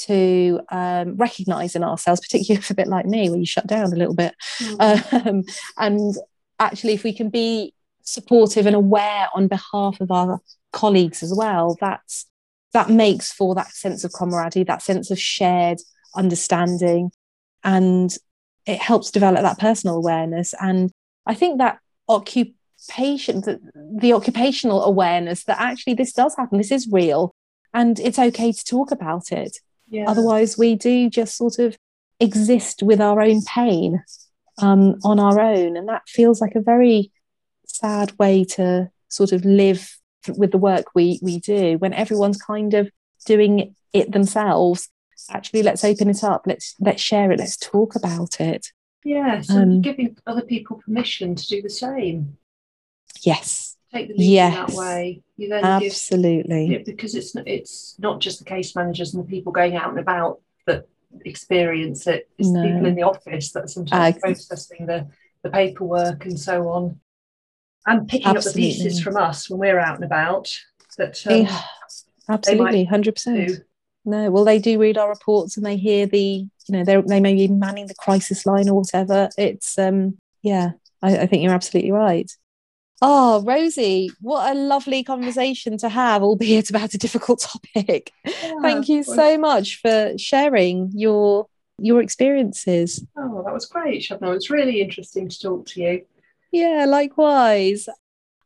to 0.00 0.60
um, 0.70 1.16
recognize 1.16 1.74
in 1.74 1.84
ourselves, 1.84 2.20
particularly 2.20 2.58
if 2.60 2.70
a 2.70 2.74
bit 2.74 2.88
like 2.88 3.06
me, 3.06 3.28
where 3.28 3.38
you 3.38 3.46
shut 3.46 3.66
down 3.66 3.92
a 3.92 3.96
little 3.96 4.14
bit. 4.14 4.34
Mm. 4.58 5.26
Um, 5.26 5.44
and 5.78 6.14
actually, 6.58 6.94
if 6.94 7.04
we 7.04 7.12
can 7.12 7.30
be 7.30 7.74
supportive 8.02 8.66
and 8.66 8.76
aware 8.76 9.28
on 9.34 9.48
behalf 9.48 10.00
of 10.00 10.10
our 10.10 10.40
colleagues 10.72 11.22
as 11.22 11.32
well, 11.34 11.76
that's 11.80 12.26
that 12.72 12.90
makes 12.90 13.32
for 13.32 13.54
that 13.54 13.68
sense 13.68 14.04
of 14.04 14.12
camaraderie, 14.12 14.64
that 14.64 14.82
sense 14.82 15.10
of 15.10 15.18
shared 15.18 15.78
understanding, 16.16 17.10
and 17.62 18.16
it 18.66 18.78
helps 18.78 19.10
develop 19.10 19.42
that 19.42 19.58
personal 19.58 19.96
awareness. 19.96 20.54
And 20.60 20.90
I 21.26 21.34
think 21.34 21.58
that 21.58 21.78
occupation, 22.08 23.42
the, 23.42 23.60
the 23.98 24.12
occupational 24.12 24.82
awareness 24.84 25.44
that 25.44 25.60
actually 25.60 25.94
this 25.94 26.12
does 26.12 26.34
happen, 26.36 26.58
this 26.58 26.72
is 26.72 26.88
real, 26.90 27.34
and 27.72 27.98
it's 28.00 28.18
okay 28.18 28.52
to 28.52 28.64
talk 28.64 28.90
about 28.90 29.32
it. 29.32 29.58
Yeah. 29.94 30.10
Otherwise, 30.10 30.58
we 30.58 30.74
do 30.74 31.08
just 31.08 31.36
sort 31.36 31.58
of 31.58 31.76
exist 32.18 32.82
with 32.82 33.00
our 33.00 33.20
own 33.20 33.42
pain 33.42 34.02
um, 34.58 34.98
on 35.04 35.20
our 35.20 35.40
own. 35.40 35.76
And 35.76 35.88
that 35.88 36.08
feels 36.08 36.40
like 36.40 36.56
a 36.56 36.60
very 36.60 37.12
sad 37.66 38.12
way 38.18 38.44
to 38.44 38.90
sort 39.08 39.32
of 39.32 39.44
live 39.44 39.96
with 40.36 40.50
the 40.50 40.58
work 40.58 40.86
we 40.94 41.20
we 41.22 41.38
do. 41.38 41.78
When 41.78 41.92
everyone's 41.92 42.40
kind 42.40 42.74
of 42.74 42.90
doing 43.24 43.74
it 43.92 44.10
themselves 44.10 44.88
actually 45.30 45.62
let's 45.62 45.84
open 45.84 46.10
it 46.10 46.24
up. 46.24 46.42
Let's 46.46 46.74
let's 46.80 47.02
share 47.02 47.30
it. 47.30 47.38
Let's 47.38 47.56
talk 47.56 47.94
about 47.94 48.40
it. 48.40 48.72
Yes 49.04 49.50
um, 49.50 49.56
and 49.58 49.84
giving 49.84 50.16
other 50.26 50.42
people 50.42 50.80
permission 50.84 51.34
to 51.34 51.46
do 51.46 51.62
the 51.62 51.70
same. 51.70 52.36
Yes 53.22 53.73
take 53.94 54.08
the 54.08 54.14
lead 54.14 54.26
yes. 54.26 54.54
that 54.54 54.76
way 54.76 55.22
you 55.36 55.48
then 55.48 55.64
absolutely 55.64 56.68
give, 56.68 56.84
because 56.84 57.14
it's 57.14 57.34
it's 57.46 57.96
not 57.98 58.20
just 58.20 58.38
the 58.38 58.44
case 58.44 58.74
managers 58.74 59.14
and 59.14 59.24
the 59.24 59.28
people 59.28 59.52
going 59.52 59.76
out 59.76 59.90
and 59.90 59.98
about 59.98 60.40
that 60.66 60.86
experience 61.24 62.06
it 62.06 62.28
it's 62.38 62.48
no. 62.48 62.60
the 62.60 62.68
people 62.68 62.86
in 62.86 62.94
the 62.94 63.02
office 63.02 63.52
that 63.52 63.64
are 63.64 63.68
sometimes 63.68 64.16
uh, 64.16 64.18
processing 64.18 64.86
the 64.86 65.06
the 65.42 65.50
paperwork 65.50 66.24
and 66.24 66.38
so 66.38 66.68
on 66.68 66.98
and 67.86 68.08
picking 68.08 68.26
absolutely. 68.26 68.50
up 68.50 68.54
the 68.54 68.82
pieces 68.82 69.00
from 69.00 69.16
us 69.16 69.48
when 69.48 69.60
we're 69.60 69.78
out 69.78 69.96
and 69.96 70.04
about 70.04 70.50
that 70.96 71.20
um, 71.26 71.42
yeah, 71.42 71.62
absolutely 72.28 72.86
100% 72.86 73.62
No, 74.04 74.30
well, 74.30 74.44
they 74.44 74.58
do 74.58 74.78
read 74.78 74.98
our 74.98 75.08
reports 75.08 75.56
and 75.56 75.64
they 75.64 75.76
hear 75.76 76.06
the, 76.06 76.18
you 76.18 76.48
know, 76.68 76.84
they 76.84 77.00
they 77.00 77.20
may 77.20 77.34
be 77.34 77.48
manning 77.48 77.86
the 77.86 77.94
crisis 77.94 78.44
line 78.44 78.68
or 78.68 78.74
whatever. 78.74 79.28
It's, 79.38 79.78
um, 79.78 80.18
yeah, 80.42 80.72
I, 81.02 81.18
I 81.18 81.26
think 81.26 81.42
you're 81.42 81.54
absolutely 81.54 81.92
right. 81.92 82.30
Oh, 83.02 83.42
Rosie, 83.42 84.10
what 84.20 84.54
a 84.54 84.58
lovely 84.58 85.02
conversation 85.02 85.76
to 85.78 85.88
have, 85.88 86.22
albeit 86.22 86.70
about 86.70 86.94
a 86.94 86.98
difficult 86.98 87.40
topic. 87.40 88.12
Yeah, 88.24 88.54
Thank 88.62 88.88
you 88.88 89.02
so 89.02 89.36
much 89.38 89.80
for 89.80 90.12
sharing 90.16 90.90
your 90.94 91.46
your 91.78 92.00
experiences. 92.00 93.04
Oh, 93.16 93.42
that 93.44 93.52
was 93.52 93.66
great, 93.66 94.02
Shabnam. 94.02 94.36
It's 94.36 94.48
really 94.50 94.80
interesting 94.80 95.28
to 95.28 95.40
talk 95.40 95.66
to 95.66 95.80
you. 95.80 96.02
Yeah, 96.52 96.86
likewise. 96.86 97.88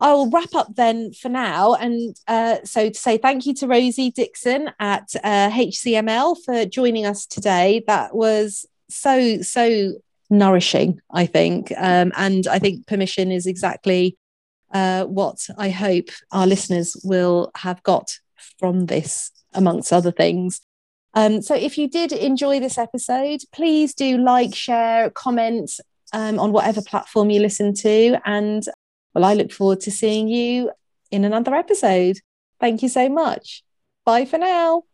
I 0.00 0.12
will 0.14 0.30
wrap 0.30 0.54
up 0.54 0.76
then 0.76 1.12
for 1.12 1.28
now. 1.28 1.74
And 1.74 2.16
uh, 2.28 2.58
so 2.64 2.88
to 2.88 2.98
say 2.98 3.18
thank 3.18 3.46
you 3.46 3.54
to 3.54 3.66
Rosie 3.66 4.10
Dickson 4.10 4.70
at 4.78 5.08
uh, 5.22 5.50
HCML 5.50 6.36
for 6.44 6.64
joining 6.64 7.04
us 7.04 7.26
today. 7.26 7.82
That 7.86 8.14
was 8.14 8.64
so, 8.88 9.42
so 9.42 9.94
nourishing, 10.30 11.00
I 11.10 11.26
think. 11.26 11.72
Um, 11.76 12.12
and 12.16 12.46
I 12.46 12.58
think 12.60 12.86
permission 12.86 13.32
is 13.32 13.46
exactly 13.46 14.16
uh, 14.72 15.04
what 15.04 15.46
I 15.56 15.70
hope 15.70 16.08
our 16.32 16.46
listeners 16.46 16.96
will 17.04 17.50
have 17.56 17.82
got 17.82 18.18
from 18.58 18.86
this, 18.86 19.30
amongst 19.54 19.92
other 19.92 20.12
things. 20.12 20.60
Um, 21.14 21.42
so 21.42 21.54
if 21.54 21.78
you 21.78 21.88
did 21.88 22.12
enjoy 22.12 22.60
this 22.60 22.78
episode, 22.78 23.40
please 23.52 23.94
do 23.94 24.18
like, 24.18 24.54
share, 24.54 25.10
comment 25.10 25.70
um, 26.12 26.38
on 26.38 26.52
whatever 26.52 26.82
platform 26.82 27.30
you 27.30 27.40
listen 27.40 27.74
to. 27.74 28.18
And 28.24 28.64
well, 29.14 29.24
I 29.24 29.34
look 29.34 29.52
forward 29.52 29.80
to 29.80 29.90
seeing 29.90 30.28
you 30.28 30.70
in 31.10 31.24
another 31.24 31.54
episode. 31.54 32.18
Thank 32.60 32.82
you 32.82 32.88
so 32.88 33.08
much. 33.08 33.64
Bye 34.04 34.26
for 34.26 34.38
now. 34.38 34.84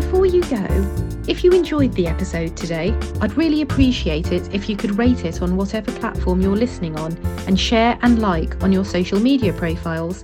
Before 0.00 0.26
you 0.26 0.42
go, 0.44 1.11
if 1.28 1.44
you 1.44 1.52
enjoyed 1.52 1.92
the 1.92 2.08
episode 2.08 2.56
today, 2.56 2.92
I'd 3.20 3.36
really 3.36 3.62
appreciate 3.62 4.32
it 4.32 4.52
if 4.52 4.68
you 4.68 4.76
could 4.76 4.98
rate 4.98 5.24
it 5.24 5.40
on 5.40 5.56
whatever 5.56 5.92
platform 5.92 6.40
you're 6.40 6.56
listening 6.56 6.98
on 6.98 7.16
and 7.46 7.58
share 7.58 7.96
and 8.02 8.20
like 8.20 8.60
on 8.62 8.72
your 8.72 8.84
social 8.84 9.20
media 9.20 9.52
profiles. 9.52 10.20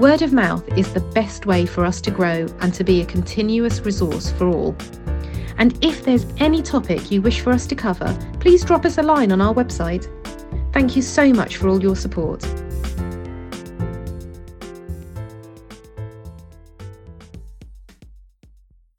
Word 0.00 0.22
of 0.22 0.32
mouth 0.32 0.66
is 0.76 0.92
the 0.94 1.00
best 1.00 1.44
way 1.44 1.66
for 1.66 1.84
us 1.84 2.00
to 2.00 2.10
grow 2.10 2.46
and 2.60 2.72
to 2.72 2.82
be 2.82 3.02
a 3.02 3.06
continuous 3.06 3.80
resource 3.80 4.32
for 4.32 4.48
all. 4.48 4.74
And 5.58 5.78
if 5.84 6.02
there's 6.02 6.26
any 6.38 6.62
topic 6.62 7.10
you 7.10 7.20
wish 7.20 7.40
for 7.40 7.52
us 7.52 7.66
to 7.66 7.74
cover, 7.74 8.16
please 8.40 8.64
drop 8.64 8.86
us 8.86 8.96
a 8.96 9.02
line 9.02 9.32
on 9.32 9.42
our 9.42 9.52
website. 9.52 10.08
Thank 10.72 10.96
you 10.96 11.02
so 11.02 11.30
much 11.30 11.58
for 11.58 11.68
all 11.68 11.82
your 11.82 11.94
support. 11.94 12.42